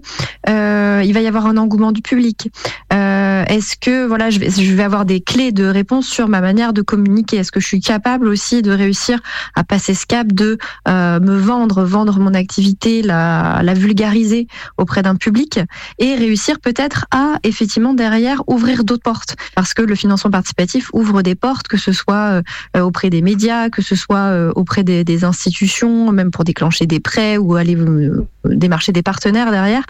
euh, 0.49 1.01
il 1.03 1.13
va 1.13 1.21
y 1.21 1.27
avoir 1.27 1.47
un 1.47 1.57
engouement 1.57 1.91
du 1.91 2.01
public? 2.03 2.49
Euh, 2.93 3.43
Est-ce 3.45 3.75
que 3.75 4.05
voilà, 4.05 4.29
je 4.29 4.39
vais, 4.39 4.83
avoir 4.83 5.05
des 5.05 5.21
clés 5.21 5.51
de 5.51 5.65
réponse 5.65 6.07
sur 6.07 6.27
ma 6.27 6.41
manière 6.41 6.73
de 6.73 6.83
communiquer? 6.83 7.37
Est-ce 7.37 7.51
que 7.51 7.59
je 7.59 7.67
suis 7.67 7.81
capable 7.81 8.27
aussi 8.27 8.61
de 8.61 8.71
réussir 8.71 9.19
à 9.55 9.63
passer 9.63 9.95
ce 9.95 10.05
cap 10.05 10.27
de 10.27 10.57
euh, 10.87 11.19
me 11.19 11.35
vendre, 11.35 11.83
vendre 11.83 12.19
mon 12.19 12.35
activité, 12.35 13.01
la 13.01 13.73
vulgariser 13.73 14.47
auprès 14.77 15.01
d'un 15.01 15.15
public 15.15 15.59
et 15.97 16.15
réussir 16.15 16.59
peut-être 16.59 17.07
à 17.11 17.39
effectivement 17.43 17.95
derrière 17.95 18.43
ouvrir 18.47 18.83
d'autres 18.83 19.01
portes? 19.01 19.22
Parce 19.55 19.73
que 19.73 19.81
le 19.81 19.95
financement 19.95 20.31
participatif 20.31 20.89
ouvre 20.93 21.21
des 21.21 21.35
portes 21.35 21.67
que 21.67 21.77
ce 21.77 21.91
soit 21.91 22.41
euh, 22.75 22.81
auprès 22.81 23.09
des 23.09 23.21
médias 23.21 23.69
que 23.69 23.81
ce 23.81 23.95
soit 23.95 24.17
euh, 24.17 24.51
auprès 24.55 24.83
des, 24.83 25.23
institutions 25.23 26.11
même 26.11 26.31
pour 26.31 26.43
déclencher 26.43 26.85
des 26.85 26.99
prêts 26.99 27.37
ou 27.37 27.55
aller 27.55 27.75
euh, 27.75 28.27
démarcher 28.45 28.91
des 28.91 29.03
partenaires 29.03 29.51
derrière. 29.51 29.83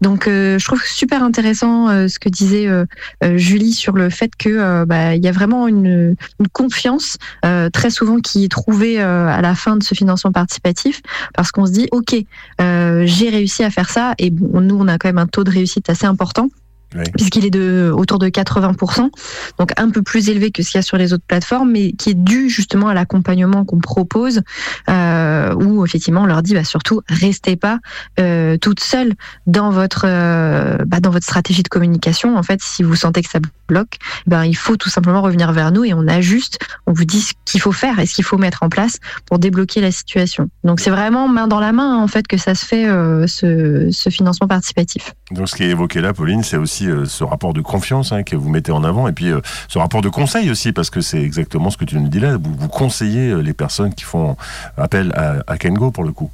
Donc 0.00 0.26
euh, 0.26 0.58
je 0.58 0.64
trouve 0.64 0.82
super 0.82 1.22
intéressant 1.22 1.88
euh, 1.88 2.08
ce 2.08 2.18
que 2.18 2.28
disait 2.28 2.66
euh, 2.66 2.84
euh, 3.24 3.36
Julie 3.36 3.72
sur 3.72 3.94
le 3.94 4.10
fait 4.10 4.34
que 4.36 4.48
euh, 4.48 4.84
bah, 4.86 5.14
il 5.14 5.24
y 5.24 5.28
a 5.28 5.32
vraiment 5.32 5.68
une, 5.68 6.16
confiance 6.52 7.16
euh, 7.44 7.70
très 7.70 7.90
souvent 7.90 8.18
qui 8.18 8.44
est 8.44 8.48
trouvée 8.48 9.00
euh, 9.00 9.28
à 9.28 9.40
la 9.40 9.54
fin 9.54 9.76
de 9.76 9.82
ce 9.82 9.94
financement 9.94 10.32
participatif 10.32 11.00
parce 11.34 11.52
qu'on 11.52 11.66
se 11.66 11.72
dit 11.72 11.88
ok 11.92 12.14
euh, 12.60 13.02
j'ai 13.06 13.28
réussi 13.30 13.62
à 13.62 13.70
faire 13.70 13.88
ça 13.90 14.14
et 14.18 14.30
nous 14.30 14.76
on 14.78 14.88
a 14.88 14.98
quand 14.98 15.08
même 15.08 15.18
un 15.18 15.26
taux 15.26 15.44
de 15.44 15.50
réussite 15.50 15.88
assez 15.88 16.06
important 16.06 16.48
Oui. 16.96 17.04
puisqu'il 17.16 17.44
est 17.44 17.50
de 17.50 17.92
autour 17.94 18.18
de 18.18 18.28
80%, 18.28 19.10
donc 19.58 19.72
un 19.76 19.90
peu 19.90 20.02
plus 20.02 20.28
élevé 20.28 20.50
que 20.50 20.62
ce 20.62 20.70
qu'il 20.70 20.78
y 20.78 20.80
a 20.80 20.82
sur 20.82 20.96
les 20.96 21.12
autres 21.12 21.24
plateformes, 21.26 21.70
mais 21.70 21.92
qui 21.92 22.10
est 22.10 22.14
dû 22.14 22.48
justement 22.48 22.88
à 22.88 22.94
l'accompagnement 22.94 23.64
qu'on 23.64 23.78
propose, 23.78 24.42
euh, 24.88 25.54
où 25.54 25.84
effectivement 25.84 26.22
on 26.22 26.26
leur 26.26 26.42
dit 26.42 26.54
bah, 26.54 26.64
surtout 26.64 27.00
restez 27.08 27.54
pas 27.54 27.78
euh, 28.18 28.56
toute 28.56 28.80
seule 28.80 29.14
dans 29.46 29.70
votre 29.70 30.04
euh, 30.06 30.78
bah, 30.84 30.98
dans 31.00 31.10
votre 31.10 31.24
stratégie 31.24 31.62
de 31.62 31.68
communication. 31.68 32.36
En 32.36 32.42
fait, 32.42 32.60
si 32.60 32.82
vous 32.82 32.96
sentez 32.96 33.22
que 33.22 33.30
ça 33.30 33.38
bloque, 33.68 33.98
ben 34.26 34.44
il 34.44 34.56
faut 34.56 34.76
tout 34.76 34.90
simplement 34.90 35.22
revenir 35.22 35.52
vers 35.52 35.70
nous 35.70 35.84
et 35.84 35.94
on 35.94 36.08
ajuste, 36.08 36.58
on 36.86 36.92
vous 36.92 37.04
dit 37.04 37.20
ce 37.20 37.32
qu'il 37.44 37.60
faut 37.60 37.72
faire 37.72 38.00
et 38.00 38.06
ce 38.06 38.14
qu'il 38.14 38.24
faut 38.24 38.38
mettre 38.38 38.64
en 38.64 38.68
place 38.68 38.98
pour 39.26 39.38
débloquer 39.38 39.80
la 39.80 39.92
situation. 39.92 40.48
Donc 40.64 40.80
c'est 40.80 40.90
vraiment 40.90 41.28
main 41.28 41.46
dans 41.46 41.60
la 41.60 41.72
main 41.72 41.98
hein, 41.98 42.02
en 42.02 42.08
fait 42.08 42.26
que 42.26 42.36
ça 42.36 42.56
se 42.56 42.66
fait 42.66 42.86
ce, 43.28 43.88
ce 43.92 44.10
financement 44.10 44.48
participatif. 44.48 45.14
Donc, 45.30 45.48
ce 45.48 45.54
qui 45.54 45.62
est 45.62 45.70
évoqué 45.70 46.00
là, 46.00 46.12
Pauline, 46.12 46.42
c'est 46.42 46.56
aussi 46.56 46.79
euh, 46.88 47.04
ce 47.04 47.24
rapport 47.24 47.52
de 47.52 47.60
confiance 47.60 48.12
hein, 48.12 48.22
que 48.22 48.36
vous 48.36 48.48
mettez 48.48 48.72
en 48.72 48.84
avant, 48.84 49.08
et 49.08 49.12
puis 49.12 49.30
euh, 49.30 49.40
ce 49.68 49.78
rapport 49.78 50.02
de 50.02 50.08
conseil 50.08 50.50
aussi, 50.50 50.72
parce 50.72 50.90
que 50.90 51.00
c'est 51.00 51.22
exactement 51.22 51.70
ce 51.70 51.76
que 51.76 51.84
tu 51.84 51.98
nous 51.98 52.08
dis 52.08 52.20
là. 52.20 52.36
Vous, 52.36 52.68
conseillez 52.68 53.30
euh, 53.30 53.40
les 53.40 53.52
personnes 53.52 53.94
qui 53.94 54.04
font 54.04 54.36
appel 54.76 55.12
à, 55.46 55.58
Kengo 55.58 55.90
pour 55.90 56.04
le 56.04 56.12
coup. 56.12 56.30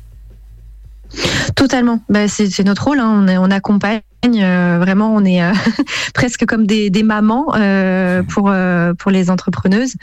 Totalement. 1.55 2.01
Bah, 2.09 2.29
c'est 2.29 2.65
notre 2.65 2.85
rôle. 2.85 3.01
hein. 3.01 3.27
On 3.39 3.51
accompagne. 3.51 4.01
Euh, 4.25 4.79
vraiment, 4.81 5.15
on 5.15 5.25
est 5.25 5.43
euh, 5.43 5.53
presque 6.15 6.45
comme 6.47 6.67
des, 6.67 6.91
des 6.91 7.03
mamans 7.03 7.55
euh, 7.55 8.23
pour 8.23 8.51
euh, 8.51 8.95
pour 8.95 9.11
les 9.11 9.31
entrepreneuses 9.31 9.95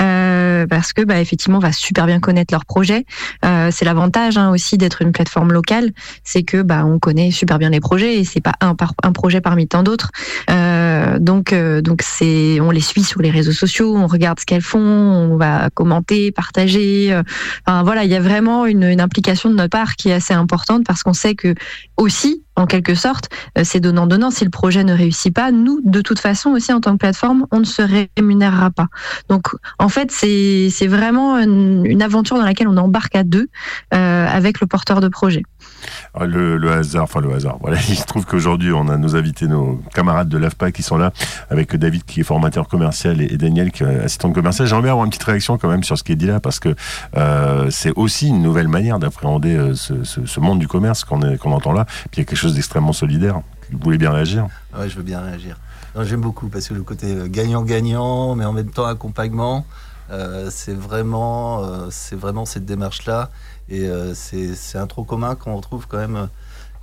euh, 0.00 0.66
parce 0.66 0.92
que 0.92 1.02
bah, 1.02 1.20
effectivement, 1.20 1.58
on 1.58 1.60
va 1.60 1.72
super 1.72 2.06
bien 2.06 2.20
connaître 2.20 2.52
leurs 2.52 2.64
projets. 2.64 3.04
Euh, 3.44 3.70
c'est 3.72 3.84
l'avantage 3.84 4.36
hein, 4.36 4.50
aussi 4.50 4.78
d'être 4.78 5.02
une 5.02 5.12
plateforme 5.12 5.52
locale, 5.52 5.90
c'est 6.24 6.42
que 6.42 6.62
bah, 6.62 6.84
on 6.84 6.98
connaît 6.98 7.30
super 7.30 7.58
bien 7.58 7.70
les 7.70 7.80
projets 7.80 8.18
et 8.18 8.24
c'est 8.24 8.40
pas 8.40 8.54
un 8.60 8.74
par 8.74 8.94
un 9.02 9.12
projet 9.12 9.40
parmi 9.40 9.68
tant 9.68 9.82
d'autres. 9.82 10.10
Euh, 10.50 11.18
donc 11.18 11.52
euh, 11.52 11.80
donc 11.80 12.02
c'est 12.02 12.60
on 12.60 12.70
les 12.70 12.80
suit 12.80 13.04
sur 13.04 13.20
les 13.22 13.30
réseaux 13.30 13.52
sociaux, 13.52 13.96
on 13.96 14.06
regarde 14.06 14.40
ce 14.40 14.46
qu'elles 14.46 14.62
font, 14.62 14.80
on 14.80 15.36
va 15.36 15.70
commenter, 15.74 16.32
partager. 16.32 17.12
euh, 17.12 17.22
Enfin, 17.66 17.82
voilà, 17.82 18.04
il 18.04 18.10
y 18.10 18.16
a 18.16 18.20
vraiment 18.20 18.66
une, 18.66 18.84
une 18.84 19.00
implication 19.00 19.50
de 19.50 19.54
notre 19.54 19.70
part 19.70 19.96
qui 19.96 20.08
est 20.08 20.14
assez 20.14 20.34
importante 20.34 20.84
parce 20.86 21.02
qu'on 21.02 21.12
sait 21.12 21.34
que 21.34 21.54
aussi, 21.96 22.44
en 22.60 22.66
quelque 22.66 22.94
sorte, 22.94 23.28
euh, 23.58 23.62
c'est 23.64 23.80
donnant-donnant. 23.80 24.30
Si 24.30 24.44
le 24.44 24.50
projet 24.50 24.84
ne 24.84 24.92
réussit 24.92 25.34
pas, 25.34 25.50
nous, 25.50 25.80
de 25.82 26.00
toute 26.00 26.18
façon 26.18 26.50
aussi 26.50 26.72
en 26.72 26.80
tant 26.80 26.92
que 26.92 26.98
plateforme, 26.98 27.46
on 27.50 27.60
ne 27.60 27.64
se 27.64 27.82
rémunérera 27.82 28.70
pas. 28.70 28.86
Donc, 29.28 29.48
en 29.78 29.88
fait, 29.88 30.10
c'est 30.12 30.86
vraiment 30.86 31.38
une, 31.38 32.00
aventure 32.02 32.36
dans 32.36 32.44
laquelle 32.44 32.68
on 32.68 32.76
embarque 32.76 33.14
à 33.14 33.24
deux 33.24 33.48
euh, 33.92 34.26
avec 34.26 34.60
le 34.60 34.66
porteur 34.66 35.00
de 35.00 35.08
projet. 35.08 35.42
Ah, 36.14 36.24
Le, 36.24 36.70
hasard, 36.70 37.04
enfin 37.04 37.20
le 37.20 37.32
hasard. 37.32 37.58
Voilà, 37.60 37.78
il 37.88 37.96
se 37.96 38.04
trouve 38.04 38.24
qu'aujourd'hui, 38.26 38.72
on 38.72 38.88
a 38.88 38.96
nos 38.96 39.16
invités, 39.16 39.46
nos 39.46 39.82
camarades 39.94 40.28
de 40.28 40.38
l'AFPA 40.38 40.72
qui 40.72 40.82
sont 40.82 40.96
là, 40.96 41.12
avec 41.50 41.74
David 41.76 42.04
qui 42.04 42.20
est 42.20 42.24
formateur 42.24 42.68
commercial 42.68 43.20
et, 43.20 43.36
Daniel 43.36 43.70
qui 43.70 43.82
est 43.82 44.00
assistant 44.00 44.32
commercial. 44.32 44.68
J'aimerais 44.68 44.90
avoir 44.90 45.04
une 45.04 45.10
petite 45.10 45.24
réaction 45.24 45.58
quand 45.58 45.68
même 45.68 45.84
sur 45.84 45.96
ce 45.98 46.04
qui 46.04 46.12
est 46.12 46.16
dit 46.16 46.26
là, 46.26 46.40
parce 46.40 46.58
que 46.58 46.74
euh, 47.16 47.68
c'est 47.70 47.92
aussi 47.96 48.28
une 48.28 48.42
nouvelle 48.42 48.68
manière 48.68 48.98
d'appréhender 48.98 49.72
ce, 49.74 50.40
monde 50.40 50.58
du 50.58 50.68
commerce 50.68 51.04
qu'on 51.04 51.52
entend 51.52 51.72
là. 51.72 51.84
Puis 51.84 52.08
il 52.16 52.18
y 52.20 52.22
a 52.22 52.24
quelque 52.24 52.38
chose 52.38 52.49
d'extrêmement 52.54 52.92
solidaire. 52.92 53.40
Vous 53.72 53.78
voulez 53.82 53.98
bien 53.98 54.10
réagir 54.12 54.48
Ouais, 54.76 54.88
je 54.88 54.96
veux 54.96 55.02
bien 55.02 55.20
réagir. 55.20 55.58
J'aime 56.02 56.20
beaucoup 56.20 56.48
parce 56.48 56.68
que 56.68 56.74
le 56.74 56.82
côté 56.82 57.14
euh, 57.14 57.26
gagnant-gagnant, 57.28 58.34
mais 58.36 58.44
en 58.44 58.52
même 58.52 58.70
temps 58.70 58.84
accompagnement, 58.86 59.66
euh, 60.10 60.48
c'est 60.50 60.74
vraiment, 60.74 61.64
euh, 61.64 61.88
c'est 61.90 62.16
vraiment 62.16 62.44
cette 62.44 62.64
démarche-là. 62.64 63.30
Et 63.68 63.86
euh, 63.88 64.14
c'est 64.14 64.78
un 64.78 64.86
trop 64.86 65.04
commun 65.04 65.34
qu'on 65.34 65.56
retrouve 65.56 65.86
quand 65.88 65.98
même, 65.98 66.28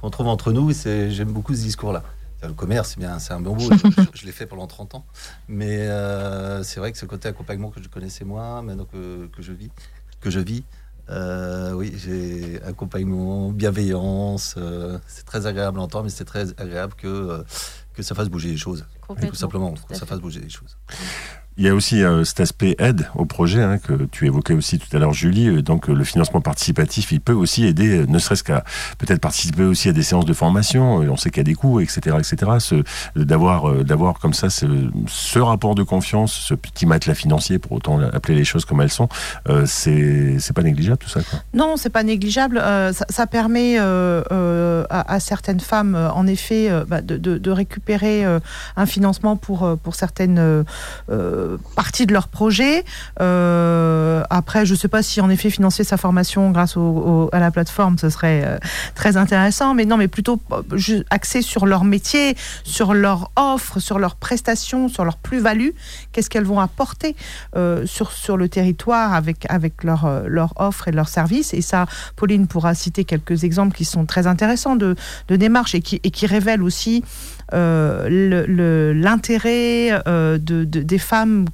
qu'on 0.01 0.09
trouve 0.09 0.27
entre 0.27 0.51
nous. 0.51 0.71
Et 0.71 0.73
c'est- 0.73 1.09
j'aime 1.11 1.31
beaucoup 1.31 1.53
ce 1.55 1.61
discours-là. 1.61 2.03
Le 2.43 2.53
commerce, 2.53 2.89
c'est 2.91 2.99
bien, 2.99 3.17
c'est 3.19 3.33
un 3.33 3.39
bon 3.41 3.55
mot. 3.55 3.61
Je, 3.71 4.03
je- 4.21 4.25
l'ai 4.25 4.31
fait 4.31 4.45
pendant 4.45 4.67
30 4.67 4.95
ans. 4.95 5.05
Mais 5.47 5.79
euh, 5.87 6.61
c'est 6.63 6.79
vrai 6.79 6.91
que 6.91 6.97
ce 6.97 7.05
côté 7.05 7.27
accompagnement 7.29 7.69
que 7.71 7.81
je 7.81 7.89
connaissais 7.89 8.23
moins, 8.25 8.61
maintenant 8.61 8.85
que, 8.85 9.27
que 9.35 9.41
je 9.41 9.51
vis, 9.53 9.71
que 10.21 10.29
je 10.29 10.39
vis, 10.39 10.63
euh, 11.09 11.71
oui, 11.73 11.93
j'ai 11.95 12.61
accompagnement, 12.63 13.51
bienveillance. 13.51 14.55
euh, 14.57 14.97
c'est 15.07 15.25
très 15.25 15.45
agréable 15.45 15.79
à 15.79 15.83
entendre, 15.83 16.05
mais 16.05 16.09
c'est 16.09 16.25
très 16.25 16.49
agréable 16.59 16.93
que 16.95 17.07
euh, 17.07 17.43
que 17.93 18.03
ça 18.03 18.13
fasse 18.13 18.29
bouger 18.29 18.49
les 18.49 18.57
choses. 18.57 18.85
Tout 19.07 19.35
simplement, 19.35 19.73
que 19.73 19.95
ça 19.95 20.05
fasse 20.05 20.19
bouger 20.19 20.39
les 20.41 20.49
choses. 20.49 20.77
Il 21.59 21.65
y 21.65 21.69
a 21.69 21.73
aussi 21.73 22.03
euh, 22.03 22.23
cet 22.23 22.39
aspect 22.39 22.75
aide 22.77 23.07
au 23.15 23.25
projet 23.25 23.63
hein, 23.63 23.79
que 23.79 24.03
tu 24.11 24.27
évoquais 24.27 24.53
aussi 24.53 24.77
tout 24.77 24.95
à 24.95 24.99
l'heure, 24.99 25.13
Julie. 25.13 25.47
Euh, 25.47 25.61
Donc 25.63 25.89
euh, 25.89 25.93
le 25.93 26.03
financement 26.03 26.39
participatif, 26.39 27.11
il 27.11 27.19
peut 27.19 27.33
aussi 27.33 27.65
aider, 27.65 28.05
ne 28.07 28.19
serait-ce 28.19 28.43
qu'à 28.43 28.63
peut-être 28.99 29.19
participer 29.19 29.63
aussi 29.63 29.89
à 29.89 29.91
des 29.91 30.03
séances 30.03 30.25
de 30.25 30.33
formation. 30.33 30.97
On 30.97 31.17
sait 31.17 31.31
qu'il 31.31 31.39
y 31.39 31.41
a 31.41 31.43
des 31.45 31.55
coûts, 31.55 31.79
etc., 31.79 32.17
etc. 32.19 32.71
D'avoir, 33.15 33.83
d'avoir 33.83 34.19
comme 34.19 34.33
ça 34.33 34.49
ce, 34.49 35.39
rapport 35.39 35.73
de 35.73 35.81
confiance, 35.81 36.31
ce 36.33 36.53
petit 36.53 36.85
matelas 36.85 37.15
financier, 37.15 37.57
pour 37.57 37.71
autant 37.71 37.99
appeler 38.01 38.35
les 38.35 38.43
choses 38.43 38.65
comme 38.65 38.81
elles 38.81 38.91
sont, 38.91 39.09
c'est 39.65 40.53
pas 40.53 40.63
négligeable 40.63 40.97
tout 40.97 41.09
ça. 41.09 41.21
Quoi. 41.21 41.39
Non, 41.53 41.75
c'est 41.77 41.89
pas 41.89 42.03
négligeable. 42.03 42.61
Ça, 43.09 43.27
permet 43.27 43.77
à, 43.77 45.19
certaines 45.19 45.59
femmes, 45.59 45.95
en 45.95 46.27
effet, 46.27 46.69
bah, 46.87 47.01
de, 47.01 47.17
de- 47.17 47.51
récupérer 47.51 48.23
un 48.75 48.85
financement 48.85 49.35
pour, 49.37 49.77
pour 49.81 49.95
certaines 49.95 50.63
partie 51.75 52.05
de 52.05 52.13
leur 52.13 52.27
projet. 52.27 52.83
Euh, 53.21 54.23
après, 54.29 54.65
je 54.65 54.73
ne 54.73 54.77
sais 54.77 54.87
pas 54.87 55.03
si 55.03 55.21
en 55.21 55.29
effet 55.29 55.49
financer 55.49 55.83
sa 55.83 55.97
formation 55.97 56.51
grâce 56.51 56.75
à 57.31 57.39
la 57.39 57.51
plateforme, 57.51 57.97
ce 57.97 58.09
serait 58.09 58.43
euh, 58.45 58.57
très 58.95 59.17
intéressant, 59.17 59.73
mais 59.73 59.85
non, 59.85 59.97
mais 59.97 60.07
plutôt 60.07 60.39
euh, 60.51 61.03
axé 61.09 61.41
sur 61.41 61.65
leur 61.65 61.83
métier, 61.83 62.35
sur 62.63 62.93
leur 62.93 63.31
offre, 63.35 63.79
sur 63.79 63.99
leurs 63.99 64.15
prestations, 64.15 64.89
sur 64.89 65.05
leur 65.05 65.17
plus-value. 65.17 65.69
Qu'est-ce 66.11 66.29
qu'elles 66.29 66.45
vont 66.45 66.59
apporter 66.59 67.15
euh, 67.55 67.85
sur, 67.85 68.37
le 68.37 68.49
territoire 68.49 69.13
avec, 69.13 69.47
leur, 69.83 70.05
euh, 70.05 70.45
offre 70.55 70.87
et 70.87 70.91
leur 70.91 71.09
service? 71.09 71.53
Et 71.53 71.61
ça, 71.61 71.85
Pauline 72.15 72.47
pourra 72.47 72.73
citer 72.75 73.05
quelques 73.05 73.43
exemples 73.43 73.75
qui 73.75 73.85
sont 73.85 74.05
très 74.05 74.27
intéressants 74.27 74.75
de, 74.75 74.95
de 75.27 75.35
démarche 75.35 75.75
et 75.75 75.81
qui, 75.81 76.27
révèlent 76.27 76.63
aussi 76.63 77.03
euh, 77.03 77.36
l'intérêt 78.93 80.01
euh, 80.07 80.37
de, 80.37 80.63
de- 80.65 80.81
des 80.81 80.97
femmes 80.99 81.45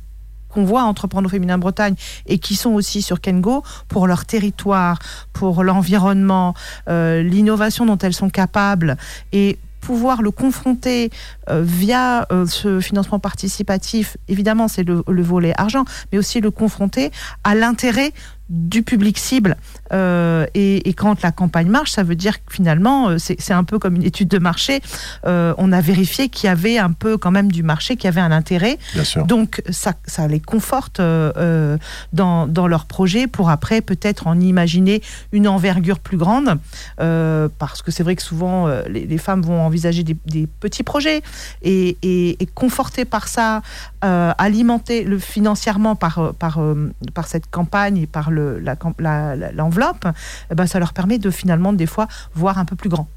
qu'on 0.50 0.64
voit 0.66 0.84
entreprendre 0.84 1.26
au 1.26 1.30
féminin 1.30 1.58
Bretagne 1.58 1.96
et 2.28 2.38
qui 2.38 2.56
sont 2.56 2.72
aussi 2.74 3.02
sur 3.02 3.20
Kengo 3.22 3.64
pour 3.88 4.06
leur 4.06 4.26
territoire, 4.26 5.00
pour 5.34 5.64
l'environnement, 5.64 6.54
euh, 6.90 7.24
l'innovation 7.24 7.86
dont 7.88 7.98
elles 7.98 8.14
sont 8.14 8.30
capables 8.30 8.96
et 9.32 9.58
pouvoir 9.82 10.22
le 10.22 10.32
confronter 10.32 11.10
euh, 11.50 11.62
via 11.64 12.26
euh, 12.32 12.46
ce 12.46 12.80
financement 12.80 13.20
participatif, 13.20 14.16
évidemment 14.30 14.68
c'est 14.70 14.84
le, 14.84 15.04
le 15.08 15.22
volet 15.24 15.54
argent, 15.58 15.84
mais 16.12 16.18
aussi 16.20 16.40
le 16.40 16.52
confronter 16.52 17.12
à 17.44 17.54
l'intérêt 17.56 18.12
du 18.54 18.84
public 18.84 19.18
cible. 19.18 19.58
Euh, 19.92 20.46
et, 20.54 20.88
et 20.88 20.94
quand 20.94 21.22
la 21.24 21.32
campagne 21.32 21.68
marche, 21.68 21.92
ça 21.92 22.04
veut 22.04 22.16
dire 22.16 22.44
que 22.46 22.54
finalement, 22.54 23.10
euh, 23.10 23.18
c'est 23.18 23.52
un 23.52 23.64
peu 23.64 23.80
comme 23.80 23.96
une 23.96 24.04
étude 24.04 24.28
de 24.28 24.38
marché. 24.38 24.82
Euh, 25.26 25.56
on 25.58 25.72
a 25.72 25.82
vérifié 25.82 26.30
qu'il 26.30 26.48
y 26.48 26.50
avait 26.50 26.78
un 26.78 26.92
peu 26.92 27.18
quand 27.18 27.32
même 27.32 27.52
du 27.52 27.64
marché, 27.64 27.96
qu'il 27.96 28.06
y 28.06 28.08
avait 28.08 28.22
un 28.22 28.32
intérêt. 28.32 28.78
Bien 28.94 29.04
sûr. 29.04 29.26
Donc 29.26 29.64
ça, 29.70 29.94
ça 30.06 30.28
les 30.28 30.40
conforte 30.40 31.00
euh, 31.00 31.78
dans, 32.14 32.46
dans 32.48 32.68
leur 32.68 32.86
projet 32.86 33.26
pour 33.26 33.50
après 33.50 33.82
peut-être 33.82 34.28
en 34.28 34.40
imaginer 34.40 35.02
une 35.32 35.48
envergure 35.48 36.00
plus 36.00 36.18
grande. 36.18 36.60
Parce 36.98 37.82
que 37.82 37.92
c'est 37.92 38.04
vrai 38.04 38.16
que 38.16 38.22
souvent 38.22 38.68
les, 38.88 39.06
les 39.08 39.18
femmes 39.18 39.42
vont 39.42 39.62
envisager 39.62 40.04
des, 40.04 40.16
des 40.26 40.48
petits 40.48 40.84
projets 40.84 41.22
et, 41.64 41.98
et, 42.04 42.42
et 42.42 42.46
confortées 42.46 43.06
par 43.06 43.28
ça, 43.28 43.62
euh, 44.04 44.32
alimentées 44.38 45.04
le, 45.04 45.18
financièrement 45.18 45.96
par, 45.96 46.20
euh, 46.20 46.32
euh, 46.58 46.90
par 47.14 47.28
cette 47.28 47.50
campagne 47.50 47.98
et 47.98 48.08
par 48.08 48.32
l'enveloppe, 48.32 50.08
eh 50.52 50.56
ben, 50.56 50.68
ça 50.68 50.80
leur 50.80 50.94
permet 50.94 51.20
de 51.20 51.30
finalement 51.30 51.74
des 51.74 51.86
fois 51.86 52.08
voir 52.36 52.58
un 52.58 52.66
peu 52.66 52.76
plus 52.76 52.90
grand. 52.90 53.08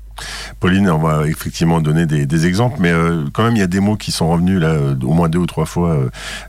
Pauline, 0.60 0.88
on 0.88 0.98
va 0.98 1.26
effectivement 1.26 1.80
donner 1.80 2.06
des, 2.06 2.46
exemples, 2.46 2.78
mais 2.80 2.90
quand 3.34 3.44
même, 3.44 3.54
il 3.54 3.58
y 3.58 3.62
a 3.62 3.66
des 3.66 3.80
mots 3.80 3.96
qui 3.96 4.12
sont 4.12 4.30
revenus 4.30 4.58
là, 4.58 4.74
au 5.02 5.12
moins 5.12 5.28
deux 5.28 5.40
ou 5.40 5.44
trois 5.44 5.66
fois, 5.66 5.98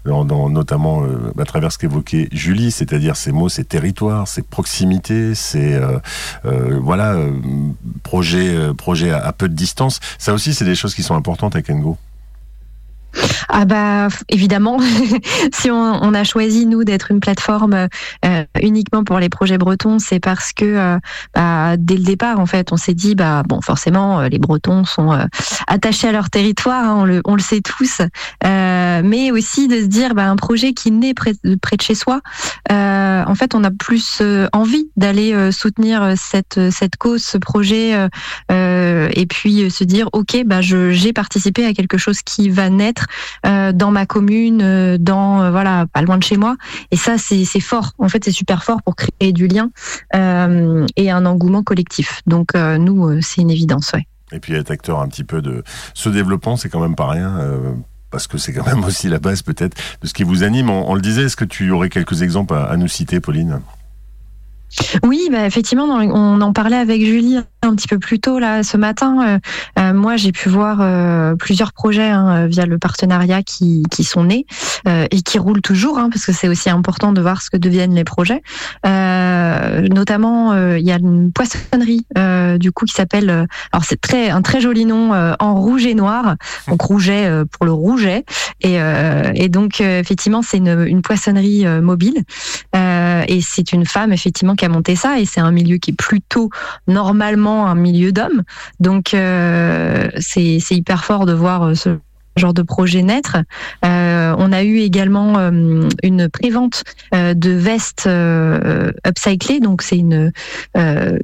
notamment 0.05 1.03
à 1.37 1.43
travers 1.43 1.73
ce 1.73 1.77
qu'évoquait 1.77 2.29
Julie, 2.31 2.71
c'est-à-dire 2.71 3.17
ces 3.17 3.33
mots, 3.33 3.49
c'est 3.49 3.65
territoire, 3.65 4.25
c'est 4.29 4.47
proximité, 4.47 5.35
c'est 5.35 5.73
euh, 5.73 5.99
euh, 6.45 6.79
voilà, 6.81 7.17
projet, 8.03 8.55
projet 8.77 9.11
à, 9.11 9.25
à 9.25 9.33
peu 9.33 9.49
de 9.49 9.53
distance. 9.53 9.99
Ça 10.17 10.33
aussi, 10.33 10.53
c'est 10.53 10.63
des 10.63 10.75
choses 10.75 10.95
qui 10.95 11.03
sont 11.03 11.15
importantes 11.15 11.57
à 11.57 11.61
Kengo. 11.61 11.97
Ah 13.49 13.65
bah 13.65 14.07
évidemment, 14.29 14.77
si 15.53 15.71
on, 15.71 16.13
a 16.13 16.23
choisi 16.23 16.65
nous 16.65 16.83
d'être 16.83 17.11
une 17.11 17.19
plateforme 17.19 17.87
euh, 18.25 18.43
uniquement 18.61 19.03
pour 19.03 19.19
les 19.19 19.29
projets 19.29 19.57
bretons, 19.57 19.99
c'est 19.99 20.19
parce 20.19 20.53
que 20.53 20.65
euh, 20.65 20.99
bah, 21.35 21.75
dès 21.77 21.95
le 21.95 22.03
départ 22.03 22.39
en 22.39 22.45
fait, 22.45 22.71
on 22.71 22.77
s'est 22.77 22.93
dit 22.93 23.15
bah 23.15 23.43
bon 23.47 23.61
forcément 23.61 24.19
euh, 24.19 24.29
les 24.29 24.39
Bretons 24.39 24.85
sont 24.85 25.17
attachés 25.67 26.07
à 26.07 26.11
leur 26.11 26.29
territoire, 26.29 26.83
hein, 26.83 26.95
on, 26.99 27.05
le, 27.05 27.21
on 27.25 27.35
le 27.35 27.41
sait 27.41 27.61
tous, 27.61 28.01
mais 28.43 29.31
aussi 29.31 29.67
de 29.67 29.81
se 29.81 29.85
dire 29.87 30.13
bah, 30.13 30.29
un 30.29 30.35
projet 30.35 30.73
qui 30.73 30.91
naît 30.91 31.13
près, 31.13 31.33
de- 31.43 31.55
près 31.55 31.77
de 31.77 31.81
chez 31.81 31.95
soi, 31.95 32.21
en 32.69 33.35
fait 33.35 33.55
on 33.55 33.63
a 33.63 33.71
plus 33.71 34.21
envie 34.53 34.89
d'aller 34.95 35.51
soutenir 35.51 36.13
cette 36.15 36.59
cette 36.71 36.95
cause, 36.97 37.23
ce 37.23 37.37
projet, 37.37 37.91
et 38.49 39.25
puis 39.27 39.71
se 39.71 39.83
dire 39.83 40.09
ok 40.13 40.43
bah 40.45 40.61
j'ai 40.61 41.13
participé 41.13 41.65
à 41.65 41.73
quelque 41.73 41.97
chose 41.97 42.21
qui 42.21 42.49
va 42.49 42.69
naître 42.69 43.06
euh, 43.45 43.71
dans 43.71 43.91
ma 43.91 44.05
commune, 44.05 44.61
euh, 44.61 44.97
dans 44.99 45.41
euh, 45.41 45.51
voilà 45.51 45.85
pas 45.91 46.01
loin 46.01 46.17
de 46.17 46.23
chez 46.23 46.37
moi. 46.37 46.55
Et 46.91 46.97
ça 46.97 47.17
c'est 47.17 47.45
fort. 47.59 47.91
En 47.97 48.09
fait 48.09 48.23
c'est 48.23 48.31
super 48.31 48.63
fort 48.63 48.81
pour 48.81 48.95
créer 48.95 49.33
du 49.33 49.47
lien 49.47 49.69
et 50.13 51.11
un 51.11 51.25
engouement 51.25 51.63
collectif. 51.63 52.21
Donc 52.27 52.55
nous 52.55 53.21
c'est 53.21 53.41
une 53.41 53.51
évidence. 53.51 53.91
Ouais. 53.93 54.07
Et 54.31 54.39
puis 54.39 54.53
être 54.55 54.71
acteur 54.71 54.99
un 54.99 55.07
petit 55.07 55.23
peu 55.23 55.41
de 55.41 55.63
ce 55.93 56.09
développement, 56.09 56.57
c'est 56.57 56.69
quand 56.69 56.81
même 56.81 56.95
pas 56.95 57.07
rien. 57.09 57.39
parce 58.11 58.27
que 58.27 58.37
c'est 58.37 58.53
quand 58.53 58.65
même 58.65 58.83
aussi 58.85 59.07
la 59.07 59.19
base 59.19 59.41
peut-être 59.41 59.77
de 60.01 60.07
ce 60.07 60.13
qui 60.13 60.23
vous 60.23 60.43
anime. 60.43 60.69
On, 60.69 60.89
on 60.89 60.95
le 60.95 61.01
disait, 61.01 61.23
est-ce 61.23 61.35
que 61.35 61.45
tu 61.45 61.71
aurais 61.71 61.89
quelques 61.89 62.21
exemples 62.21 62.53
à, 62.53 62.63
à 62.65 62.77
nous 62.77 62.87
citer, 62.87 63.19
Pauline? 63.19 63.61
Oui, 65.03 65.29
bah 65.31 65.45
effectivement, 65.45 65.85
on 65.85 66.41
en 66.41 66.53
parlait 66.53 66.75
avec 66.77 67.01
Julie 67.01 67.39
un 67.67 67.75
petit 67.75 67.87
peu 67.87 67.99
plus 67.99 68.19
tôt 68.19 68.39
là 68.39 68.63
ce 68.63 68.77
matin. 68.77 69.17
Euh, 69.27 69.39
euh, 69.79 69.93
moi, 69.93 70.15
j'ai 70.17 70.31
pu 70.31 70.49
voir 70.49 70.79
euh, 70.81 71.35
plusieurs 71.35 71.73
projets 71.73 72.09
hein, 72.09 72.47
via 72.47 72.65
le 72.65 72.77
partenariat 72.77 73.43
qui, 73.43 73.83
qui 73.91 74.03
sont 74.03 74.23
nés 74.25 74.45
et 74.85 75.21
qui 75.21 75.37
roulent 75.37 75.61
toujours, 75.61 75.97
hein, 75.97 76.09
parce 76.09 76.25
que 76.25 76.31
c'est 76.31 76.47
aussi 76.47 76.69
important 76.69 77.11
de 77.11 77.21
voir 77.21 77.41
ce 77.41 77.49
que 77.49 77.57
deviennent 77.57 77.93
les 77.93 78.03
projets. 78.03 78.41
Notamment, 78.85 80.55
il 80.75 80.85
y 80.85 80.91
a 80.91 80.95
une 80.95 81.31
poissonnerie 81.31 82.05
du 82.59 82.71
coup 82.71 82.85
qui 82.85 82.93
s'appelle. 82.93 83.29
alors 83.71 83.83
c'est 83.83 83.99
très 83.99 84.29
un 84.29 84.41
très 84.41 84.61
joli 84.61 84.85
nom 84.85 85.11
en 85.39 85.55
rouge 85.55 85.85
et 85.85 85.93
noir. 85.93 86.35
Donc 86.67 86.81
rouget 86.81 87.29
pour 87.51 87.65
le 87.65 87.73
rouget 87.73 88.23
et, 88.61 89.49
donc 89.49 89.81
effectivement 89.81 90.41
c'est 90.41 90.57
une, 90.57 91.01
poissonnerie 91.01 91.65
mobile 91.81 92.23
et 92.73 93.39
c'est 93.41 93.73
une 93.73 93.85
femme 93.85 94.13
effectivement 94.13 94.55
qui 94.55 94.65
a 94.65 94.69
monté 94.69 94.95
ça 94.95 95.19
et 95.19 95.25
c'est 95.25 95.41
un 95.41 95.51
milieu 95.51 95.77
qui 95.77 95.91
est 95.91 95.97
plutôt 95.97 96.49
normalement 96.87 97.56
un 97.65 97.75
milieu 97.75 98.11
d'hommes. 98.11 98.43
Donc 98.79 99.13
euh, 99.13 100.09
c'est 100.17 100.59
hyper 100.71 101.03
fort 101.03 101.25
de 101.25 101.33
voir 101.33 101.63
euh, 101.63 101.73
ce 101.75 101.97
genre 102.37 102.53
de 102.53 102.61
projet 102.61 103.01
naître. 103.01 103.37
Euh, 103.85 104.35
on 104.37 104.51
a 104.51 104.63
eu 104.63 104.79
également 104.79 105.37
euh, 105.37 105.87
une 106.03 106.29
prévente 106.29 106.83
euh, 107.13 107.33
de 107.33 107.51
vestes 107.51 108.05
euh, 108.07 108.91
upcyclées. 109.05 109.59
Donc 109.59 109.81
c'est 109.81 109.97
une 109.97 110.31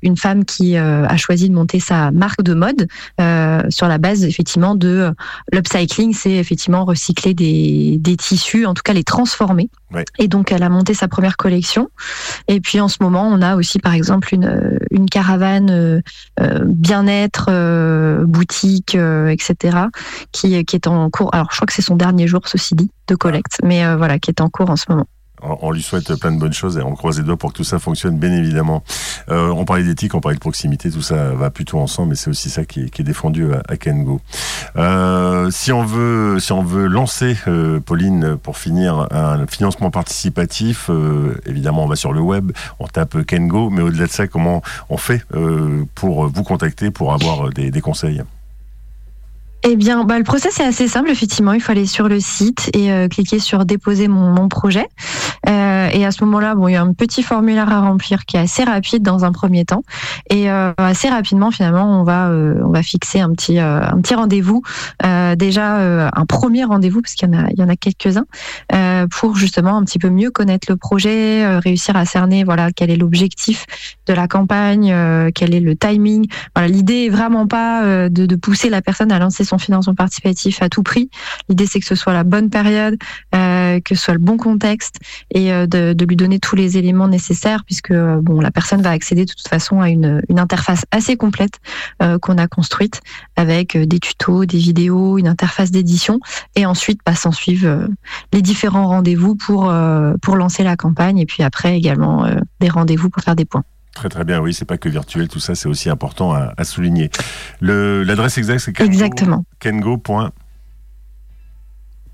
une 0.01 0.17
femme 0.17 0.45
qui 0.45 0.75
a 0.77 1.17
choisi 1.17 1.49
de 1.49 1.53
monter 1.53 1.79
sa 1.79 2.11
marque 2.11 2.41
de 2.41 2.53
mode 2.53 2.87
sur 3.69 3.87
la 3.87 3.97
base 3.97 4.23
effectivement 4.23 4.75
de 4.75 5.11
l'upcycling, 5.51 6.13
c'est 6.13 6.33
effectivement 6.33 6.85
recycler 6.85 7.33
des 7.33 7.97
des 7.99 8.17
tissus, 8.17 8.65
en 8.65 8.73
tout 8.73 8.81
cas 8.83 8.93
les 8.93 9.03
transformer. 9.03 9.69
Ouais. 9.93 10.05
Et 10.17 10.27
donc 10.27 10.51
elle 10.51 10.63
a 10.63 10.69
monté 10.69 10.93
sa 10.93 11.07
première 11.07 11.37
collection. 11.37 11.89
Et 12.47 12.59
puis 12.59 12.79
en 12.79 12.87
ce 12.87 12.97
moment, 13.01 13.27
on 13.27 13.41
a 13.41 13.55
aussi 13.55 13.79
par 13.79 13.93
exemple 13.93 14.33
une 14.33 14.79
une 14.91 15.07
caravane 15.07 16.01
bien-être, 16.65 18.23
boutique, 18.25 18.95
etc. 18.95 19.77
qui 20.31 20.65
qui 20.65 20.75
est 20.75 20.87
en 20.87 21.02
cours. 21.09 21.33
Alors 21.33 21.47
je 21.51 21.57
crois 21.57 21.65
que 21.65 21.73
c'est 21.73 21.81
son 21.81 21.95
dernier 21.95 22.27
jour, 22.27 22.41
ceci 22.45 22.75
dit, 22.75 22.91
de 23.07 23.15
collecte, 23.15 23.59
mais 23.63 23.85
euh, 23.85 23.97
voilà, 23.97 24.19
qui 24.19 24.31
est 24.31 24.41
en 24.41 24.49
cours 24.49 24.69
en 24.69 24.75
ce 24.75 24.85
moment. 24.89 25.05
on, 25.41 25.71
lui 25.71 25.81
souhaite 25.81 26.13
plein 26.19 26.31
de 26.31 26.39
bonnes 26.39 26.53
choses 26.53 26.77
et 26.77 26.81
on 26.81 26.95
croise 26.95 27.17
les 27.17 27.23
doigts 27.23 27.37
pour 27.37 27.51
que 27.51 27.57
tout 27.57 27.63
ça 27.63 27.79
fonctionne, 27.79 28.17
bien 28.17 28.31
évidemment. 28.31 28.83
Euh, 29.29 29.49
on 29.49 29.65
parlait 29.65 29.83
d'éthique, 29.83 30.15
on 30.15 30.21
parlait 30.21 30.35
de 30.35 30.41
proximité, 30.41 30.89
tout 30.89 31.01
ça 31.01 31.31
va 31.31 31.49
plutôt 31.49 31.79
ensemble, 31.79 32.13
et 32.13 32.15
c'est 32.15 32.29
aussi 32.29 32.49
ça 32.49 32.65
qui 32.65 32.81
est, 32.81 33.01
défendu 33.01 33.53
à, 33.53 33.61
à 33.67 33.77
Kengo. 33.77 34.21
Euh, 34.77 35.51
si 35.51 35.71
on 35.71 35.83
veut, 35.83 36.39
si 36.39 36.51
on 36.51 36.63
veut 36.63 36.87
lancer, 36.87 37.35
Pauline, 37.85 38.37
pour 38.37 38.57
finir, 38.57 39.07
un 39.11 39.45
financement 39.47 39.91
participatif, 39.91 40.89
évidemment, 41.45 41.83
on 41.83 41.87
va 41.87 41.95
sur 41.95 42.13
le 42.13 42.21
web, 42.21 42.51
on 42.79 42.87
tape 42.87 43.25
Kengo, 43.25 43.69
mais 43.69 43.81
au-delà 43.81 44.07
de 44.07 44.11
ça, 44.11 44.27
comment 44.27 44.61
on 44.89 44.97
fait 44.97 45.25
pour 45.95 46.27
vous 46.27 46.43
contacter, 46.43 46.91
pour 46.91 47.13
avoir 47.13 47.49
des 47.49 47.81
conseils? 47.81 48.23
Eh 49.65 49.77
bien, 49.77 50.03
bah, 50.03 50.17
le 50.17 50.25
process 50.25 50.59
est 50.59 50.65
assez 50.65 50.89
simple, 50.89 51.09
effectivement. 51.09 51.53
Il 51.53 51.61
faut 51.61 51.71
aller 51.71 51.85
sur 51.85 52.09
le 52.09 52.19
site 52.19 52.69
et 52.73 52.91
euh, 52.91 53.07
cliquer 53.07 53.39
sur 53.39 53.63
déposer 53.63 54.09
mon, 54.09 54.29
mon 54.29 54.49
projet. 54.49 54.87
Euh, 55.47 55.87
et 55.93 56.05
à 56.05 56.11
ce 56.11 56.21
moment-là, 56.25 56.53
bon, 56.55 56.67
il 56.67 56.73
y 56.73 56.75
a 56.75 56.81
un 56.81 56.91
petit 56.91 57.23
formulaire 57.23 57.71
à 57.71 57.79
remplir 57.79 58.25
qui 58.25 58.35
est 58.35 58.41
assez 58.41 58.65
rapide 58.65 59.03
dans 59.03 59.23
un 59.23 59.31
premier 59.31 59.63
temps. 59.63 59.83
Et 60.29 60.51
euh, 60.51 60.73
assez 60.75 61.07
rapidement, 61.07 61.49
finalement, 61.49 62.01
on 62.01 62.03
va, 62.03 62.27
euh, 62.27 62.55
on 62.61 62.71
va 62.71 62.83
fixer 62.83 63.21
un 63.21 63.31
petit, 63.31 63.57
euh, 63.59 63.79
un 63.81 64.01
petit 64.01 64.15
rendez-vous. 64.15 64.63
Euh, 65.05 65.35
déjà, 65.35 65.77
un 66.13 66.25
premier 66.25 66.65
rendez-vous, 66.65 67.01
parce 67.01 67.13
qu'il 67.13 67.29
y 67.29 67.35
en 67.35 67.45
a, 67.45 67.47
il 67.51 67.57
y 67.57 67.63
en 67.63 67.69
a 67.69 67.77
quelques-uns, 67.77 68.25
pour 69.11 69.37
justement 69.37 69.77
un 69.77 69.83
petit 69.83 69.99
peu 69.99 70.09
mieux 70.09 70.29
connaître 70.29 70.67
le 70.69 70.75
projet, 70.75 71.57
réussir 71.59 71.95
à 71.95 72.03
cerner, 72.03 72.43
voilà, 72.43 72.71
quel 72.71 72.91
est 72.91 72.97
l'objectif 72.97 73.65
de 74.07 74.13
la 74.13 74.27
campagne, 74.27 74.93
quel 75.33 75.55
est 75.55 75.59
le 75.61 75.75
timing. 75.75 76.27
Voilà, 76.55 76.67
l'idée 76.67 77.05
est 77.05 77.09
vraiment 77.09 77.47
pas 77.47 78.09
de, 78.09 78.25
de 78.25 78.35
pousser 78.35 78.69
la 78.69 78.81
personne 78.81 79.11
à 79.11 79.19
lancer 79.19 79.43
son 79.43 79.52
financement 79.57 79.95
participatif 79.95 80.61
à 80.61 80.69
tout 80.69 80.83
prix. 80.83 81.09
L'idée, 81.49 81.65
c'est 81.65 81.79
que 81.79 81.85
ce 81.85 81.95
soit 81.95 82.13
la 82.13 82.23
bonne 82.23 82.49
période, 82.49 82.97
euh, 83.35 83.79
que 83.79 83.95
ce 83.95 84.03
soit 84.03 84.13
le 84.13 84.19
bon 84.19 84.37
contexte 84.37 84.95
et 85.31 85.51
euh, 85.51 85.65
de, 85.67 86.05
lui 86.05 86.15
donner 86.15 86.39
tous 86.39 86.55
les 86.55 86.77
éléments 86.77 87.07
nécessaires, 87.07 87.63
puisque 87.65 87.91
euh, 87.91 88.21
la 88.41 88.51
personne 88.51 88.81
va 88.81 88.91
accéder 88.91 89.25
de 89.25 89.33
toute 89.33 89.47
façon 89.47 89.81
à 89.81 89.89
une, 89.89 90.21
interface 90.35 90.85
assez 90.91 91.15
complète 91.15 91.59
qu'on 92.21 92.37
a 92.37 92.47
construite 92.47 93.01
avec 93.37 93.77
des 93.77 93.99
tutos, 93.99 94.45
des 94.45 94.57
vidéos, 94.57 95.17
une 95.17 95.27
interface 95.27 95.71
d'édition, 95.71 96.19
et 96.55 96.65
ensuite 96.65 96.99
bah, 97.05 97.15
s'en 97.15 97.31
suivent 97.31 97.87
les 98.33 98.41
différents 98.41 98.87
rendez-vous 98.87 99.35
pour 99.35 99.71
lancer 100.35 100.63
la 100.63 100.75
campagne, 100.75 101.19
et 101.19 101.25
puis 101.25 101.43
après 101.43 101.77
également 101.77 102.27
des 102.59 102.69
rendez-vous 102.69 103.09
pour 103.09 103.23
faire 103.23 103.35
des 103.35 103.45
points. 103.45 103.63
Très 103.95 104.09
très 104.09 104.23
bien, 104.23 104.39
oui, 104.39 104.53
c'est 104.53 104.65
pas 104.65 104.77
que 104.77 104.89
virtuel, 104.89 105.27
tout 105.27 105.39
ça, 105.39 105.53
c'est 105.55 105.69
aussi 105.69 105.89
important 105.89 106.33
à, 106.33 106.53
à 106.57 106.63
souligner. 106.63 107.09
Le- 107.61 108.03
L'adresse 108.03 108.37
exacte, 108.37 108.61
c'est 108.61 108.71
kengo- 108.75 108.85
Exactement. 108.87 109.45
Kengo. 109.59 109.97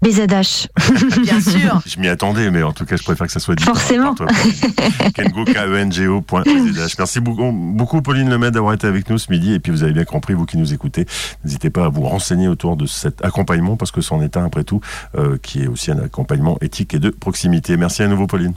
BZH. 0.02 0.68
Bien 1.24 1.42
sûr. 1.42 1.82
Je 1.86 2.00
m'y 2.00 2.08
attendais, 2.08 2.50
mais 2.52 2.64
en 2.64 2.72
tout 2.72 2.86
cas, 2.86 2.96
je 2.96 3.04
préfère 3.04 3.28
que 3.28 3.34
ça 3.34 3.42
soit 3.42 3.56
dit. 3.56 3.66
Forcément. 3.66 4.16
par 4.16 4.28
toi. 4.28 4.38
Merci 6.98 7.20
beaucoup, 7.20 7.52
beaucoup, 7.52 8.02
Pauline 8.02 8.30
Lemaitre, 8.30 8.54
d'avoir 8.54 8.74
été 8.74 8.88
avec 8.88 9.10
nous 9.10 9.18
ce 9.18 9.30
midi. 9.30 9.54
Et 9.54 9.60
puis, 9.60 9.74
vous 9.74 9.84
avez 9.84 9.92
bien 9.92 10.06
compris, 10.06 10.34
vous 10.34 10.46
qui 10.46 10.58
nous 10.58 10.74
écoutez, 10.74 11.06
n'hésitez 11.44 11.70
pas 11.70 11.84
à 11.86 11.90
vous 11.90 12.04
renseigner 12.04 12.48
autour 12.48 12.78
de 12.78 12.86
cet 12.86 13.24
accompagnement, 13.26 13.76
parce 13.76 13.92
que 13.92 14.00
c'en 14.00 14.22
est 14.22 14.38
un, 14.38 14.46
après 14.46 14.64
tout, 14.64 14.80
euh, 15.18 15.38
qui 15.42 15.64
est 15.64 15.68
aussi 15.68 15.92
un 15.92 16.00
accompagnement 16.00 16.58
éthique 16.62 16.94
et 16.94 17.00
de 17.00 17.10
proximité. 17.10 17.76
Merci 17.76 18.02
à 18.02 18.08
nouveau, 18.08 18.26
Pauline. 18.26 18.54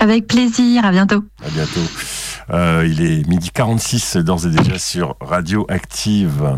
Avec 0.00 0.26
plaisir. 0.26 0.82
À 0.84 0.90
bientôt. 0.92 1.22
À 1.44 1.50
bientôt. 1.50 1.80
Euh, 2.50 2.88
il 2.90 3.02
est 3.02 3.28
midi 3.28 3.50
46, 3.52 4.16
d'ores 4.16 4.46
et 4.46 4.48
déjà 4.48 4.78
sur 4.78 5.14
Radio 5.20 5.66
Active. 5.68 6.56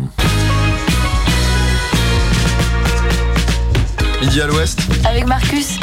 Midi 4.21 4.41
à 4.41 4.47
l'ouest. 4.47 4.79
Avec 5.05 5.27
Marcus. 5.27 5.77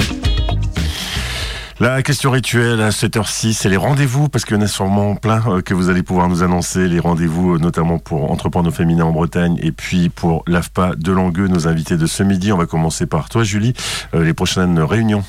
La 1.80 2.02
question 2.02 2.30
rituelle 2.30 2.80
à 2.80 2.90
7h06, 2.90 3.52
c'est 3.52 3.68
les 3.68 3.76
rendez-vous, 3.76 4.28
parce 4.28 4.44
qu'il 4.44 4.56
y 4.56 4.58
en 4.58 4.62
a 4.62 4.66
sûrement 4.66 5.14
plein 5.14 5.42
euh, 5.46 5.61
que 5.62 5.72
vous 5.74 5.88
allez 5.90 6.02
pouvoir 6.02 6.28
nous 6.28 6.42
annoncer, 6.42 6.88
les 6.88 6.98
rendez-vous 6.98 7.54
euh, 7.54 7.58
notamment 7.58 7.98
pour 7.98 8.30
Entreprendre 8.30 8.68
au 8.68 8.72
féminin 8.72 9.04
en 9.04 9.12
Bretagne 9.12 9.58
et 9.62 9.72
puis 9.72 10.08
pour 10.08 10.44
l'AFPA 10.46 10.94
de 10.96 11.12
Langueux, 11.12 11.48
nos 11.48 11.68
invités 11.68 11.96
de 11.96 12.06
ce 12.06 12.22
midi. 12.22 12.52
On 12.52 12.58
va 12.58 12.66
commencer 12.66 13.06
par 13.06 13.28
toi, 13.28 13.44
Julie, 13.44 13.74
les 14.14 14.34
prochaines 14.34 14.78
réunions. 14.78 15.24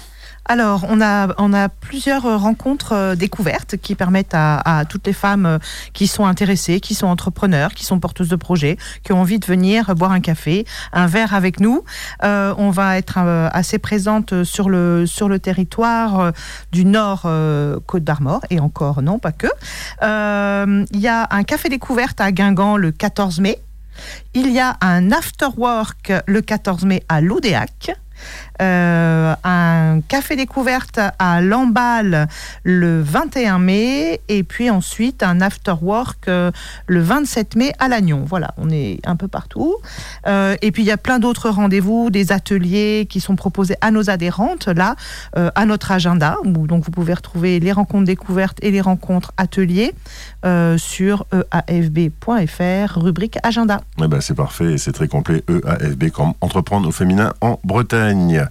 Alors, 0.45 0.85
on 0.89 1.01
a, 1.01 1.69
plusieurs 1.69 2.25
euh, 2.25 2.37
rencontres 2.37 2.93
euh, 2.93 3.15
découvertes 3.15 3.77
qui 3.77 3.95
permettent 3.95 4.33
à, 4.33 4.83
toutes 4.89 5.05
les 5.05 5.13
femmes 5.13 5.45
euh, 5.45 5.59
qui 5.93 6.07
sont 6.07 6.25
intéressées, 6.25 6.79
qui 6.79 6.95
sont 6.95 7.07
entrepreneurs, 7.07 7.73
qui 7.73 7.85
sont 7.85 7.99
porteuses 7.99 8.29
de 8.29 8.35
projets, 8.35 8.77
qui 9.03 9.13
ont 9.13 9.21
envie 9.21 9.39
de 9.39 9.45
venir 9.45 9.95
boire 9.95 10.11
un 10.11 10.19
café, 10.19 10.65
un 10.93 11.05
verre 11.05 11.33
avec 11.35 11.59
nous. 11.59 11.83
On 12.23 12.69
va 12.71 12.97
être 12.97 13.17
assez 13.17 13.79
présente 13.79 14.43
sur 14.43 14.69
le, 14.69 15.05
sur 15.05 15.29
territoire 15.39 16.33
du 16.71 16.85
Nord 16.85 17.27
Côte 17.85 18.03
d'Armor, 18.03 18.41
et 18.49 18.59
encore 18.59 19.01
non, 19.01 19.19
pas 19.19 19.31
que. 19.31 19.47
Il 20.01 20.99
y 20.99 21.07
a 21.07 21.27
un 21.29 21.43
café 21.43 21.69
découverte 21.69 22.19
à 22.21 22.31
Guingamp 22.31 22.77
le 22.77 22.91
14 22.91 23.39
mai. 23.39 23.59
Il 24.33 24.51
y 24.51 24.59
a 24.59 24.77
un 24.81 25.11
after 25.11 25.47
work 25.57 26.11
le 26.25 26.41
14 26.41 26.85
mai 26.85 27.03
à 27.09 27.21
l'Oudéac. 27.21 27.91
Euh, 28.61 29.33
un 29.43 30.01
café 30.07 30.35
découverte 30.35 30.99
à 31.19 31.41
Lamballe 31.41 32.27
le 32.63 33.01
21 33.01 33.59
mai 33.59 34.21
et 34.27 34.43
puis 34.43 34.69
ensuite 34.69 35.23
un 35.23 35.41
after 35.41 35.73
work 35.81 36.27
euh, 36.27 36.51
le 36.87 37.01
27 37.01 37.55
mai 37.55 37.73
à 37.79 37.87
Lannion. 37.87 38.23
Voilà, 38.25 38.53
on 38.57 38.69
est 38.69 38.99
un 39.05 39.15
peu 39.15 39.27
partout. 39.27 39.77
Euh, 40.27 40.55
et 40.61 40.71
puis 40.71 40.83
il 40.83 40.85
y 40.85 40.91
a 40.91 40.97
plein 40.97 41.19
d'autres 41.19 41.49
rendez-vous, 41.49 42.09
des 42.09 42.31
ateliers 42.31 43.07
qui 43.09 43.19
sont 43.19 43.35
proposés 43.35 43.75
à 43.81 43.91
nos 43.91 44.09
adhérentes 44.09 44.67
là, 44.67 44.95
à 45.33 45.65
notre 45.65 45.91
agenda. 45.91 46.37
Où, 46.43 46.67
donc 46.67 46.83
vous 46.85 46.91
pouvez 46.91 47.13
retrouver 47.13 47.59
les 47.59 47.71
rencontres 47.71 48.05
découvertes 48.05 48.57
et 48.61 48.71
les 48.71 48.81
rencontres 48.81 49.31
ateliers 49.37 49.93
sur 50.77 51.25
eafb.fr, 51.67 52.99
rubrique 52.99 53.37
agenda. 53.43 53.81
Eh 54.01 54.07
ben, 54.07 54.21
c'est 54.21 54.35
parfait 54.35 54.77
c'est 54.77 54.91
très 54.91 55.07
complet. 55.07 55.43
EAFB 55.47 56.09
comme 56.09 56.33
Entreprendre 56.41 56.87
au 56.87 56.91
féminin 56.91 57.33
en 57.41 57.59
Bretagne. 57.63 58.47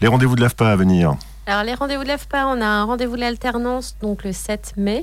Les 0.00 0.08
rendez-vous 0.08 0.36
de 0.36 0.40
l'AFPA 0.40 0.70
à 0.70 0.76
venir. 0.76 1.16
Alors, 1.46 1.64
les 1.64 1.74
rendez-vous 1.74 2.04
de 2.04 2.08
l'AFPA, 2.08 2.46
on 2.46 2.60
a 2.60 2.66
un 2.66 2.84
rendez-vous 2.84 3.16
de 3.16 3.20
l'alternance 3.20 3.96
donc 4.00 4.22
le 4.22 4.32
7 4.32 4.74
mai. 4.76 5.02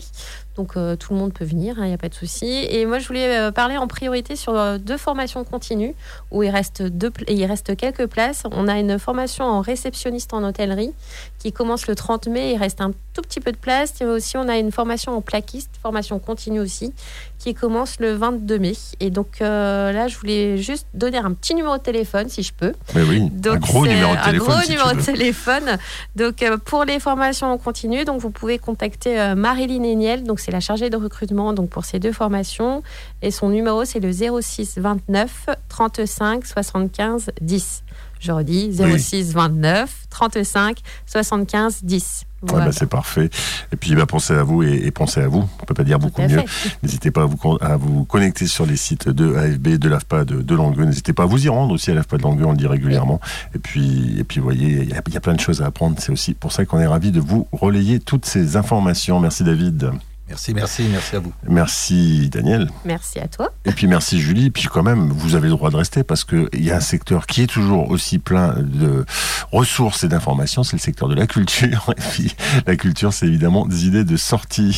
Donc, 0.56 0.76
euh, 0.76 0.96
tout 0.98 1.14
le 1.14 1.20
monde 1.20 1.32
peut 1.32 1.46
venir, 1.46 1.76
il 1.80 1.86
n'y 1.86 1.94
a 1.94 1.98
pas 1.98 2.10
de 2.10 2.14
souci. 2.14 2.66
Et 2.70 2.86
moi, 2.86 3.00
je 3.00 3.08
voulais 3.08 3.38
euh, 3.38 3.52
parler 3.52 3.78
en 3.78 3.88
priorité 3.88 4.36
sur 4.36 4.54
euh, 4.58 4.78
deux 4.78 4.98
formations 4.98 5.44
continues 5.46 5.96
où 6.32 6.44
il 6.44 6.50
reste, 6.50 6.82
deux, 6.84 7.12
il 7.30 7.46
reste 7.46 7.78
quelques 7.78 8.08
places. 8.08 8.44
On 8.52 8.68
a 8.68 8.78
une 8.78 9.00
formation 9.00 9.46
en 9.46 9.62
réceptionniste 9.62 10.34
en 10.34 10.44
hôtellerie 10.44 10.92
qui 11.38 11.54
commence 11.54 11.88
le 11.88 11.96
30 11.96 12.28
mai. 12.28 12.52
Il 12.54 12.58
reste 12.58 12.82
un 12.82 12.92
tout 13.14 13.22
petit 13.22 13.40
peu 13.40 13.54
de 13.54 13.58
place. 13.58 14.02
Et 14.02 14.06
aussi, 14.06 14.36
on 14.36 14.50
a 14.50 14.58
une 14.58 14.72
formation 14.74 15.16
en 15.16 15.22
plaquiste, 15.22 15.70
formation 15.82 16.20
continue 16.20 16.60
aussi, 16.60 16.94
qui 17.38 17.54
commence 17.54 18.00
le 18.02 18.14
22 18.16 18.60
mai. 18.60 18.74
Et 19.00 19.12
donc, 19.12 19.40
là, 19.40 20.08
je 20.10 20.18
voulais 20.18 20.58
juste 20.58 20.88
donner 20.94 21.20
un 21.20 21.32
petit 21.32 21.56
numéro 21.56 21.78
de 21.78 21.84
téléphone, 21.84 22.28
si 22.28 22.44
je 22.44 22.52
peux. 22.54 22.74
Mais 22.96 23.04
oui, 23.04 23.22
un 23.22 23.30
Donc, 23.40 23.60
gros 23.60 23.86
c'est 23.86 23.94
numéro 23.94 24.12
de 24.14 24.18
un 24.18 24.24
téléphone. 24.26 24.48
gros 24.50 24.62
si 24.62 24.72
numéro 24.72 24.92
de 24.94 25.02
téléphone. 25.02 25.78
Donc, 26.18 26.44
pour 26.66 26.84
les 26.84 27.00
formations 27.00 27.48
en 27.48 27.58
continu, 27.58 28.04
donc 28.04 28.20
vous 28.20 28.30
pouvez 28.32 28.58
contacter 28.60 29.34
Marilyn 29.38 29.84
Eniel, 29.84 30.24
donc 30.26 30.42
c'est 30.42 30.49
la 30.52 30.60
chargée 30.60 30.90
de 30.90 30.98
recrutement 30.98 31.54
donc 31.54 31.70
pour 31.70 31.86
ces 31.86 32.00
deux 32.00 32.12
formations. 32.14 32.84
Et 33.22 33.32
son 33.32 33.50
numéro, 33.50 33.86
c'est 33.86 34.00
le 34.00 34.12
06 34.12 34.78
29 34.78 35.48
35 35.70 36.46
75 36.46 37.32
10. 37.42 37.84
Je 38.20 38.32
redis, 38.34 38.76
Oui. 38.80 39.00
06 39.00 39.32
29 39.34 40.08
35 40.10 40.78
75 41.06 41.84
10. 41.84 42.26
Ouais, 42.42 42.50
Voilà. 42.52 42.66
bah, 42.68 42.72
c'est 42.78 42.86
parfait. 42.90 43.30
Et 43.72 43.76
puis, 43.78 43.96
bah, 43.96 44.06
pensez 44.06 44.34
à 44.34 44.44
vous 44.44 44.62
et, 44.64 44.74
et 44.86 44.92
pensez 44.92 45.22
à 45.22 45.28
vous. 45.30 45.48
On 45.62 45.66
peut 45.66 45.74
pas 45.74 45.84
dire 45.86 46.00
beaucoup 46.00 46.22
mieux. 46.22 46.42
N'hésitez 46.84 47.12
pas 47.12 47.24
à 47.24 47.26
vous, 47.26 47.38
à 47.62 47.78
vous 47.78 48.04
connecter 48.06 48.46
sur 48.48 48.66
les 48.66 48.76
sites 48.76 49.08
de 49.08 49.36
AFB, 49.36 49.78
de 49.78 49.90
l'AFPA, 49.90 50.26
de, 50.26 50.42
de 50.42 50.56
Langueux. 50.56 50.84
N'hésitez 50.86 51.14
pas 51.14 51.24
à 51.24 51.26
vous 51.28 51.46
y 51.46 51.50
rendre 51.50 51.74
aussi 51.74 51.92
à 51.92 51.94
l'AFPA 51.94 52.18
de 52.18 52.24
Langueux, 52.24 52.46
on 52.46 52.52
le 52.52 52.58
dit 52.58 52.68
régulièrement. 52.68 53.22
Et 53.56 53.60
puis, 53.60 54.16
et 54.20 54.24
puis, 54.26 54.40
vous 54.40 54.46
voyez, 54.46 54.84
il 54.84 54.90
y, 54.90 55.14
y 55.14 55.18
a 55.18 55.22
plein 55.22 55.34
de 55.34 55.40
choses 55.40 55.62
à 55.62 55.66
apprendre. 55.68 55.96
C'est 56.00 56.12
aussi 56.12 56.34
pour 56.34 56.52
ça 56.52 56.66
qu'on 56.66 56.80
est 56.80 56.88
ravis 56.88 57.12
de 57.12 57.22
vous 57.22 57.48
relayer 57.54 58.00
toutes 58.02 58.26
ces 58.26 58.58
informations. 58.58 59.20
Merci 59.22 59.44
David. 59.46 59.92
Merci, 60.30 60.54
merci, 60.54 60.84
merci 60.92 61.16
à 61.16 61.20
vous. 61.20 61.34
Merci 61.48 62.30
Daniel. 62.30 62.70
Merci 62.86 63.20
à 63.20 63.28
toi. 63.28 63.50
Et 63.66 63.72
puis 63.72 63.88
merci 63.88 64.20
Julie. 64.20 64.46
Et 64.46 64.52
puis 64.52 64.66
quand 64.66 64.84
même, 64.84 65.10
vous 65.10 65.36
avez 65.36 65.48
le 65.48 65.56
droit 65.56 65.72
de 65.72 65.76
rester 65.76 66.04
parce 66.04 66.24
qu'il 66.24 66.48
y 66.54 66.72
a 66.72 66.78
un 66.78 66.82
secteur 66.82 67.26
qui 67.26 67.42
est 67.42 67.48
toujours 67.48 67.90
aussi 67.90 68.20
plein 68.20 68.54
de 68.60 69.06
ressources 69.52 70.04
et 70.04 70.08
d'informations. 70.08 70.64
C'est 70.64 70.76
le 70.76 70.82
secteur 70.82 71.08
de 71.08 71.16
la 71.16 71.26
culture. 71.26 71.94
Et 71.98 72.02
puis 72.12 72.36
la 72.68 72.76
culture, 72.76 73.12
c'est 73.12 73.26
évidemment 73.26 73.66
des 73.66 73.88
idées 73.88 74.04
de 74.04 74.18
sortie. 74.18 74.78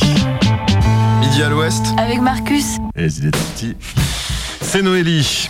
Midi 1.20 1.42
à 1.42 1.50
l'ouest. 1.50 1.84
Avec 1.98 2.20
Marcus. 2.20 2.78
Et 2.96 3.02
les 3.02 3.18
idées 3.18 3.30
de 3.30 3.36
sortie, 3.36 3.76
c'est 4.60 4.82
Noélie. 4.82 5.48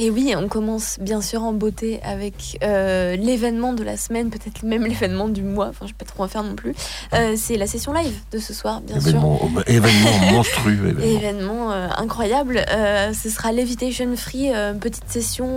Et 0.00 0.10
oui, 0.10 0.32
on 0.36 0.46
commence 0.46 0.96
bien 1.00 1.20
sûr 1.20 1.42
en 1.42 1.52
beauté 1.52 1.98
avec 2.04 2.56
euh, 2.62 3.16
l'événement 3.16 3.72
de 3.72 3.82
la 3.82 3.96
semaine, 3.96 4.30
peut-être 4.30 4.62
même 4.62 4.86
l'événement 4.86 5.28
du 5.28 5.42
mois, 5.42 5.66
enfin 5.66 5.86
je 5.86 5.86
ne 5.86 5.88
vais 5.88 5.98
pas 5.98 6.04
trop 6.04 6.22
en 6.22 6.28
faire 6.28 6.44
non 6.44 6.54
plus. 6.54 6.72
Euh, 7.14 7.34
c'est 7.36 7.56
la 7.56 7.66
session 7.66 7.92
live 7.92 8.14
de 8.30 8.38
ce 8.38 8.54
soir, 8.54 8.80
bien 8.80 9.00
sûr. 9.00 9.08
Événement, 9.08 9.40
oh, 9.42 9.48
bah, 9.52 9.62
événement 9.66 10.18
monstrueux. 10.32 10.72
Événement. 10.72 11.02
Événement 11.02 11.72
euh, 11.72 11.88
incroyable. 11.96 12.64
Ce 13.12 13.28
sera 13.28 13.50
Levitation 13.50 14.14
Free, 14.16 14.50
petite 14.80 15.08
session 15.08 15.56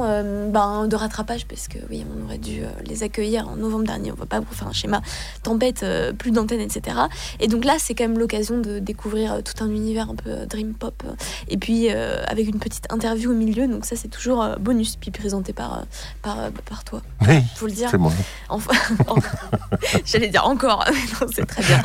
ben, 0.50 0.88
de 0.88 0.96
rattrapage, 0.96 1.46
parce 1.46 1.68
que 1.68 1.78
oui, 1.92 2.04
on 2.12 2.26
aurait 2.26 2.39
dû 2.39 2.62
les 2.86 3.04
accueillir 3.04 3.48
en 3.48 3.58
novembre 3.58 3.86
dernier. 3.86 4.12
On 4.12 4.16
va 4.16 4.26
pas 4.26 4.39
vous 4.39 4.54
faire 4.54 4.68
un 4.68 4.74
schéma 4.74 5.02
tempête, 5.44 5.86
plus 6.18 6.32
d'antenne, 6.32 6.62
etc. 6.62 6.98
Et 7.39 7.48
donc 7.48 7.64
là, 7.64 7.76
c'est 7.78 7.94
quand 7.94 8.06
même 8.06 8.18
l'occasion 8.18 8.58
de 8.58 8.80
découvrir 8.80 9.44
tout 9.44 9.64
un 9.64 9.70
univers 9.70 10.10
un 10.10 10.16
peu 10.16 10.48
dream 10.48 10.74
pop. 10.74 11.04
et 11.48 11.58
puis 11.58 11.89
avec 11.89 12.48
une 12.48 12.60
petite 12.60 12.92
interview 12.92 13.32
au 13.32 13.36
milieu, 13.36 13.68
donc 13.68 13.86
ça, 13.86 13.96
c'est 13.96 14.08
toujours 14.08 14.31
euh, 14.40 14.56
bonus, 14.60 14.96
puis 14.96 15.10
présenté 15.12 15.52
par, 15.54 15.80
euh, 15.80 15.82
par, 16.22 16.40
euh, 16.40 16.50
par 16.70 16.84
toi. 16.84 17.02
Oui, 17.28 17.42
Faut 17.56 17.66
le 17.66 17.72
dire. 17.72 17.90
c'est 17.90 17.98
moi. 17.98 18.12
Enfin, 18.50 18.74
J'allais 20.06 20.28
dire 20.28 20.46
encore, 20.46 20.84
mais 20.92 20.98
non, 21.26 21.32
c'est 21.34 21.46
très 21.46 21.64
bien. 21.64 21.82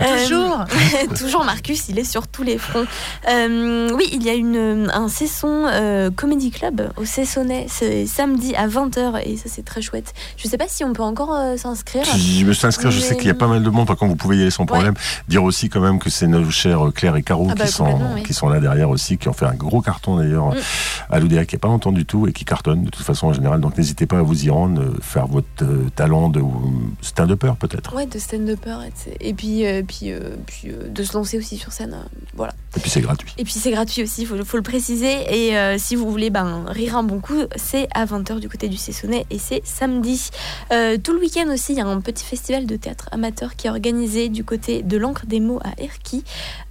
Euh, 0.00 0.26
Toujours. 0.26 0.64
toujours 1.18 1.44
Marcus, 1.44 1.88
il 1.88 1.98
est 1.98 2.04
sur 2.04 2.26
tous 2.28 2.42
les 2.42 2.58
fronts. 2.58 2.84
Euh, 3.28 3.90
oui, 3.94 4.08
il 4.12 4.22
y 4.22 4.28
a 4.28 4.34
une, 4.34 4.90
un 4.92 5.08
Cesson 5.08 5.64
euh, 5.66 6.10
Comedy 6.10 6.50
Club 6.50 6.90
au 6.96 7.04
Cessonnet, 7.04 7.66
c'est 7.68 8.06
samedi 8.06 8.54
à 8.56 8.66
20h 8.68 9.22
et 9.24 9.36
ça 9.36 9.44
c'est 9.46 9.64
très 9.64 9.80
chouette. 9.82 10.12
Je 10.36 10.48
sais 10.48 10.58
pas 10.58 10.66
si 10.68 10.84
on 10.84 10.92
peut 10.92 11.02
encore 11.02 11.34
euh, 11.34 11.56
s'inscrire. 11.56 12.04
Si 12.06 12.40
je 12.40 12.44
me 12.46 12.52
suis 12.52 12.66
inscrit, 12.66 12.90
je 12.90 13.00
sais 13.00 13.10
Mais- 13.12 13.16
qu'il 13.18 13.26
y 13.28 13.30
a 13.30 13.34
pas 13.34 13.46
mal 13.48 13.62
de 13.62 13.70
monde. 13.70 13.86
Par 13.86 13.96
contre, 13.96 14.10
vous 14.10 14.16
pouvez 14.16 14.36
y 14.36 14.40
aller 14.42 14.50
sans 14.50 14.66
problème. 14.66 14.94
Dire 15.28 15.44
aussi 15.44 15.68
quand 15.68 15.80
même 15.80 15.98
que 15.98 16.10
c'est 16.10 16.26
nos 16.26 16.50
chers 16.50 16.80
Claire 16.94 17.16
et 17.16 17.22
Caro 17.22 17.46
Ah 17.50 17.54
bah, 17.54 17.64
qui, 17.66 17.72
sont, 17.72 17.98
oui. 18.14 18.22
qui 18.24 18.34
sont 18.34 18.48
là 18.48 18.58
derrière 18.60 18.90
aussi, 18.90 19.16
qui 19.18 19.28
ont 19.28 19.32
fait 19.32 19.46
un 19.46 19.54
gros 19.54 19.80
carton 19.80 20.16
d'ailleurs 20.16 20.46
Mm. 20.46 20.58
À 21.16 21.20
l'ODA 21.20 21.44
qui 21.46 21.54
n'y 21.54 21.58
a 21.58 21.60
pas 21.60 21.68
longtemps 21.68 21.92
du 21.92 22.04
tout 22.04 22.26
et 22.26 22.32
qui 22.32 22.44
cartonne 22.44 22.84
de 22.84 22.90
toute 22.90 23.04
façon 23.04 23.28
en 23.28 23.32
général. 23.32 23.60
Donc 23.60 23.76
n'hésitez 23.78 24.06
pas 24.06 24.18
à 24.18 24.22
vous 24.22 24.44
y 24.44 24.50
rendre, 24.50 24.80
euh, 24.82 24.98
faire 25.00 25.26
votre 25.26 25.46
euh, 25.62 25.88
talent 25.94 26.28
de 26.28 26.42
stand-upper 27.00 27.52
peut-être. 27.58 27.94
Ouais, 27.94 28.06
de 28.06 28.18
stand-upper. 28.18 28.78
Et, 29.20 29.30
et 29.30 29.34
puis, 29.34 29.66
euh, 29.66 29.82
puis, 29.82 30.12
puis 30.46 30.72
de 30.88 31.02
se 31.02 31.14
lancer 31.14 31.38
aussi 31.38 31.56
sur 31.56 31.72
scène. 31.72 31.96
voilà. 32.34 32.54
Et 32.76 32.80
puis 32.80 32.90
c'est 32.90 33.00
gratuit. 33.00 33.32
Et 33.38 33.44
puis 33.44 33.54
c'est 33.54 33.70
gratuit 33.70 34.02
aussi, 34.02 34.22
il 34.22 34.26
faut, 34.26 34.44
faut 34.44 34.56
le 34.58 34.62
préciser. 34.62 35.14
Et 35.30 35.78
si 35.78 35.96
vous 35.96 36.10
voulez 36.10 36.30
ben, 36.30 36.64
rire 36.68 36.96
un 36.96 37.02
bon 37.02 37.20
coup, 37.20 37.42
c'est 37.56 37.88
à 37.94 38.04
20h 38.04 38.40
du 38.40 38.48
côté 38.48 38.68
du 38.68 38.76
Cessonnet 38.76 39.24
et 39.30 39.38
c'est 39.38 39.62
samedi. 39.64 40.30
Tout 40.70 41.12
le 41.12 41.18
week-end 41.20 41.48
aussi, 41.52 41.72
il 41.72 41.78
y 41.78 41.80
a 41.80 41.86
un 41.86 42.00
petit 42.00 42.24
festival 42.24 42.66
de 42.66 42.76
théâtre 42.76 43.08
amateur 43.12 43.56
qui 43.56 43.66
est 43.66 43.70
organisé 43.70 44.28
du 44.28 44.44
côté 44.44 44.82
de 44.82 44.96
l'encre 44.98 45.24
des 45.26 45.40
mots 45.40 45.60
à 45.64 45.70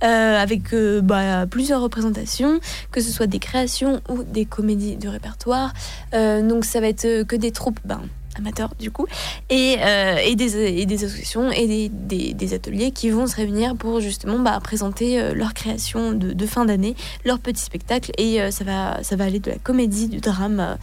euh, 0.03 0.41
avec 0.41 0.75
bah, 1.03 1.45
plusieurs 1.47 1.81
représentations, 1.81 2.59
que 2.91 3.01
ce 3.01 3.11
soit 3.11 3.27
des 3.27 3.39
créations 3.39 4.01
ou 4.09 4.23
des 4.23 4.34
comédies 4.43 4.97
de 4.97 5.07
répertoire. 5.07 5.73
Euh, 6.13 6.41
donc 6.41 6.65
ça 6.65 6.81
va 6.81 6.87
être 6.87 7.05
euh, 7.05 7.23
que 7.23 7.37
des 7.37 7.51
troupes. 7.51 7.79
Ben, 7.85 8.01
amateurs 8.37 8.71
du 8.79 8.91
coup 8.91 9.05
et, 9.49 9.77
euh, 9.79 10.17
et, 10.25 10.35
des, 10.35 11.03
associations 11.03 11.51
et 11.51 11.67
des, 11.89 12.33
des- 12.33 12.53
ateliers 12.53 12.91
qui 12.91 13.09
vont 13.09 13.27
se 13.27 13.35
réunir 13.35 13.75
pour 13.75 13.99
justement 14.01 14.37
bah, 14.39 14.59
présenter 14.61 15.19
euh, 15.19 15.33
leur 15.33 15.53
création 15.53 16.11
de, 16.11 16.45
fin 16.45 16.65
d'année, 16.65 16.95
leur 17.25 17.39
petit 17.39 17.61
spectacle 17.63 18.11
et 18.17 18.41
euh, 18.41 18.51
ça, 18.51 18.63
va, 18.63 19.03
ça 19.03 19.15
va 19.15 19.25
aller 19.25 19.39
de 19.39 19.51
la 19.51 19.57
comédie, 19.57 20.07
du 20.07 20.19
drame 20.19 20.77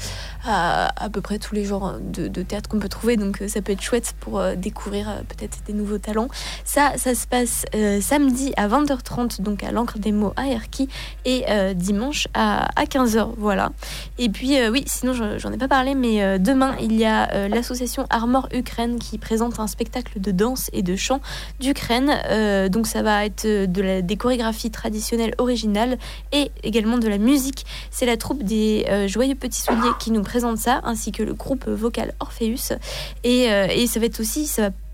à 0.44 0.92
à 1.02 1.08
peu 1.08 1.20
près 1.20 1.38
tous 1.38 1.54
les 1.54 1.64
genres 1.64 1.94
de, 2.02 2.28
théâtre 2.42 2.68
qu'on 2.68 2.78
peut 2.78 2.88
trouver 2.88 3.16
donc 3.16 3.42
ça 3.46 3.62
peut 3.62 3.72
être 3.72 3.80
chouette 3.80 4.14
pour 4.20 4.42
découvrir 4.56 5.22
peut-être 5.28 5.58
des 5.66 5.72
nouveaux 5.72 5.98
talents. 5.98 6.28
Ça, 6.64 6.92
ça 6.96 7.14
se 7.14 7.26
passe 7.26 7.64
samedi 8.00 8.52
à 8.56 8.68
20h30 8.68 9.40
donc 9.42 9.62
à 9.62 9.70
l'encre 9.72 9.98
des 9.98 10.12
mots 10.12 10.32
à 10.36 10.46
Erquy 10.48 10.88
et 11.24 11.44
dimanche 11.74 12.26
à, 12.34 12.68
à 12.80 12.84
15h 12.84 13.34
voilà. 13.36 13.70
Et 14.18 14.28
puis 14.28 14.56
oui, 14.70 14.84
sinon 14.86 15.12
je- 15.12 15.38
j'en 15.38 15.52
ai 15.52 15.58
pas 15.58 15.68
parlé, 15.68 15.94
mais 15.94 16.38
demain 16.38 16.74
il 16.80 16.94
y 16.96 17.04
a 17.04 17.41
euh, 17.42 17.48
l'association 17.48 18.06
Armor 18.10 18.48
Ukraine 18.52 18.98
qui 18.98 19.18
présente 19.18 19.60
un 19.60 19.66
spectacle 19.66 20.20
de 20.20 20.30
danse 20.30 20.70
et 20.72 20.82
de 20.82 20.96
chant 20.96 21.20
d'Ukraine. 21.60 22.12
Euh, 22.30 22.68
donc 22.68 22.86
ça 22.86 23.02
va 23.02 23.24
être 23.24 23.44
euh, 23.44 23.66
des 24.02 24.16
chorégraphies 24.16 24.70
traditionnelles 24.70 25.34
originales 25.38 25.98
et 26.32 26.50
également 26.62 26.98
de 26.98 27.08
la 27.08 27.18
musique. 27.18 27.64
C'est 27.90 28.06
la 28.06 28.16
troupe 28.16 28.42
des 28.42 28.86
Joyeux 29.06 29.34
Petits 29.34 29.60
Souliers 29.60 29.92
qui 29.98 30.10
nous 30.10 30.22
présente 30.22 30.58
ça, 30.58 30.80
ainsi 30.84 31.12
que 31.12 31.22
le 31.22 31.34
groupe 31.34 31.68
vocal 31.68 32.14
Orpheus. 32.20 32.76
Et, 33.24 33.44
et 33.44 33.86
ça 33.86 34.00
va 34.00 34.06
être 34.06 34.20
aussi, 34.20 34.46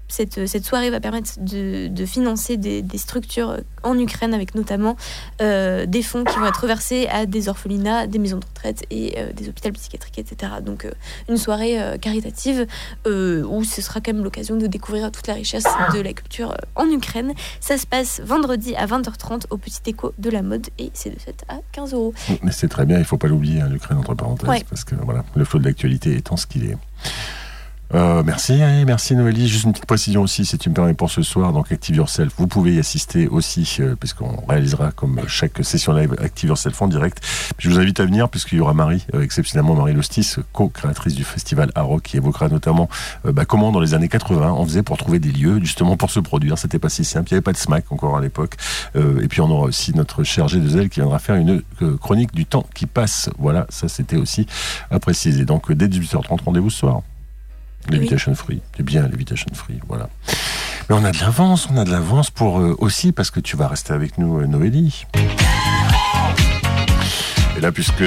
cette, 0.09 0.46
cette 0.46 0.64
soirée 0.64 0.90
va 0.90 1.00
permettre 1.00 1.32
de, 1.38 1.88
de 1.88 2.06
financer 2.06 2.56
des, 2.56 2.82
des 2.82 2.98
structures 2.98 3.59
en 3.82 3.98
Ukraine 3.98 4.34
avec 4.34 4.54
notamment 4.54 4.96
euh, 5.40 5.86
des 5.86 6.02
fonds 6.02 6.24
qui 6.24 6.36
vont 6.38 6.46
être 6.46 6.62
reversés 6.62 7.06
à 7.09 7.26
des 7.26 7.48
orphelinats, 7.48 8.06
des 8.06 8.18
maisons 8.18 8.38
de 8.38 8.44
retraite 8.46 8.84
et 8.90 9.14
euh, 9.18 9.32
des 9.32 9.48
hôpitaux 9.48 9.70
psychiatriques, 9.72 10.18
etc. 10.18 10.52
Donc 10.64 10.84
euh, 10.84 10.90
une 11.28 11.36
soirée 11.36 11.80
euh, 11.80 11.96
caritative 11.98 12.66
euh, 13.06 13.44
où 13.44 13.64
ce 13.64 13.82
sera 13.82 14.00
quand 14.00 14.12
même 14.12 14.24
l'occasion 14.24 14.56
de 14.56 14.66
découvrir 14.66 15.11
toute 15.12 15.26
la 15.26 15.34
richesse 15.34 15.64
de 15.94 16.00
la 16.00 16.12
culture 16.12 16.52
euh, 16.52 16.56
en 16.74 16.86
Ukraine. 16.90 17.32
Ça 17.61 17.78
se 17.78 17.86
passe 17.86 18.20
vendredi 18.24 18.74
à 18.76 18.86
20h30 18.86 19.44
au 19.50 19.56
Petit 19.59 19.80
Écho 19.86 20.12
de 20.18 20.30
la 20.30 20.42
mode 20.42 20.68
et 20.78 20.90
c'est 20.94 21.11
de 21.11 21.18
7 21.20 21.44
à 21.48 21.56
15 21.72 21.94
euros. 21.94 22.14
Mais 22.42 22.52
c'est 22.52 22.68
très 22.68 22.86
bien, 22.86 22.98
il 22.98 23.04
faut 23.04 23.18
pas 23.18 23.28
l'oublier, 23.28 23.61
hein, 23.61 23.68
l'Ukraine 23.68 23.98
entre 23.98 24.14
parenthèses, 24.14 24.48
Ouais. 24.48 24.64
parce 24.68 24.84
que 24.84 24.94
voilà, 24.96 25.24
le 25.34 25.44
flot 25.44 25.59
de 25.59 25.64
l'actualité 25.64 26.16
étant 26.16 26.36
ce 26.36 26.46
qu'il 26.46 26.64
est. 26.64 26.76
Euh, 27.95 28.22
merci, 28.24 28.61
merci 28.86 29.16
Noélie. 29.16 29.49
Juste 29.49 29.64
une 29.64 29.72
petite 29.72 29.86
précision 29.86 30.22
aussi, 30.22 30.45
si 30.45 30.59
tu 30.59 30.68
me 30.68 30.74
permets 30.74 30.93
pour 30.93 31.11
ce 31.11 31.22
soir, 31.22 31.53
donc 31.53 31.72
Active 31.72 31.97
Yourself, 31.97 32.32
vous 32.36 32.47
pouvez 32.47 32.74
y 32.74 32.78
assister 32.78 33.28
aussi, 33.28 33.78
euh, 33.80 33.97
puisqu'on 33.99 34.45
réalisera 34.47 34.93
comme 34.93 35.20
chaque 35.26 35.64
session 35.64 35.95
live 35.95 36.14
Active 36.22 36.51
Yourself 36.51 36.82
en 36.82 36.89
direct. 36.89 37.20
Je 37.59 37.70
vous 37.70 37.78
invite 37.78 37.99
à 38.01 38.05
venir, 38.05 38.28
puisqu'il 38.28 38.59
y 38.59 38.61
aura 38.61 38.74
Marie, 38.74 39.07
euh, 39.14 39.22
exceptionnellement 39.22 39.74
Marie 39.74 39.95
Lostis, 39.95 40.36
co-créatrice 40.53 41.14
du 41.14 41.24
festival 41.24 41.70
Aro, 41.74 41.99
qui 41.99 42.18
évoquera 42.18 42.49
notamment 42.49 42.91
euh, 43.24 43.32
bah, 43.32 43.47
comment 43.47 43.72
dans 43.72 43.80
les 43.80 43.95
années 43.95 44.09
80 44.09 44.53
on 44.53 44.66
faisait 44.66 44.82
pour 44.82 44.99
trouver 44.99 45.18
des 45.18 45.32
lieux 45.32 45.59
justement 45.62 45.97
pour 45.97 46.11
se 46.11 46.20
produire. 46.20 46.59
C'était 46.59 46.78
pas 46.78 46.91
si 46.91 47.05
simple, 47.05 47.30
il 47.30 47.34
n'y 47.34 47.36
avait 47.36 47.43
pas 47.43 47.53
de 47.53 47.57
SMAC 47.57 47.91
encore 47.91 48.16
à 48.16 48.20
l'époque. 48.20 48.57
Et 48.95 49.28
puis 49.28 49.41
on 49.41 49.51
aura 49.51 49.66
aussi 49.66 49.95
notre 49.95 50.24
cher 50.24 50.47
G2L 50.47 50.89
qui 50.89 51.01
viendra 51.01 51.18
faire 51.18 51.36
une 51.36 51.62
chronique 52.01 52.34
du 52.34 52.47
temps 52.47 52.66
qui 52.74 52.86
passe. 52.86 53.30
Voilà, 53.39 53.66
ça 53.68 53.89
c'était 53.89 54.16
aussi 54.16 54.47
à 54.91 54.99
préciser. 54.99 55.45
Donc 55.45 55.72
dès 55.72 55.86
18h30, 55.86 56.45
rendez-vous 56.45 56.70
ce 56.70 56.78
soir. 56.78 57.03
L'invitation 57.91 58.35
free, 58.35 58.61
c'est 58.76 58.83
bien 58.83 59.03
l'invitation 59.03 59.47
free, 59.55 59.81
voilà. 59.89 60.09
Mais 60.89 60.97
on 60.97 61.05
a 61.05 61.12
de 61.12 61.18
l'avance, 61.20 61.68
on 61.70 61.76
a 61.76 61.85
de 61.85 61.91
l'avance 61.91 62.31
pour 62.31 62.61
euh, 62.61 62.74
aussi 62.79 63.12
parce 63.12 63.31
que 63.31 63.41
tu 63.41 63.57
vas 63.57 63.68
rester 63.68 63.93
avec 63.93 64.18
nous, 64.18 64.41
euh, 64.41 64.47
Noélie. 64.47 65.07
Et 67.57 67.61
là, 67.61 67.72
puisque, 67.72 68.05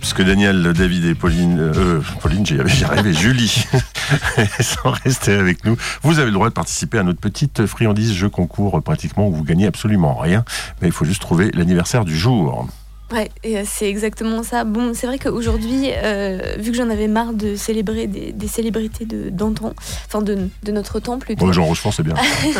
puisque 0.00 0.22
Daniel, 0.22 0.72
David 0.72 1.04
et 1.04 1.14
Pauline, 1.14 1.58
euh, 1.58 2.00
Pauline, 2.20 2.44
j'y 2.44 2.84
arrivé, 2.84 3.12
Julie, 3.14 3.64
sont 4.60 4.90
restés 4.90 5.34
avec 5.34 5.64
nous, 5.64 5.76
vous 6.02 6.18
avez 6.18 6.26
le 6.26 6.34
droit 6.34 6.48
de 6.48 6.54
participer 6.54 6.98
à 6.98 7.02
notre 7.02 7.20
petite 7.20 7.66
friandise 7.66 8.12
jeu 8.12 8.28
concours 8.28 8.82
pratiquement 8.82 9.28
où 9.28 9.32
vous 9.32 9.44
gagnez 9.44 9.66
absolument 9.66 10.14
rien, 10.14 10.44
mais 10.82 10.88
il 10.88 10.92
faut 10.92 11.04
juste 11.04 11.22
trouver 11.22 11.50
l'anniversaire 11.52 12.04
du 12.04 12.16
jour. 12.16 12.68
Ouais, 13.10 13.30
euh, 13.46 13.62
c'est 13.66 13.88
exactement 13.88 14.42
ça. 14.42 14.64
Bon, 14.64 14.92
c'est 14.92 15.06
vrai 15.06 15.18
qu'aujourd'hui, 15.18 15.90
euh, 16.04 16.56
vu 16.58 16.72
que 16.72 16.76
j'en 16.76 16.90
avais 16.90 17.08
marre 17.08 17.32
de 17.32 17.56
célébrer 17.56 18.06
des, 18.06 18.32
des 18.32 18.48
célébrités 18.48 19.06
de 19.06 19.30
d'antan, 19.30 19.72
enfin 20.06 20.20
de, 20.20 20.48
de 20.62 20.72
notre 20.72 21.00
temps 21.00 21.18
plutôt. 21.18 21.46
Bon, 21.46 21.52
Jean 21.52 21.64
Rochefort, 21.64 21.94
c'est 21.94 22.02
bien. 22.02 22.14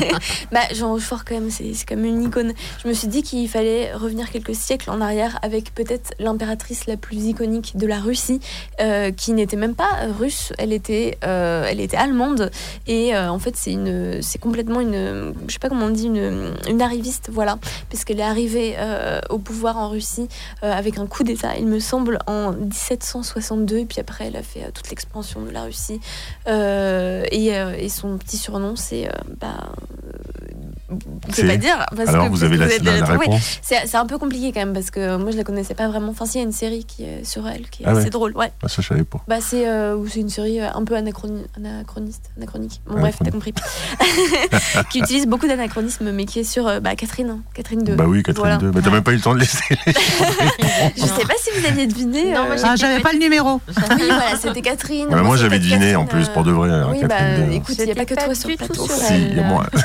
bah, 0.53 0.61
Jean 0.73 0.93
Rochefort, 0.93 1.27
quand 1.27 1.35
même, 1.35 1.51
c'est 1.51 1.75
comme 1.87 2.03
une 2.05 2.23
icône. 2.23 2.55
Je 2.83 2.89
me 2.89 2.95
suis 2.95 3.09
dit 3.09 3.23
qu'il 3.23 3.47
fallait 3.47 3.93
revenir 3.93 4.31
quelques 4.31 4.55
siècles 4.55 4.89
en 4.89 5.03
arrière 5.03 5.39
avec 5.43 5.75
peut-être 5.75 6.15
l'impératrice 6.19 6.87
la 6.87 6.97
plus 6.97 7.27
iconique 7.27 7.77
de 7.77 7.87
la 7.87 7.99
Russie, 7.99 8.41
euh, 8.81 9.11
qui 9.11 9.35
n'était 9.35 9.57
même 9.57 9.75
pas 9.75 9.91
russe, 10.19 10.55
elle 10.57 10.73
était, 10.73 11.19
euh, 11.25 11.67
elle 11.69 11.81
était 11.81 11.99
allemande. 11.99 12.51
Et 12.87 13.15
en 13.17 13.39
fait, 13.39 13.55
c'est 13.55 13.73
une, 13.73 14.23
c'est 14.23 14.39
complètement 14.39 14.81
une, 14.81 15.35
je 15.47 15.53
sais 15.53 15.59
pas 15.59 15.69
comment 15.69 15.87
on 15.87 15.91
dit, 15.91 16.07
une, 16.07 16.55
une 16.71 16.81
arriviste, 16.81 17.29
voilà, 17.31 17.59
parce 17.91 18.05
qu'elle 18.05 18.21
est 18.21 18.23
arrivée 18.23 18.77
au 19.29 19.39
pouvoir 19.39 19.77
en 19.77 19.91
Russie 19.91 20.29
euh, 20.63 20.73
avec 20.73 20.99
un 20.99 21.07
coup 21.07 21.25
d'État, 21.25 21.57
il 21.57 21.67
me 21.67 21.81
semble, 21.81 22.19
en 22.27 22.53
1762. 22.53 23.79
Et 23.79 23.85
puis 23.85 24.01
après, 24.01 24.27
elle 24.27 24.37
a 24.37 24.43
fait 24.43 24.65
euh, 24.65 24.71
toute 24.73 24.91
l'expansion 24.91 25.43
de 25.43 25.51
la 25.51 25.65
Russie. 25.65 26.01
Euh, 26.47 27.25
et, 27.31 27.49
et 27.49 27.89
son 27.89 28.19
petit 28.19 28.37
surnom, 28.37 28.77
c'est. 28.77 29.09
bah, 29.41 29.73
on 30.91 30.99
C'est- 31.33 31.43
peut 31.43 31.49
pas 31.49 31.57
dire. 31.57 31.87
Parce 31.97 32.09
Alors, 32.09 32.25
que 32.27 32.31
vous 32.31 32.45
avez 32.45 32.57
la, 32.57 32.69
trouvé. 32.69 33.01
réponse 33.01 33.59
C'est 33.63 33.87
c'est 33.87 33.97
un 33.97 34.07
peu 34.07 34.17
compliqué 34.19 34.53
quand 34.53 34.61
même 34.61 34.73
parce 34.73 34.91
que 34.91 35.17
moi 35.17 35.31
je 35.31 35.37
la 35.37 35.45
connaissais 35.45 35.75
pas 35.75 35.89
vraiment. 35.89 36.09
Enfin, 36.11 36.25
si, 36.27 36.39
il 36.39 36.41
y 36.41 36.45
a 36.45 36.47
une 36.47 36.53
série 36.53 36.85
qui 36.85 37.05
est 37.05 37.25
sur 37.25 37.47
elle 37.47 37.69
qui 37.69 37.83
est 37.83 37.87
Ah 37.87 37.93
ouais. 37.95 38.01
assez 38.01 38.11
drôle. 38.11 38.37
Ouais. 38.37 38.51
Ah, 38.63 38.69
Ça, 38.69 38.81
je 38.83 38.89
savais 38.89 39.05
pas. 39.05 39.21
Bah, 39.29 39.37
c'est 39.41 39.69
euh, 39.69 39.97
ou 39.97 40.09
c'est 40.09 40.21
une 40.21 40.31
série 40.31 40.61
euh, 40.61 40.69
un 40.75 40.85
peu 40.85 40.95
anachroni- 40.95 41.45
anachroniste, 41.57 42.31
anachronique. 42.39 42.81
Bon, 42.87 43.01
bref, 43.01 43.17
t'as 43.23 43.31
compris. 43.31 43.53
qui 44.91 45.01
utilise 45.01 45.27
beaucoup 45.27 45.47
d'anachronismes, 45.47 46.11
mais 46.13 46.25
qui 46.25 46.41
est 46.41 46.45
sur 46.45 46.67
euh, 46.67 46.81
bah, 46.81 46.95
Catherine, 46.97 47.31
hein, 47.31 47.41
Catherine 47.55 47.83
2. 47.85 47.95
Bah 47.95 48.05
oui, 48.07 48.23
Catherine 48.23 48.39
Voilà. 48.43 48.57
2. 48.59 48.71
Mais 48.75 48.81
t'as 48.83 48.91
même 48.91 49.03
pas 49.03 49.13
eu 49.13 49.17
le 49.17 49.21
temps 49.21 49.35
de 49.35 49.41
laisser 49.41 49.59
les 49.87 49.93
Je 50.97 51.03
sais 51.03 51.25
pas 51.27 51.35
si 51.39 51.51
vous 51.59 51.67
aviez 51.67 51.87
deviné. 51.87 52.33
Non, 52.33 52.45
moi, 52.45 52.53
euh, 52.53 52.57
j'ai 52.57 52.63
Ah, 52.67 52.77
j'avais 52.77 53.01
pas 53.01 53.13
le 53.13 53.19
numéro. 53.19 53.61
Oui, 53.69 53.75
voilà, 54.07 54.37
c'était 54.41 54.63
Catherine. 54.63 55.09
Bah, 55.11 55.23
moi, 55.23 55.37
j'avais 55.37 55.59
deviné 55.59 55.97
en 55.97 56.07
plus, 56.07 56.29
pour 56.29 56.45
de 56.45 56.53
vrai. 56.53 56.71
hein, 56.71 56.89
Oui, 56.91 57.01
Catherine 57.01 57.47
bah, 57.47 57.51
II. 57.53 57.57
écoute, 57.57 57.77
il 57.79 57.85
n'y 57.85 57.91
a 57.93 57.95
pas 57.95 58.05
que 58.05 58.15
toi 58.15 58.25
pas 58.29 58.35
sur 58.35 58.49
le 58.49 58.57
plateau. 58.57 58.75
sur 58.87 58.95
Si, 58.95 59.15
il 59.15 59.37
y 59.37 59.41
a 59.41 59.45
moi. 59.45 59.67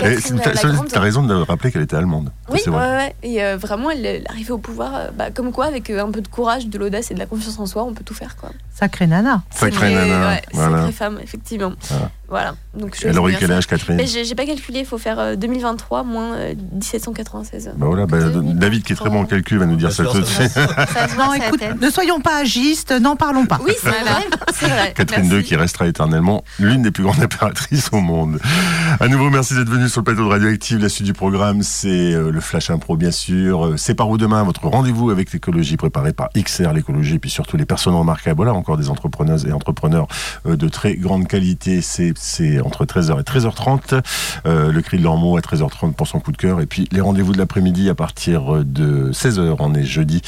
T'as- 0.00 0.68
Grande. 0.72 0.88
t'as 0.88 1.00
raison 1.00 1.22
de 1.22 1.34
rappeler 1.34 1.70
qu'elle 1.72 1.82
était 1.82 1.96
allemande. 1.96 2.30
Oui, 2.50 2.60
ouais, 2.66 2.72
ouais. 2.72 3.14
Et 3.22 3.42
euh, 3.42 3.56
vraiment, 3.56 3.90
elle 3.90 4.04
est 4.04 4.24
arrivée 4.28 4.52
au 4.52 4.58
pouvoir, 4.58 4.94
euh, 4.94 5.08
bah, 5.16 5.30
comme 5.30 5.52
quoi, 5.52 5.66
avec 5.66 5.90
euh, 5.90 6.04
un 6.04 6.10
peu 6.10 6.20
de 6.20 6.28
courage, 6.28 6.66
de 6.68 6.78
l'audace 6.78 7.10
et 7.10 7.14
de 7.14 7.18
la 7.18 7.26
confiance 7.26 7.58
en 7.58 7.66
soi, 7.66 7.84
on 7.84 7.92
peut 7.94 8.04
tout 8.04 8.14
faire. 8.14 8.36
Quoi. 8.36 8.50
Sacré 8.74 9.06
nana. 9.06 9.42
Sacrée 9.50 9.72
Sacrée- 9.72 9.94
nana. 9.94 10.28
ouais, 10.28 10.42
voilà. 10.52 10.76
Sacrée 10.78 10.92
femme, 10.92 11.18
effectivement. 11.22 11.72
Voilà. 11.88 12.10
Voilà. 12.28 12.54
Donc, 12.74 12.96
je 13.00 13.06
Elle 13.06 13.18
aurait 13.20 13.34
quel 13.38 13.52
âge. 13.52 13.66
Catherine 13.68 13.96
Mais 13.96 14.06
J'ai 14.06 14.34
pas 14.34 14.46
calculé, 14.46 14.80
il 14.80 14.86
faut 14.86 14.98
faire 14.98 15.18
euh, 15.20 15.36
2023 15.36 16.02
moins 16.02 16.34
euh, 16.34 16.54
1796. 16.72 17.70
Bah 17.76 17.86
voilà, 17.86 18.06
bah, 18.06 18.18
David 18.42 18.82
qui 18.82 18.92
est 18.92 18.96
très 18.96 19.10
bon 19.10 19.20
en 19.20 19.24
calcul 19.26 19.58
va 19.58 19.66
nous 19.66 19.76
dire 19.76 19.92
ça 19.92 20.04
tout 20.04 20.20
de 20.20 20.24
suite. 20.24 20.56
Non, 21.18 21.32
écoute, 21.34 21.60
ne 21.80 21.90
soyons 21.90 22.20
pas 22.20 22.36
agistes, 22.38 22.90
n'en 22.92 23.14
parlons 23.16 23.46
pas. 23.46 23.60
Oui, 23.64 23.72
c'est 23.80 23.88
vrai. 23.90 24.92
Catherine. 24.94 25.30
II 25.32 25.42
qui 25.44 25.54
restera 25.56 25.86
éternellement 25.86 26.42
l'une 26.58 26.82
des 26.82 26.90
plus 26.90 27.04
grandes 27.04 27.20
impératrices 27.22 27.90
au 27.92 28.00
monde. 28.00 28.40
À 29.00 29.08
nouveau, 29.08 29.30
merci 29.30 29.54
d'être 29.54 29.68
venu 29.68 29.75
sur 29.84 30.00
le 30.00 30.04
plateau 30.04 30.24
de 30.24 30.28
Radioactive. 30.28 30.78
La 30.78 30.88
suite 30.88 31.06
du 31.06 31.12
programme, 31.12 31.62
c'est 31.62 32.14
euh, 32.14 32.30
le 32.30 32.40
Flash 32.40 32.70
Impro, 32.70 32.96
bien 32.96 33.10
sûr. 33.10 33.66
Euh, 33.66 33.76
C'est 33.76 33.94
par 33.94 34.08
où 34.08 34.16
demain, 34.16 34.42
votre 34.42 34.66
rendez-vous 34.66 35.10
avec 35.10 35.32
l'écologie 35.32 35.76
préparé 35.76 36.12
par 36.12 36.30
XR, 36.36 36.72
l'écologie, 36.72 37.16
et 37.16 37.18
puis 37.18 37.30
surtout 37.30 37.56
les 37.56 37.66
personnes 37.66 37.94
remarquables. 37.94 38.36
Voilà, 38.36 38.54
encore 38.54 38.78
des 38.78 38.88
entrepreneuses 38.88 39.46
et 39.46 39.52
entrepreneurs 39.52 40.06
euh, 40.46 40.56
de 40.56 40.68
très 40.68 40.96
grande 40.96 41.28
qualité. 41.28 41.80
C'est 41.82 42.60
entre 42.60 42.86
13h 42.86 43.20
et 43.20 43.22
13h30. 43.22 44.02
Euh, 44.46 44.72
le 44.72 44.82
cri 44.82 44.98
de 44.98 45.02
mot 45.02 45.36
à 45.36 45.40
13h30 45.40 45.92
pour 45.92 46.06
son 46.06 46.20
coup 46.20 46.32
de 46.32 46.36
cœur. 46.36 46.60
Et 46.60 46.66
puis 46.66 46.88
les 46.90 47.00
rendez-vous 47.00 47.32
de 47.32 47.38
l'après-midi 47.38 47.90
à 47.90 47.94
partir 47.94 48.64
de 48.64 49.12
16h, 49.12 49.56
on 49.58 49.74
est 49.74 49.84
jeudi. 49.84 50.22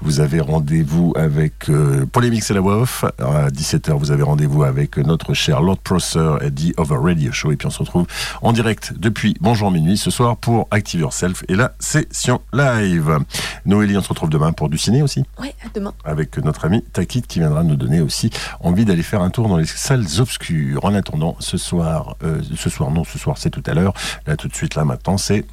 Vous 0.00 0.20
avez 0.20 0.40
rendez-vous 0.40 1.12
avec 1.16 1.68
euh, 1.68 2.06
Polémique, 2.06 2.42
c'est 2.42 2.54
la 2.54 2.60
voix 2.60 2.78
off. 2.78 3.04
À 3.18 3.50
17h, 3.50 3.92
vous 3.98 4.10
avez 4.10 4.22
rendez-vous 4.22 4.62
avec 4.64 4.96
notre 4.96 5.34
cher 5.34 5.60
Lord 5.62 5.78
Prosser 5.78 6.36
et 6.40 6.50
The 6.50 6.78
Over 6.78 6.96
Radio 7.02 7.32
Show. 7.32 7.52
Et 7.52 7.56
puis 7.56 7.66
on 7.66 7.70
se 7.70 7.80
retrouve 7.80 8.06
en 8.42 8.52
direct 8.52 8.93
depuis 8.96 9.34
Bonjour 9.40 9.70
Minuit 9.70 9.96
ce 9.96 10.10
soir 10.10 10.36
pour 10.36 10.68
Active 10.70 11.00
Yourself 11.00 11.44
et 11.48 11.54
la 11.56 11.74
session 11.78 12.40
live. 12.52 13.18
Noélie, 13.66 13.96
on 13.96 14.02
se 14.02 14.08
retrouve 14.08 14.30
demain 14.30 14.52
pour 14.52 14.68
du 14.68 14.78
ciné 14.78 15.02
aussi 15.02 15.24
Ouais, 15.40 15.54
à 15.64 15.68
demain. 15.74 15.92
avec 16.04 16.38
notre 16.38 16.64
ami 16.64 16.82
Takit 16.92 17.22
qui 17.22 17.38
viendra 17.40 17.62
nous 17.62 17.76
donner 17.76 18.00
aussi 18.00 18.30
envie 18.60 18.84
d'aller 18.84 19.02
faire 19.02 19.22
un 19.22 19.30
tour 19.30 19.48
dans 19.48 19.56
les 19.56 19.66
salles 19.66 20.04
obscures. 20.18 20.84
En 20.84 20.94
attendant, 20.94 21.36
ce 21.40 21.56
soir, 21.56 22.16
euh, 22.22 22.40
ce 22.56 22.70
soir 22.70 22.90
non, 22.90 23.04
ce 23.04 23.18
soir 23.18 23.38
c'est 23.38 23.50
tout 23.50 23.62
à 23.66 23.74
l'heure. 23.74 23.94
Là 24.26 24.36
tout 24.36 24.48
de 24.48 24.54
suite, 24.54 24.74
là 24.74 24.84
maintenant, 24.84 25.18
c'est 25.18 25.44